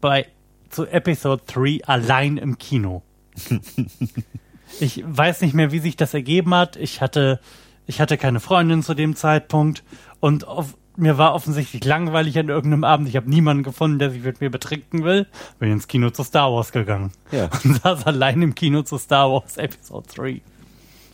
bei 0.00 0.26
zu 0.68 0.86
Episode 0.86 1.42
3 1.46 1.80
allein 1.84 2.36
im 2.36 2.58
Kino. 2.58 3.02
ich 4.80 5.02
weiß 5.06 5.40
nicht 5.40 5.54
mehr, 5.54 5.72
wie 5.72 5.78
sich 5.80 5.96
das 5.96 6.14
ergeben 6.14 6.54
hat. 6.54 6.76
Ich 6.76 7.00
hatte, 7.00 7.40
ich 7.86 8.00
hatte 8.00 8.18
keine 8.18 8.40
Freundin 8.40 8.82
zu 8.82 8.94
dem 8.94 9.16
Zeitpunkt 9.16 9.82
und 10.20 10.46
auf, 10.46 10.76
mir 11.00 11.18
war 11.18 11.34
offensichtlich 11.34 11.84
langweilig 11.84 12.38
an 12.38 12.48
irgendeinem 12.48 12.84
Abend. 12.84 13.08
Ich 13.08 13.16
habe 13.16 13.28
niemanden 13.28 13.62
gefunden, 13.62 13.98
der 13.98 14.10
sich 14.10 14.22
mit 14.22 14.40
mir 14.40 14.50
betrinken 14.50 15.04
will. 15.04 15.26
Bin 15.58 15.72
ins 15.72 15.88
Kino 15.88 16.10
zu 16.10 16.22
Star 16.22 16.52
Wars 16.52 16.72
gegangen. 16.72 17.12
Ja. 17.32 17.48
Und 17.64 17.82
saß 17.82 18.06
allein 18.06 18.42
im 18.42 18.54
Kino 18.54 18.82
zu 18.82 18.98
Star 18.98 19.30
Wars 19.30 19.56
Episode 19.56 20.06
3. 20.14 20.40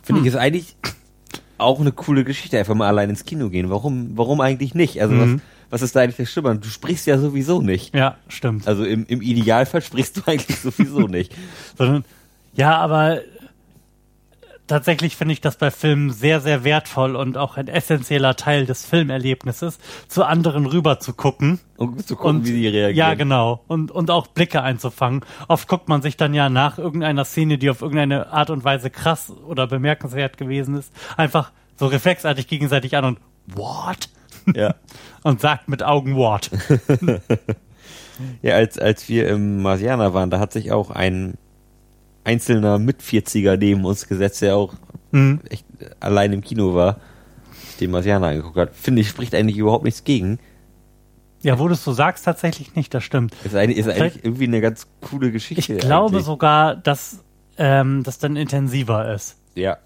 Finde 0.03 0.21
ich 0.21 0.27
ist 0.27 0.35
eigentlich 0.35 0.75
auch 1.57 1.79
eine 1.79 1.91
coole 1.91 2.23
Geschichte, 2.23 2.57
einfach 2.57 2.75
mal 2.75 2.87
allein 2.87 3.09
ins 3.09 3.25
Kino 3.25 3.49
gehen. 3.49 3.69
Warum, 3.69 4.11
warum 4.15 4.41
eigentlich 4.41 4.75
nicht? 4.75 5.01
Also 5.01 5.17
was, 5.17 5.41
was 5.69 5.81
ist 5.81 5.95
da 5.95 6.01
eigentlich 6.01 6.17
das 6.17 6.31
Schlimme? 6.31 6.55
Du 6.57 6.69
sprichst 6.69 7.07
ja 7.07 7.17
sowieso 7.17 7.61
nicht. 7.61 7.93
Ja, 7.95 8.17
stimmt. 8.27 8.67
Also 8.67 8.85
im, 8.85 9.05
im 9.07 9.21
Idealfall 9.21 9.81
sprichst 9.81 10.17
du 10.17 10.21
eigentlich 10.25 10.59
sowieso 10.59 11.07
nicht. 11.07 11.33
sondern 11.77 12.05
ja, 12.53 12.77
aber 12.77 13.21
tatsächlich 14.67 15.15
finde 15.15 15.33
ich 15.33 15.41
das 15.41 15.57
bei 15.57 15.71
Filmen 15.71 16.11
sehr, 16.11 16.41
sehr 16.41 16.63
wertvoll 16.63 17.15
und 17.15 17.37
auch 17.37 17.57
ein 17.57 17.67
essentieller 17.67 18.35
Teil 18.35 18.65
des 18.65 18.85
Filmerlebnisses, 18.85 19.79
zu 20.07 20.23
anderen 20.23 20.65
rüber 20.65 20.99
zu 20.99 21.13
gucken. 21.13 21.59
Um 21.77 21.97
zu 21.97 22.15
gucken, 22.15 22.45
wie 22.45 22.51
die 22.51 22.67
reagieren. 22.67 22.95
Ja, 22.95 23.13
genau. 23.15 23.63
Und, 23.67 23.91
und 23.91 24.11
auch 24.11 24.27
Blicke 24.27 24.61
einzufangen. 24.61 25.21
Oft 25.47 25.67
guckt 25.67 25.89
man 25.89 26.01
sich 26.01 26.17
dann 26.17 26.33
ja 26.33 26.49
nach 26.49 26.77
irgendeiner 26.77 27.25
Szene, 27.25 27.57
die 27.57 27.69
auf 27.69 27.81
irgendeine 27.81 28.31
Art 28.31 28.49
und 28.49 28.63
Weise 28.63 28.89
krass 28.89 29.31
oder 29.47 29.67
bemerkenswert 29.67 30.37
gewesen 30.37 30.75
ist, 30.75 30.91
einfach 31.15 31.51
so 31.75 31.87
reflexartig 31.87 32.47
gegenseitig 32.47 32.97
an 32.97 33.05
und 33.05 33.19
what? 33.47 34.09
Ja. 34.55 34.75
Und 35.23 35.41
sagt 35.41 35.67
mit 35.67 35.83
Augen 35.83 36.15
what. 36.15 36.49
Ja, 38.41 38.55
als, 38.55 38.77
als 38.79 39.09
wir 39.09 39.27
im 39.27 39.61
Marsianer 39.61 40.13
waren, 40.13 40.29
da 40.29 40.39
hat 40.39 40.51
sich 40.51 40.71
auch 40.71 40.89
ein 40.89 41.35
einzelner 42.27 42.77
Mit-40er 42.77 43.57
neben 43.57 43.85
uns 43.85 44.07
gesetzt, 44.07 44.41
der 44.41 44.55
auch 44.57 44.73
Mhm. 45.11 45.39
echt 45.49 45.65
allein 46.01 46.33
im 46.33 46.41
Kino 46.41 46.75
war, 46.75 46.99
den 47.79 47.91
Marsianer 47.91 48.27
angeguckt 48.27 48.57
hat. 48.57 48.75
Finde 48.75 49.01
ich, 49.01 49.07
spricht 49.07 49.33
eigentlich 49.33 49.57
überhaupt 49.57 49.85
nichts 49.85 50.03
gegen. 50.03 50.37
Ja, 51.41 51.59
wo 51.59 51.67
du 51.67 51.73
es 51.75 51.83
so 51.83 51.93
sagst, 51.93 52.25
tatsächlich 52.25 52.75
nicht, 52.75 52.93
das 52.93 53.03
stimmt. 53.03 53.33
Ist 53.45 53.55
eigentlich, 53.55 53.77
ist 53.77 53.87
eigentlich 53.87 54.23
irgendwie 54.25 54.45
eine 54.47 54.59
ganz 54.59 54.87
coole 55.01 55.27
Ich 55.27 55.33
Geschichte. 55.33 55.77
glaube 55.77 56.15
eigentlich. 56.15 56.25
sogar, 56.25 56.75
dass 56.75 57.23
ähm, 57.57 58.03
das 58.03 58.17
dann 58.19 58.35
intensiver 58.35 59.13
ist. 59.13 59.37
Ja, 59.55 59.77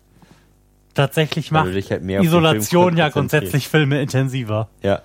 Tatsächlich 0.94 1.52
macht 1.52 1.68
halt 1.74 2.02
Isolation 2.22 2.98
ja 2.98 3.08
grundsätzlich 3.10 3.70
Filme 3.70 4.02
intensiver. 4.02 4.68
ja. 4.82 5.02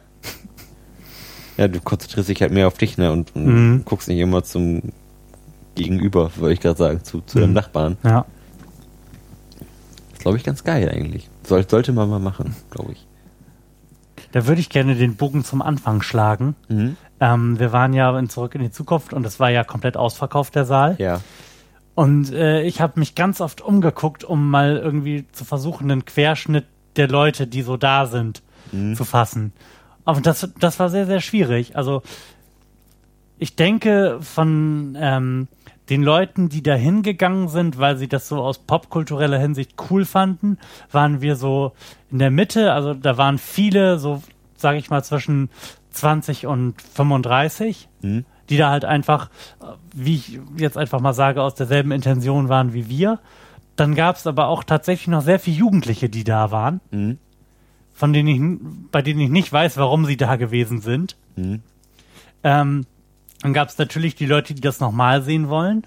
Ja, 1.57 1.68
du 1.68 1.80
konzentrierst 1.80 2.28
dich 2.28 2.43
halt 2.43 2.53
mehr 2.53 2.66
auf 2.66 2.76
dich, 2.76 2.99
ne, 2.99 3.11
und, 3.12 3.34
und 3.34 3.47
Mhm. 3.47 3.82
guckst 3.84 4.09
nicht 4.09 4.18
immer 4.18 4.43
zum 4.45 4.82
Gegenüber, 5.77 6.31
würde 6.37 6.55
ich 6.55 6.61
gerade 6.61 6.77
sagen, 6.79 7.05
zu, 7.05 7.20
zu 7.20 7.39
Mhm. 7.39 7.53
Nachbarn. 7.53 7.97
Ja. 8.03 8.24
Ist, 10.12 10.20
glaube 10.20 10.37
ich, 10.37 10.43
ganz 10.45 10.64
geil 10.64 10.89
eigentlich. 10.91 11.29
Soll, 11.45 11.68
sollte 11.68 11.93
man 11.93 12.11
mal 12.11 12.18
machen, 12.18 12.57
glaube 12.70 12.93
ich. 12.93 13.07
Da 14.33 14.47
würde 14.47 14.61
ich 14.61 14.68
gerne 14.68 14.97
den 14.97 15.14
Bogen 15.16 15.45
zum 15.45 15.62
Anfang 15.62 16.03
schlagen. 16.03 16.57
Mhm. 16.68 16.97
Ähm, 17.20 17.59
wir 17.59 17.72
waren 17.72 17.93
ja 17.93 18.18
in 18.18 18.29
Zurück 18.29 18.55
in 18.57 18.62
die 18.62 18.70
Zukunft 18.72 19.12
und 19.12 19.24
es 19.24 19.39
war 19.39 19.51
ja 19.51 19.62
komplett 19.64 19.97
ausverkauft, 19.97 20.55
der 20.57 20.64
Saal. 20.64 20.97
Ja. 20.99 21.20
Und 21.95 22.33
äh, 22.33 22.62
ich 22.62 22.81
habe 22.81 22.99
mich 22.99 23.14
ganz 23.14 23.41
oft 23.41 23.61
umgeguckt, 23.62 24.24
um 24.24 24.51
mal 24.51 24.77
irgendwie 24.77 25.24
zu 25.33 25.45
versuchen, 25.45 25.91
einen 25.91 26.05
Querschnitt 26.05 26.66
der 26.97 27.09
Leute, 27.09 27.47
die 27.47 27.62
so 27.62 27.77
da 27.77 28.07
sind, 28.07 28.43
zu 28.95 29.05
fassen. 29.05 29.53
Aber 30.05 30.20
das, 30.20 30.49
das 30.59 30.79
war 30.81 30.89
sehr, 30.91 31.07
sehr 31.07 31.20
schwierig. 31.20 31.77
Also 31.77 32.03
ich 33.39 33.55
denke, 33.55 34.18
von 34.20 34.97
ähm, 34.99 35.47
den 35.89 36.03
Leuten, 36.03 36.49
die 36.49 36.62
da 36.62 36.74
hingegangen 36.74 37.49
sind, 37.49 37.78
weil 37.78 37.97
sie 37.97 38.09
das 38.09 38.28
so 38.28 38.39
aus 38.43 38.59
popkultureller 38.59 39.39
Hinsicht 39.39 39.74
cool 39.91 40.05
fanden, 40.05 40.59
waren 40.91 41.20
wir 41.20 41.37
so 41.37 41.72
in 42.11 42.18
der 42.18 42.30
Mitte. 42.30 42.72
Also 42.72 42.95
da 42.95 43.16
waren 43.16 43.39
viele, 43.39 43.99
so 43.99 44.22
sage 44.57 44.78
ich 44.78 44.91
mal, 44.91 45.05
zwischen 45.05 45.51
20 45.91 46.47
und 46.47 46.80
35. 46.82 47.89
Mhm. 48.03 48.24
die 48.49 48.59
da 48.59 48.70
halt 48.70 48.84
einfach, 48.84 49.28
wie 49.93 50.14
ich 50.14 50.39
jetzt 50.57 50.78
einfach 50.78 51.01
mal 51.01 51.12
sage, 51.14 51.43
aus 51.43 51.57
derselben 51.57 51.91
Intention 51.91 52.49
waren 52.49 52.72
wie 52.74 52.89
wir. 52.89 53.18
Dann 53.74 53.97
gab 53.97 54.14
es 54.16 54.26
aber 54.28 54.47
auch 54.47 54.62
tatsächlich 54.62 55.09
noch 55.09 55.22
sehr 55.22 55.41
viele 55.41 55.57
Jugendliche, 55.57 56.09
die 56.09 56.22
da 56.22 56.53
waren, 56.53 56.80
Mhm. 56.93 57.18
von 57.93 58.12
denen 58.12 58.28
ich, 58.28 58.91
bei 58.93 59.03
denen 59.03 59.18
ich 59.18 59.30
nicht 59.30 59.53
weiß, 59.53 59.78
warum 59.78 60.05
sie 60.05 60.16
da 60.16 60.37
gewesen 60.37 60.80
sind. 60.80 61.16
Mhm. 61.34 61.62
Ähm, 62.45 62.87
dann 63.47 63.53
gab 63.53 63.68
es 63.68 63.78
natürlich 63.78 64.16
die 64.16 64.26
Leute, 64.26 64.55
die 64.55 64.61
das 64.61 64.80
nochmal 64.80 65.22
sehen 65.22 65.49
wollen. 65.49 65.86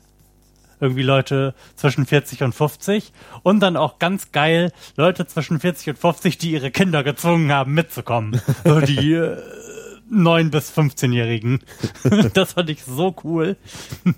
Irgendwie 0.79 1.01
Leute 1.01 1.53
zwischen 1.75 2.05
40 2.05 2.41
und 2.43 2.55
50. 2.55 3.11
Und 3.43 3.59
dann 3.59 3.75
auch 3.75 3.99
ganz 3.99 4.31
geil 4.31 4.71
Leute 4.95 5.27
zwischen 5.27 5.59
40 5.59 5.89
und 5.89 5.99
50, 5.99 6.37
die 6.37 6.51
ihre 6.51 6.71
Kinder 6.71 7.03
gezwungen 7.03 7.51
haben, 7.51 7.73
mitzukommen. 7.73 8.39
So 8.63 8.79
die 8.79 9.11
äh, 9.11 9.37
9- 10.09 10.51
bis 10.51 10.71
15-Jährigen. 10.71 11.59
das 12.33 12.53
fand 12.53 12.69
ich 12.69 12.85
so 12.85 13.13
cool. 13.25 13.57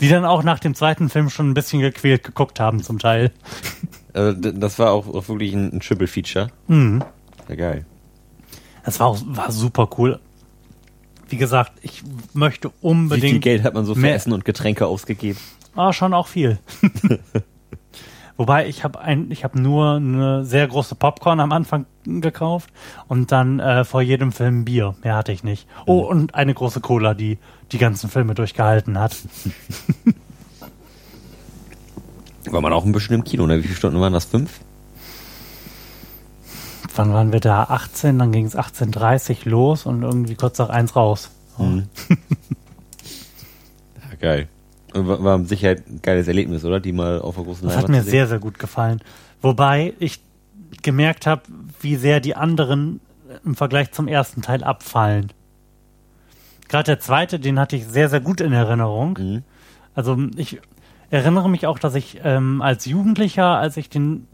Die 0.00 0.08
dann 0.08 0.24
auch 0.24 0.42
nach 0.42 0.58
dem 0.58 0.74
zweiten 0.74 1.10
Film 1.10 1.28
schon 1.28 1.50
ein 1.50 1.54
bisschen 1.54 1.80
gequält 1.80 2.24
geguckt 2.24 2.58
haben, 2.58 2.82
zum 2.82 2.98
Teil. 2.98 3.32
Also, 4.12 4.32
das 4.32 4.78
war 4.80 4.90
auch, 4.90 5.06
auch 5.06 5.28
wirklich 5.28 5.52
ein, 5.52 5.74
ein 5.74 5.80
Triple-Feature. 5.80 6.48
Mhm. 6.68 7.04
Ja, 7.48 7.54
geil. 7.54 7.86
Das 8.84 8.98
war, 8.98 9.08
auch, 9.08 9.18
war 9.24 9.52
super 9.52 9.88
cool. 9.98 10.18
Wie 11.28 11.36
gesagt, 11.36 11.72
ich 11.82 12.02
möchte 12.32 12.68
Wie 12.68 12.72
viel 12.72 12.88
unbedingt. 12.90 13.42
Geld 13.42 13.64
hat 13.64 13.74
man 13.74 13.84
so 13.84 13.94
für 13.94 14.10
Essen 14.10 14.32
und 14.32 14.44
Getränke 14.44 14.86
ausgegeben? 14.86 15.38
Ah, 15.74 15.92
schon 15.92 16.14
auch 16.14 16.28
viel. 16.28 16.58
Wobei 18.36 18.66
ich 18.66 18.82
habe 18.82 18.98
ein, 19.00 19.30
ich 19.30 19.44
habe 19.44 19.60
nur 19.60 19.94
eine 19.94 20.44
sehr 20.44 20.66
große 20.66 20.96
Popcorn 20.96 21.38
am 21.38 21.52
Anfang 21.52 21.86
gekauft 22.04 22.70
und 23.06 23.30
dann 23.30 23.60
äh, 23.60 23.84
vor 23.84 24.02
jedem 24.02 24.32
Film 24.32 24.64
Bier. 24.64 24.96
Mehr 25.04 25.14
hatte 25.14 25.30
ich 25.30 25.44
nicht. 25.44 25.68
Oh, 25.86 26.00
und 26.00 26.34
eine 26.34 26.52
große 26.52 26.80
Cola, 26.80 27.14
die 27.14 27.38
die 27.70 27.78
ganzen 27.78 28.10
Filme 28.10 28.34
durchgehalten 28.34 28.98
hat. 28.98 29.16
War 32.46 32.60
man 32.60 32.72
auch 32.72 32.84
ein 32.84 32.90
bisschen 32.92 33.14
im 33.14 33.22
Kino, 33.24 33.46
ne? 33.46 33.58
Wie 33.58 33.62
viele 33.62 33.76
Stunden 33.76 34.00
waren 34.00 34.12
das? 34.12 34.24
Fünf? 34.26 34.60
Wann 36.94 37.12
waren 37.12 37.32
wir 37.32 37.40
da? 37.40 37.64
18, 37.64 38.18
dann 38.18 38.32
ging 38.32 38.46
es 38.46 38.56
18.30 38.56 39.48
los 39.48 39.86
und 39.86 40.02
irgendwie 40.02 40.34
kurz 40.34 40.58
nach 40.58 40.68
eins 40.68 40.96
raus. 40.96 41.30
Mhm. 41.58 41.88
Ja, 42.10 42.16
geil. 44.20 44.48
Und 44.92 45.08
war, 45.08 45.24
war 45.24 45.38
mit 45.38 45.48
Sicherheit 45.48 45.88
ein 45.88 46.00
geiles 46.02 46.28
Erlebnis, 46.28 46.64
oder? 46.64 46.80
Die 46.80 46.92
mal 46.92 47.20
auf 47.20 47.34
der 47.34 47.44
großen 47.44 47.66
Das 47.66 47.76
hat 47.76 47.84
Leinwand 47.84 48.04
mir 48.04 48.10
sehr, 48.10 48.26
sehr 48.26 48.38
gut 48.38 48.58
gefallen. 48.58 49.00
Wobei 49.42 49.94
ich 49.98 50.20
gemerkt 50.82 51.26
habe, 51.26 51.42
wie 51.80 51.96
sehr 51.96 52.20
die 52.20 52.36
anderen 52.36 53.00
im 53.44 53.54
Vergleich 53.54 53.90
zum 53.92 54.06
ersten 54.06 54.42
Teil 54.42 54.62
abfallen. 54.62 55.32
Gerade 56.68 56.84
der 56.84 57.00
zweite, 57.00 57.40
den 57.40 57.58
hatte 57.58 57.76
ich 57.76 57.86
sehr, 57.86 58.08
sehr 58.08 58.20
gut 58.20 58.40
in 58.40 58.52
Erinnerung. 58.52 59.18
Mhm. 59.20 59.42
Also 59.94 60.16
ich 60.36 60.60
erinnere 61.10 61.48
mich 61.48 61.66
auch, 61.66 61.78
dass 61.78 61.94
ich 61.94 62.20
ähm, 62.24 62.62
als 62.62 62.86
Jugendlicher, 62.86 63.58
als 63.58 63.76
ich 63.76 63.88
den 63.88 64.26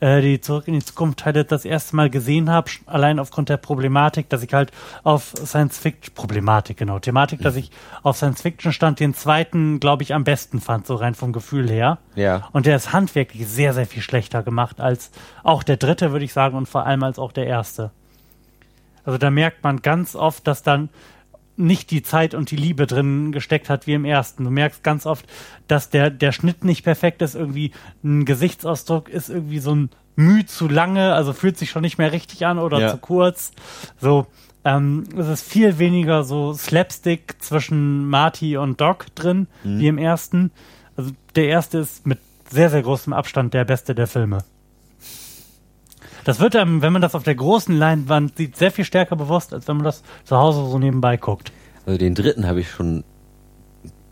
äh, 0.00 0.20
die 0.20 0.40
Zurück 0.40 0.66
in 0.66 0.74
die 0.74 0.84
Zukunft 0.84 1.20
Teile 1.20 1.44
das 1.44 1.64
erste 1.64 1.96
Mal 1.96 2.10
gesehen 2.10 2.50
habe, 2.50 2.70
allein 2.86 3.18
aufgrund 3.18 3.48
der 3.48 3.56
Problematik, 3.56 4.28
dass 4.28 4.42
ich 4.42 4.52
halt 4.52 4.72
auf 5.02 5.34
Science 5.44 5.78
Fiction 5.78 6.14
Problematik 6.14 6.78
genau 6.78 6.98
Thematik, 6.98 7.40
dass 7.42 7.56
ich 7.56 7.70
auf 8.02 8.16
Science 8.16 8.42
Fiction 8.42 8.72
stand, 8.72 9.00
den 9.00 9.14
zweiten, 9.14 9.80
glaube 9.80 10.02
ich, 10.02 10.14
am 10.14 10.24
besten 10.24 10.60
fand, 10.60 10.86
so 10.86 10.94
rein 10.94 11.14
vom 11.14 11.32
Gefühl 11.32 11.70
her. 11.70 11.98
Ja. 12.14 12.48
Und 12.52 12.66
der 12.66 12.76
ist 12.76 12.92
handwerklich 12.92 13.46
sehr, 13.46 13.74
sehr 13.74 13.86
viel 13.86 14.02
schlechter 14.02 14.42
gemacht 14.42 14.80
als 14.80 15.10
auch 15.44 15.62
der 15.62 15.76
dritte, 15.76 16.12
würde 16.12 16.24
ich 16.24 16.32
sagen, 16.32 16.56
und 16.56 16.66
vor 16.66 16.86
allem 16.86 17.02
als 17.02 17.18
auch 17.18 17.32
der 17.32 17.46
erste. 17.46 17.90
Also 19.04 19.18
da 19.18 19.30
merkt 19.30 19.64
man 19.64 19.82
ganz 19.82 20.14
oft, 20.14 20.46
dass 20.46 20.62
dann 20.62 20.90
nicht 21.56 21.90
die 21.90 22.02
Zeit 22.02 22.34
und 22.34 22.50
die 22.50 22.56
Liebe 22.56 22.86
drin 22.86 23.32
gesteckt 23.32 23.68
hat 23.68 23.86
wie 23.86 23.92
im 23.94 24.04
ersten. 24.04 24.44
Du 24.44 24.50
merkst 24.50 24.82
ganz 24.82 25.04
oft, 25.06 25.26
dass 25.68 25.90
der, 25.90 26.10
der 26.10 26.32
Schnitt 26.32 26.64
nicht 26.64 26.82
perfekt 26.84 27.20
ist, 27.22 27.34
irgendwie 27.34 27.72
ein 28.02 28.24
Gesichtsausdruck 28.24 29.08
ist 29.08 29.28
irgendwie 29.28 29.58
so 29.58 29.74
ein 29.74 29.90
Mühe 30.16 30.44
zu 30.46 30.68
lange, 30.68 31.14
also 31.14 31.32
fühlt 31.32 31.56
sich 31.58 31.70
schon 31.70 31.82
nicht 31.82 31.98
mehr 31.98 32.12
richtig 32.12 32.44
an 32.46 32.58
oder 32.58 32.78
Ja. 32.80 32.90
zu 32.90 32.98
kurz. 32.98 33.52
So, 33.98 34.26
ähm, 34.64 35.04
es 35.16 35.28
ist 35.28 35.42
viel 35.48 35.78
weniger 35.78 36.24
so 36.24 36.52
Slapstick 36.52 37.36
zwischen 37.40 38.06
Marty 38.08 38.56
und 38.56 38.80
Doc 38.80 39.06
drin, 39.14 39.46
wie 39.62 39.86
im 39.88 39.98
ersten. 39.98 40.50
Also 40.96 41.12
der 41.36 41.46
erste 41.48 41.78
ist 41.78 42.06
mit 42.06 42.18
sehr, 42.50 42.68
sehr 42.68 42.82
großem 42.82 43.12
Abstand 43.12 43.54
der 43.54 43.64
beste 43.64 43.94
der 43.94 44.06
Filme. 44.06 44.44
Das 46.30 46.38
wird 46.38 46.54
einem, 46.54 46.80
wenn 46.80 46.92
man 46.92 47.02
das 47.02 47.16
auf 47.16 47.24
der 47.24 47.34
großen 47.34 47.76
Leinwand 47.76 48.36
sieht, 48.36 48.54
sehr 48.54 48.70
viel 48.70 48.84
stärker 48.84 49.16
bewusst, 49.16 49.52
als 49.52 49.66
wenn 49.66 49.78
man 49.78 49.84
das 49.84 50.04
zu 50.22 50.36
Hause 50.36 50.64
so 50.70 50.78
nebenbei 50.78 51.16
guckt. 51.16 51.50
Also 51.86 51.98
den 51.98 52.14
dritten 52.14 52.46
habe 52.46 52.60
ich 52.60 52.70
schon 52.70 53.02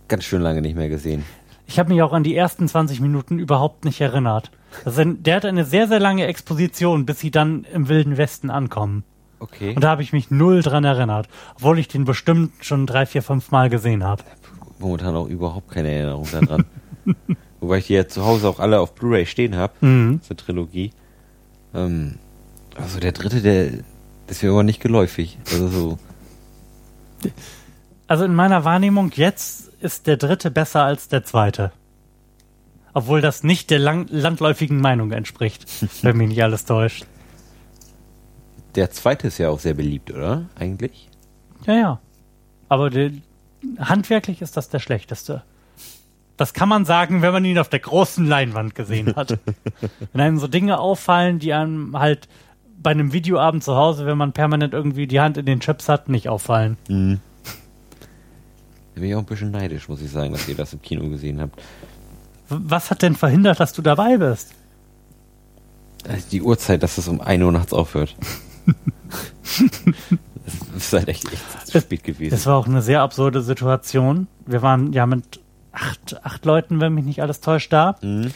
ganz 0.09 0.25
schön 0.25 0.43
lange 0.43 0.61
nicht 0.61 0.75
mehr 0.75 0.89
gesehen. 0.89 1.25
Ich 1.69 1.79
habe 1.79 1.93
mich 1.93 2.03
auch 2.03 2.13
an 2.13 2.25
die 2.25 2.35
ersten 2.35 2.67
20 2.67 3.01
Minuten 3.01 3.39
überhaupt 3.39 3.85
nicht 3.85 4.01
erinnert. 4.01 4.51
Ein, 4.85 5.23
der 5.23 5.37
hat 5.37 5.45
eine 5.45 5.65
sehr, 5.65 5.87
sehr 5.87 6.01
lange 6.01 6.27
Exposition, 6.27 7.07
bis 7.07 7.21
sie 7.21 7.31
dann 7.31 7.65
im 7.73 7.89
Wilden 7.89 8.17
Westen 8.17 8.51
ankommen. 8.51 9.05
Okay. 9.39 9.77
Und 9.77 9.85
da 9.85 9.91
habe 9.91 10.03
ich 10.03 10.13
mich 10.13 10.29
null 10.29 10.63
dran 10.63 10.83
erinnert, 10.83 11.29
obwohl 11.55 11.79
ich 11.79 11.87
den 11.87 12.05
bestimmt 12.05 12.51
schon 12.63 12.87
drei, 12.87 13.07
vier, 13.07 13.23
fünf 13.23 13.53
Mal 13.53 13.71
gesehen 13.71 14.03
habe. 14.03 14.25
Momentan 14.81 15.15
auch 15.15 15.29
überhaupt 15.29 15.71
keine 15.71 15.93
Erinnerung 15.93 16.27
daran. 16.33 16.65
Wobei 17.61 17.79
ich 17.79 17.87
die 17.87 17.95
ja 17.95 18.09
zu 18.09 18.27
Hause 18.27 18.49
auch 18.49 18.59
alle 18.59 18.81
auf 18.81 18.97
Blu-ray 18.97 19.25
stehen 19.25 19.55
habe. 19.55 19.75
Mhm. 19.87 20.21
Zur 20.21 20.37
Trilogie. 20.37 20.91
Ähm, 21.87 22.19
also 22.77 23.01
der 23.01 23.13
dritte, 23.13 23.43
der 23.43 23.71
ist 24.27 24.43
mir 24.43 24.51
aber 24.51 24.63
nicht 24.63 24.81
geläufig. 24.81 25.39
Also 25.53 25.69
so. 25.69 25.99
Also 28.07 28.25
in 28.25 28.35
meiner 28.35 28.65
Wahrnehmung 28.65 29.11
jetzt 29.15 29.69
ist 29.81 30.07
der 30.07 30.17
dritte 30.17 30.51
besser 30.51 30.85
als 30.85 31.09
der 31.09 31.25
zweite. 31.25 31.73
Obwohl 32.95 33.21
das 33.21 33.45
nicht 33.45 33.71
der 33.71 33.79
lang 33.79 34.07
landläufigen 34.11 34.81
Meinung 34.81 35.13
entspricht, 35.13 35.67
wenn 36.03 36.17
mich 36.17 36.29
nicht 36.29 36.43
alles 36.43 36.65
täuscht. 36.65 37.07
Der 38.75 38.91
zweite 38.91 39.29
ist 39.29 39.39
ja 39.39 39.51
auch 39.51 39.61
sehr 39.61 39.75
beliebt, 39.75 40.11
oder? 40.11 40.47
Eigentlich? 40.55 41.09
Ja, 41.67 41.75
ja. 41.75 42.01
Aber 42.69 42.91
der, 42.91 43.11
handwerklich 43.79 44.43
ist 44.43 44.57
das 44.57 44.69
der 44.69 44.79
schlechteste. 44.79 45.43
Das 46.39 46.55
kann 46.55 46.69
man 46.69 46.85
sagen, 46.85 47.21
wenn 47.21 47.33
man 47.33 47.45
ihn 47.45 47.59
auf 47.59 47.69
der 47.69 47.81
großen 47.81 48.25
Leinwand 48.25 48.77
gesehen 48.77 49.17
hat. 49.17 49.39
wenn 50.13 50.21
einem 50.21 50.39
so 50.39 50.47
Dinge 50.47 50.79
auffallen, 50.79 51.41
die 51.41 51.53
einem 51.53 51.99
halt 51.99 52.29
bei 52.81 52.93
einem 52.93 53.13
Videoabend 53.13 53.65
zu 53.65 53.75
Hause, 53.75 54.07
wenn 54.07 54.17
man 54.17 54.33
permanent 54.33 54.73
irgendwie 54.73 55.09
die 55.09 55.21
Hand 55.21 55.37
in 55.37 55.47
den 55.47 55.59
Chips 55.59 55.89
hat, 55.89 56.09
nicht 56.09 56.29
auffallen. 56.29 56.77
Mhm. 56.89 57.19
Da 58.95 59.01
bin 59.01 59.11
ich 59.11 59.17
auch 59.17 59.21
ein 59.21 59.27
bisschen 59.27 59.51
neidisch, 59.51 59.89
muss 59.89 60.01
ich 60.01 60.13
sagen, 60.13 60.33
dass 60.33 60.49
ihr 60.49 60.55
das 60.55 60.73
im 60.73 60.81
Kino 60.81 61.09
gesehen 61.09 61.41
habt. 61.41 61.61
Was 62.49 62.93
hat 62.93 63.03
denn 63.03 63.17
verhindert, 63.17 63.59
dass 63.59 63.73
du 63.73 63.83
dabei 63.83 64.17
bist? 64.17 64.55
Also 66.09 66.25
die 66.31 66.41
Uhrzeit, 66.41 66.85
dass 66.85 66.99
es 66.99 67.09
um 67.09 67.21
1 67.21 67.43
Uhr 67.43 67.51
nachts 67.51 67.73
aufhört. 67.73 68.15
das 69.45 70.77
ist 70.77 70.93
halt 70.93 71.09
echt, 71.09 71.33
echt 71.33 71.67
zu 71.67 71.81
spät 71.81 72.05
gewesen. 72.05 72.33
Es 72.33 72.47
war 72.47 72.57
auch 72.57 72.69
eine 72.69 72.81
sehr 72.81 73.03
absurde 73.03 73.43
Situation. 73.43 74.29
Wir 74.47 74.63
waren 74.63 74.93
ja 74.93 75.05
mit 75.05 75.41
acht, 75.73 76.25
acht 76.25 76.45
Leuten, 76.45 76.81
wenn 76.81 76.95
mich 76.95 77.05
nicht 77.05 77.23
alles 77.23 77.41
täuscht, 77.41 77.73
da. 77.73 77.97
Mhm. 78.03 78.33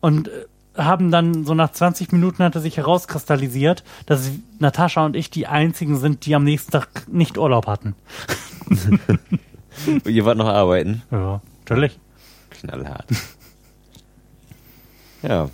Und 0.00 0.28
äh, 0.28 0.46
haben 0.76 1.10
dann 1.10 1.44
so 1.44 1.54
nach 1.54 1.72
20 1.72 2.12
Minuten 2.12 2.42
hatte 2.42 2.60
sich 2.60 2.76
herauskristallisiert, 2.76 3.84
dass 4.04 4.30
Natascha 4.58 5.04
und 5.04 5.16
ich 5.16 5.30
die 5.30 5.46
einzigen 5.46 5.96
sind, 5.98 6.26
die 6.26 6.34
am 6.34 6.44
nächsten 6.44 6.72
Tag 6.72 7.08
nicht 7.08 7.38
Urlaub 7.38 7.66
hatten. 7.66 7.94
Und 9.86 10.06
ihr 10.06 10.24
wart 10.24 10.38
noch 10.38 10.48
arbeiten. 10.48 11.02
Ja, 11.10 11.40
natürlich. 11.60 11.98
Knallhart. 12.50 13.06
ja. 15.22 15.48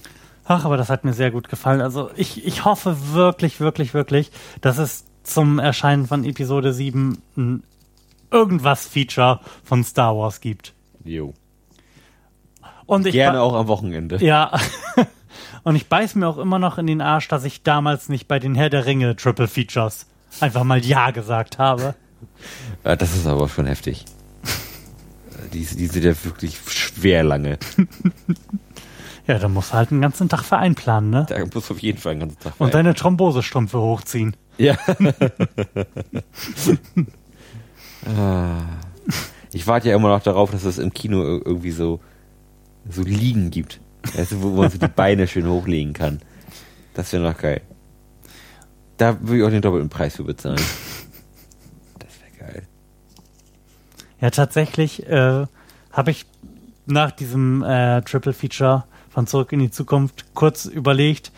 Ach, 0.45 0.65
aber 0.65 0.77
das 0.77 0.91
hat 0.91 1.05
mir 1.05 1.13
sehr 1.13 1.31
gut 1.31 1.49
gefallen. 1.49 1.81
Also 1.81 2.11
ich, 2.17 2.45
ich 2.45 2.65
hoffe 2.65 3.13
wirklich, 3.13 3.61
wirklich, 3.61 3.95
wirklich, 3.95 4.33
dass 4.61 4.79
es 4.79 5.05
zum 5.23 5.59
Erscheinen 5.59 6.07
von 6.07 6.25
Episode 6.25 6.73
7 6.73 7.23
ein 7.37 7.63
irgendwas 8.31 8.87
Feature 8.87 9.41
von 9.63 9.85
Star 9.85 10.17
Wars 10.17 10.41
gibt. 10.41 10.75
Jo. 11.05 11.35
Und 12.87 13.07
ich 13.07 13.13
Gerne 13.13 13.41
auch 13.41 13.55
am 13.55 13.69
Wochenende. 13.69 14.23
Ja. 14.25 14.59
Und 15.65 15.77
ich 15.77 15.87
beiß 15.89 16.17
mir 16.17 16.27
auch 16.29 16.39
immer 16.39 16.59
noch 16.59 16.79
in 16.79 16.87
den 16.87 17.01
Arsch, 17.01 17.29
dass 17.29 17.45
ich 17.45 17.63
damals 17.63 18.09
nicht 18.09 18.27
bei 18.29 18.39
den 18.39 18.55
Herr 18.55 18.69
der 18.71 18.85
Ringe 18.87 19.15
Triple 19.17 19.49
Features 19.49 20.07
einfach 20.41 20.65
mal 20.65 20.85
Ja 20.85 21.11
gesagt 21.13 21.59
habe. 21.59 21.95
Ja, 22.85 22.97
das 22.97 23.15
ist 23.15 23.27
aber 23.27 23.49
schon 23.49 23.67
heftig. 23.67 24.05
Die, 25.53 25.65
die 25.65 25.87
sind 25.87 26.05
ja 26.05 26.15
wirklich 26.25 26.59
schwer 26.67 27.23
lange. 27.23 27.59
Ja, 29.25 29.39
da 29.39 29.47
musst 29.47 29.71
du 29.71 29.75
halt 29.75 29.93
einen 29.93 30.01
ganzen 30.01 30.29
Tag 30.29 30.43
für 30.43 30.57
einplanen, 30.57 31.11
ne? 31.11 31.27
Da 31.29 31.39
muss 31.55 31.71
auf 31.71 31.79
jeden 31.79 31.97
Fall 31.99 32.11
einen 32.11 32.21
ganzen 32.23 32.41
Tag 32.41 32.55
Und 32.59 32.71
frei. 32.71 32.79
deine 32.79 32.93
Thrombosestrümpfe 32.93 33.79
hochziehen. 33.81 34.37
Ja. 34.59 34.77
Ah. 38.05 38.63
Ich 39.53 39.67
warte 39.67 39.89
ja 39.89 39.97
immer 39.97 40.09
noch 40.09 40.23
darauf, 40.23 40.51
dass 40.51 40.65
es 40.65 40.79
im 40.79 40.93
Kino 40.93 41.19
ir- 41.23 41.43
irgendwie 41.45 41.71
so, 41.71 42.01
so 42.89 43.03
Liegen 43.03 43.51
gibt. 43.51 43.81
Du, 44.31 44.43
wo 44.43 44.49
man 44.51 44.71
so 44.71 44.79
die 44.79 44.89
Beine 44.89 45.29
schön 45.29 45.47
hochlegen 45.49 45.93
kann. 45.93 46.21
Das 46.95 47.13
wäre 47.13 47.23
noch 47.23 47.39
geil. 47.39 47.61
Da 48.97 49.21
würde 49.21 49.39
ich 49.39 49.45
auch 49.45 49.51
den 49.51 49.63
doppelten 49.63 49.89
Preis 49.89 50.17
für 50.17 50.25
bezahlen. 50.25 50.61
Das 51.99 52.11
wäre 52.21 52.53
geil. 52.53 52.63
Ja, 54.21 54.31
tatsächlich 54.31 55.07
äh, 55.09 55.47
habe 55.93 56.11
ich 56.11 56.27
nach 56.87 57.13
diesem 57.13 57.63
äh, 57.63 58.03
Triple 58.03 58.33
Feature 58.33 58.85
von 59.09 59.27
Zurück 59.27 59.53
in 59.53 59.61
die 59.61 59.71
Zukunft 59.71 60.35
kurz 60.35 60.65
überlegt, 60.65 61.31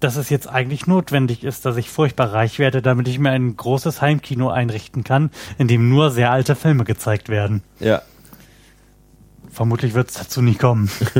dass 0.00 0.16
es 0.16 0.28
jetzt 0.28 0.48
eigentlich 0.48 0.86
notwendig 0.86 1.42
ist, 1.44 1.64
dass 1.64 1.76
ich 1.76 1.90
furchtbar 1.90 2.32
reich 2.32 2.58
werde, 2.58 2.82
damit 2.82 3.08
ich 3.08 3.18
mir 3.18 3.30
ein 3.30 3.56
großes 3.56 4.02
Heimkino 4.02 4.50
einrichten 4.50 5.04
kann, 5.04 5.30
in 5.58 5.68
dem 5.68 5.88
nur 5.88 6.10
sehr 6.10 6.30
alte 6.30 6.54
Filme 6.54 6.84
gezeigt 6.84 7.28
werden. 7.28 7.62
Ja. 7.80 8.02
Vermutlich 9.50 9.94
wird 9.94 10.10
es 10.10 10.16
dazu 10.16 10.42
nie 10.42 10.54
kommen. 10.54 10.90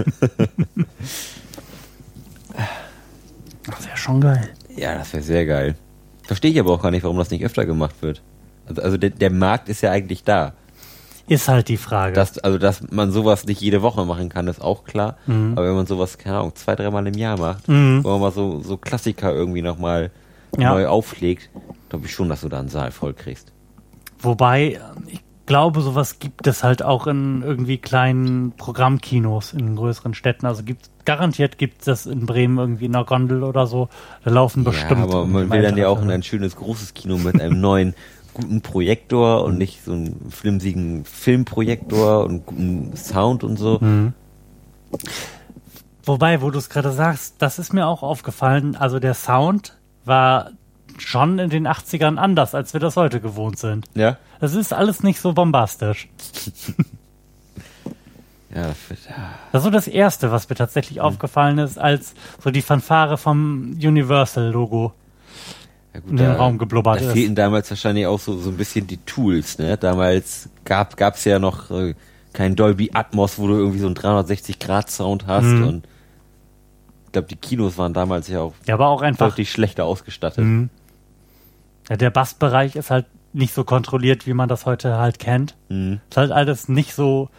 das 3.65 3.87
wäre 3.87 3.97
schon 3.97 4.21
geil. 4.21 4.51
Ja, 4.77 4.95
das 4.95 5.15
wäre 5.15 5.23
sehr 5.23 5.47
geil. 5.47 5.77
Verstehe 6.25 6.51
ich 6.51 6.61
aber 6.61 6.73
auch 6.73 6.83
gar 6.83 6.91
nicht, 6.91 7.05
warum 7.05 7.17
das 7.17 7.31
nicht 7.31 7.45
öfter 7.45 7.65
gemacht 7.65 7.95
wird. 8.03 8.21
Also, 8.67 8.83
also 8.83 8.97
der, 8.99 9.11
der 9.11 9.31
Markt 9.31 9.71
ist 9.71 9.81
ja 9.81 9.91
eigentlich 9.91 10.23
da. 10.23 10.53
Ist 11.29 11.49
halt 11.49 11.69
die 11.69 11.77
Frage. 11.77 12.13
Dass, 12.15 12.39
also, 12.39 12.57
dass 12.59 12.83
man 12.93 13.11
sowas 13.11 13.47
nicht 13.47 13.61
jede 13.61 13.83
Woche 13.83 14.05
machen 14.05 14.29
kann, 14.29 14.47
ist 14.49 14.61
auch 14.61 14.85
klar. 14.85 15.17
Mhm. 15.27 15.53
Aber 15.57 15.67
wenn 15.67 15.75
man 15.75 15.87
sowas, 15.87 16.19
keine 16.19 16.39
Ahnung, 16.39 16.55
zwei, 16.55 16.77
dreimal 16.77 17.07
im 17.07 17.15
Jahr 17.15 17.39
macht, 17.39 17.67
Mhm. 17.69 18.05
wo 18.05 18.11
man 18.11 18.21
mal 18.21 18.33
so, 18.33 18.61
so 18.61 18.77
Klassiker 18.77 19.33
irgendwie 19.33 19.63
nochmal 19.63 20.11
Ja. 20.57 20.73
neu 20.73 20.87
auflegt, 20.87 21.51
glaube 21.89 22.07
ich 22.07 22.13
schon, 22.13 22.29
dass 22.29 22.43
du 22.43 22.49
da 22.49 22.61
einen 22.61 22.69
Saal 22.69 22.93
voll 22.93 23.13
kriegst. 23.15 23.53
Wobei, 24.21 24.81
ich 25.09 25.21
glaube, 25.47 25.81
sowas 25.81 26.19
gibt 26.19 26.47
es 26.47 26.63
halt 26.65 26.83
auch 26.83 27.07
in 27.07 27.43
irgendwie 27.43 27.79
kleinen 27.79 28.53
Programmkinos 28.53 29.53
in 29.53 29.77
größeren 29.77 30.15
Städten. 30.15 30.47
Also 30.47 30.63
gibt 30.63 30.91
garantiert 31.05 31.57
gibt 31.59 31.81
es 31.81 31.85
das 31.85 32.07
in 32.07 32.27
Bremen 32.27 32.59
irgendwie 32.59 32.87
in 32.87 32.95
einer 32.97 33.05
Gondel 33.05 33.45
oder 33.45 33.67
so. 33.69 33.89
Da 34.25 34.31
laufen 34.31 34.65
bestimmt. 34.65 34.91
ja, 34.99 35.05
aber 35.05 35.25
man 35.27 35.51
will 35.51 35.63
dann 35.63 35.77
ja 35.77 35.89
auch 35.89 36.03
in 36.03 36.11
ein 36.11 36.23
schönes 36.25 36.57
großes 36.57 36.95
Kino 36.95 37.17
mit 37.19 37.41
einem 37.41 37.61
neuen 37.61 37.95
guten 38.37 38.61
Projektor 38.61 39.45
und 39.45 39.57
nicht 39.57 39.83
so 39.83 39.93
einen 39.93 40.31
flimsigen 40.31 41.07
Filmprojektor 41.07 42.27
und 42.27 42.45
guten 42.45 42.95
Sound 42.95 43.45
und 43.45 43.57
so. 43.57 43.79
Mhm. 43.81 44.13
Wobei, 46.05 46.43
wo 46.43 46.51
du 46.51 46.59
es 46.59 46.69
gerade 46.69 46.93
sagst, 46.93 47.37
das 47.39 47.59
ist 47.59 47.73
mir 47.73 47.87
auch 47.87 48.03
aufgefallen. 48.03 48.77
Also 48.77 48.99
der 48.99 49.15
Sound 49.15 49.79
war 50.05 50.51
schon 50.99 51.39
in 51.39 51.49
den 51.49 51.67
80ern 51.67 52.19
anders, 52.19 52.55
als 52.55 52.75
wir 52.75 52.81
das 52.81 52.97
heute 52.97 53.21
gewohnt 53.21 53.59
sind. 53.59 53.87
Ja? 53.95 54.19
Das 54.39 54.55
ist 54.55 54.75
alles 54.75 55.03
nicht 55.03 55.21
so 55.21 55.33
bombastisch. 55.33 56.09
Ja, 58.55 58.69
das 58.69 58.91
ist 58.91 59.65
so 59.65 59.71
das 59.71 59.87
Erste, 59.87 60.31
was 60.31 60.49
mir 60.49 60.55
tatsächlich 60.55 61.03
aufgefallen 61.03 61.59
ist, 61.59 61.79
als 61.79 62.15
so 62.43 62.51
die 62.51 62.63
Fanfare 62.63 63.19
vom 63.19 63.73
Universal-Logo 63.73 64.95
Ja, 65.97 66.01
gut, 66.01 66.11
in 66.11 66.17
den 66.19 66.31
Raum 66.33 66.59
geblubbert 66.59 67.01
da 67.01 67.07
ist. 67.07 67.13
fehlten 67.13 67.35
damals 67.35 67.71
wahrscheinlich 67.71 68.07
auch 68.07 68.21
so, 68.21 68.37
so 68.39 68.51
ein 68.51 68.57
bisschen 68.57 68.87
die 68.87 68.99
Tools, 68.99 69.59
ne? 69.59 69.77
Damals 69.79 70.49
gab 70.65 70.97
gab's 70.97 71.25
ja 71.25 71.39
noch 71.39 71.71
äh, 71.71 71.95
kein 72.33 72.55
Dolby 72.55 72.91
Atmos, 72.93 73.39
wo 73.39 73.47
du 73.49 73.55
irgendwie 73.55 73.79
so 73.79 73.87
einen 73.87 73.97
360-Grad-Sound 73.97 75.27
hast 75.27 75.45
Mhm. 75.45 75.67
und 75.67 75.89
ich 77.07 77.13
glaube, 77.13 77.29
die 77.29 77.37
Kinos 77.37 77.79
waren 77.79 77.95
damals 77.95 78.29
ja 78.29 78.41
auch 78.41 78.53
Ja, 78.67 78.75
aber 78.75 78.89
auch 78.89 79.01
einfach. 79.01 79.29
deutlich 79.31 79.51
schlechter 79.51 79.85
ausgestattet. 79.87 80.45
Mhm. 80.45 80.69
Ja, 81.89 81.97
der 81.97 82.11
Bassbereich 82.11 82.77
ist 82.77 82.91
halt 82.91 83.07
nicht 83.33 83.55
so 83.55 83.65
kontrolliert, 83.65 84.27
wie 84.27 84.35
man 84.35 84.49
das 84.49 84.67
heute 84.67 84.99
halt 84.99 85.19
kennt. 85.19 85.55
Mhm. 85.71 86.01
Ist 86.11 86.17
halt 86.17 86.31
alles 86.33 86.69
nicht 86.69 86.95
so 86.95 87.31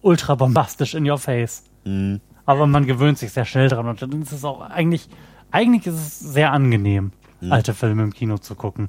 ultra 0.00 0.36
bombastisch 0.36 0.94
in 0.94 1.08
your 1.10 1.18
face. 1.18 1.64
Mhm. 1.84 2.20
Aber 2.46 2.66
man 2.66 2.86
gewöhnt 2.86 3.18
sich 3.18 3.32
sehr 3.32 3.44
schnell 3.44 3.68
dran 3.68 3.86
und 3.86 4.00
dann 4.00 4.22
ist 4.22 4.32
es 4.32 4.44
auch 4.44 4.60
eigentlich, 4.62 5.08
eigentlich 5.50 5.86
ist 5.86 5.94
es 5.94 6.18
sehr 6.20 6.52
angenehm, 6.52 7.12
Mhm. 7.40 7.52
alte 7.52 7.74
Filme 7.74 8.02
im 8.02 8.12
Kino 8.12 8.38
zu 8.38 8.54
gucken. 8.54 8.88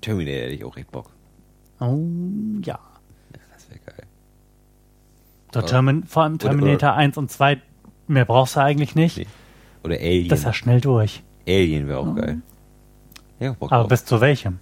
Terminator 0.00 0.42
hätte 0.42 0.54
ich 0.54 0.64
auch 0.64 0.76
echt 0.76 0.90
Bock. 0.90 1.10
Oh, 1.80 1.98
ja. 2.62 2.78
Das 3.52 3.68
wäre 3.70 3.80
geil. 3.84 4.06
So, 5.52 5.62
Termin 5.62 6.04
vor 6.04 6.22
allem 6.24 6.34
Oder- 6.34 6.48
Terminator 6.50 6.92
1 6.94 7.16
und 7.16 7.30
2, 7.30 7.60
mehr 8.06 8.24
brauchst 8.24 8.56
du 8.56 8.60
eigentlich 8.60 8.94
nicht. 8.94 9.16
Nee. 9.18 9.26
Oder 9.84 9.96
Alien. 9.96 10.28
Das 10.28 10.40
ist 10.40 10.44
ja 10.44 10.52
schnell 10.52 10.80
durch. 10.80 11.22
Alien 11.46 11.88
wäre 11.88 11.98
auch 11.98 12.14
geil. 12.14 12.42
Ja, 13.40 13.52
Bock 13.52 13.72
Aber 13.72 13.82
drauf. 13.82 13.88
bis 13.88 14.04
zu 14.04 14.20
welchem? 14.20 14.58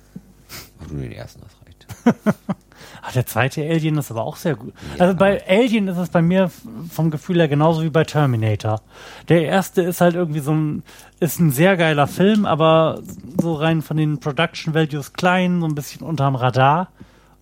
Ach, 0.82 0.90
nur 0.90 1.02
den 1.02 1.12
ersten, 1.12 1.40
das 1.42 1.56
reicht. 1.64 2.46
Ach, 3.08 3.12
der 3.12 3.24
zweite 3.24 3.62
Alien 3.62 3.98
ist 3.98 4.10
aber 4.10 4.24
auch 4.24 4.34
sehr 4.34 4.56
gut. 4.56 4.74
Also 4.98 5.14
bei 5.14 5.40
Alien 5.48 5.86
ist 5.86 5.96
es 5.96 6.08
bei 6.08 6.22
mir 6.22 6.50
vom 6.90 7.12
Gefühl 7.12 7.38
her 7.38 7.46
genauso 7.46 7.84
wie 7.84 7.88
bei 7.88 8.02
Terminator. 8.02 8.80
Der 9.28 9.44
erste 9.44 9.82
ist 9.82 10.00
halt 10.00 10.16
irgendwie 10.16 10.40
so 10.40 10.52
ein, 10.52 10.82
ist 11.20 11.38
ein 11.38 11.52
sehr 11.52 11.76
geiler 11.76 12.08
Film, 12.08 12.46
aber 12.46 13.00
so 13.40 13.54
rein 13.54 13.82
von 13.82 13.96
den 13.96 14.18
Production 14.18 14.74
Values 14.74 15.12
klein, 15.12 15.60
so 15.60 15.68
ein 15.68 15.76
bisschen 15.76 16.04
unterm 16.04 16.34
Radar 16.34 16.88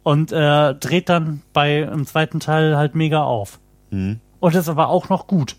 und 0.03 0.33
äh, 0.33 0.75
dreht 0.75 1.09
dann 1.09 1.41
bei 1.55 1.79
im 1.81 2.07
zweiten 2.07 2.41
Teil 2.41 2.77
halt 2.77 2.95
mega 2.95 3.23
auf. 3.23 3.59
Mhm. 3.91 4.21
Und 4.41 4.55
ist 4.55 4.69
aber 4.69 4.89
auch 4.89 5.09
noch 5.09 5.27
gut. 5.27 5.57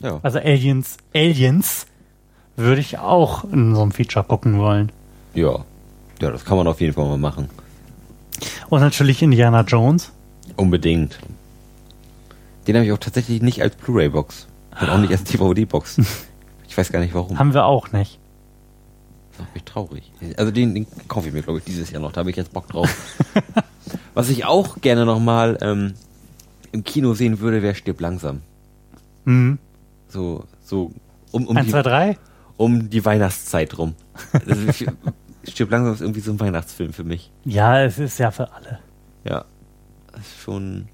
Ja. 0.00 0.20
Also 0.22 0.38
Aliens, 0.38 0.98
Aliens 1.14 1.86
würde 2.56 2.82
ich 2.82 2.98
auch 2.98 3.44
in 3.44 3.74
so 3.74 3.80
einem 3.80 3.92
Feature 3.92 4.24
gucken 4.26 4.58
wollen. 4.58 4.92
ja. 5.32 5.64
Ja, 6.20 6.30
das 6.30 6.46
kann 6.46 6.56
man 6.56 6.66
auf 6.66 6.80
jeden 6.80 6.94
Fall 6.94 7.04
mal 7.04 7.18
machen. 7.18 7.50
Und 8.68 8.80
natürlich 8.80 9.22
Indiana 9.22 9.62
Jones. 9.62 10.12
Unbedingt. 10.56 11.18
Den 12.66 12.76
habe 12.76 12.84
ich 12.84 12.92
auch 12.92 12.98
tatsächlich 12.98 13.42
nicht 13.42 13.62
als 13.62 13.76
Blu-ray-Box. 13.76 14.46
Und 14.80 14.90
auch 14.90 14.98
nicht 14.98 15.12
als 15.12 15.24
DVD-Box. 15.32 16.00
Ich 16.68 16.76
weiß 16.76 16.92
gar 16.92 17.00
nicht 17.00 17.14
warum. 17.14 17.38
Haben 17.38 17.54
wir 17.54 17.64
auch 17.64 17.92
nicht. 17.92 18.18
Das 19.30 19.40
macht 19.40 19.54
mich 19.54 19.64
traurig. 19.64 20.12
Also 20.36 20.50
den, 20.50 20.74
den 20.74 20.86
kaufe 21.08 21.28
ich 21.28 21.34
mir, 21.34 21.42
glaube 21.42 21.58
ich, 21.58 21.64
dieses 21.64 21.90
Jahr 21.90 22.00
noch. 22.02 22.12
Da 22.12 22.20
habe 22.20 22.30
ich 22.30 22.36
jetzt 22.36 22.52
Bock 22.52 22.68
drauf. 22.68 22.94
Was 24.14 24.30
ich 24.30 24.44
auch 24.44 24.80
gerne 24.80 25.04
nochmal 25.04 25.58
ähm, 25.60 25.94
im 26.72 26.84
Kino 26.84 27.14
sehen 27.14 27.40
würde, 27.40 27.62
wäre 27.62 27.74
Stirb 27.74 28.00
langsam. 28.00 28.42
Mhm. 29.24 29.58
So, 30.08 30.44
so 30.64 30.92
um, 31.32 31.46
um, 31.46 31.56
1, 31.56 31.66
die, 31.66 31.72
2, 31.72 31.82
3? 31.82 32.18
um 32.56 32.90
die 32.90 33.04
Weihnachtszeit 33.04 33.76
rum. 33.78 33.94
Stirb 35.46 35.70
langsam 35.70 35.94
ist 35.94 36.00
irgendwie 36.00 36.20
so 36.20 36.32
ein 36.32 36.40
Weihnachtsfilm 36.40 36.92
für 36.92 37.04
mich. 37.04 37.30
Ja, 37.44 37.82
es 37.82 37.98
ist 37.98 38.18
ja 38.18 38.30
für 38.30 38.52
alle. 38.52 38.80
Ja. 39.24 39.44
Das 40.12 40.20
ist 40.20 40.38
schon, 40.40 40.88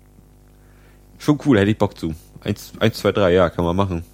schon 1.18 1.38
cool, 1.46 1.58
hätte 1.58 1.70
ich 1.70 1.78
Bock 1.78 1.98
zu. 1.98 2.14
Eins, 2.40 2.72
eins, 2.80 2.98
zwei, 2.98 3.12
drei, 3.12 3.32
ja, 3.32 3.50
kann 3.50 3.64
man 3.64 3.76
machen. 3.76 4.04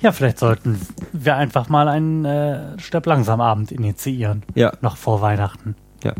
Ja, 0.00 0.12
vielleicht 0.12 0.38
sollten 0.38 0.78
wir 1.12 1.36
einfach 1.36 1.70
mal 1.70 1.88
einen 1.88 2.26
äh, 2.26 2.78
Stirb 2.78 3.06
langsam 3.06 3.40
Abend 3.40 3.72
initiieren. 3.72 4.42
Ja. 4.54 4.72
Noch 4.82 4.98
vor 4.98 5.22
Weihnachten. 5.22 5.76
Ja. 6.02 6.12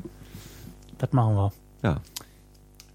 Das 0.96 1.12
machen 1.12 1.34
wir. 1.34 1.52
Ja. 1.82 2.00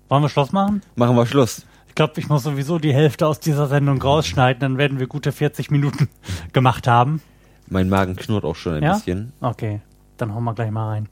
Wollen 0.07 0.23
wir 0.23 0.29
Schluss 0.29 0.51
machen? 0.51 0.81
Machen 0.95 1.15
wir 1.15 1.27
Schluss. 1.27 1.65
Ich 1.87 1.95
glaube, 1.95 2.13
ich 2.17 2.29
muss 2.29 2.41
sowieso 2.41 2.79
die 2.79 2.93
Hälfte 2.93 3.27
aus 3.27 3.39
dieser 3.39 3.67
Sendung 3.67 4.01
rausschneiden, 4.01 4.61
dann 4.61 4.77
werden 4.79 4.99
wir 4.99 5.05
gute 5.05 5.31
40 5.31 5.69
Minuten 5.69 6.09
gemacht 6.53 6.87
haben. 6.87 7.21
Mein 7.70 7.89
Magen 7.89 8.15
knurrt 8.15 8.43
auch 8.45 8.55
schon 8.55 8.76
ein 8.76 8.84
Ja? 8.84 8.93
bisschen. 8.93 9.34
Okay, 9.41 9.81
dann 10.18 10.34
hauen 10.34 10.43
wir 10.43 10.53
gleich 10.53 10.72
mal 10.72 10.88
rein. 10.89 11.07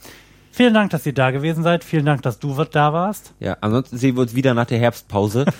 Vielen 0.51 0.73
Dank, 0.73 0.89
dass 0.89 1.05
ihr 1.05 1.13
da 1.13 1.29
gewesen 1.29 1.61
seid. 1.61 1.83
Vielen 1.83 2.05
Dank, 2.05 2.23
dass 2.23 2.39
du 2.39 2.55
da 2.63 2.91
warst. 2.91 3.33
Ja, 3.39 3.57
ansonsten 3.61 3.97
sehen 3.97 4.15
wir 4.15 4.21
uns 4.21 4.33
wieder 4.33 4.55
nach 4.55 4.65
der 4.65 4.79
Herbstpause. 4.79 5.45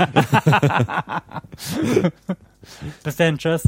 Bis 3.03 3.15
dann, 3.15 3.37
tschüss. 3.37 3.63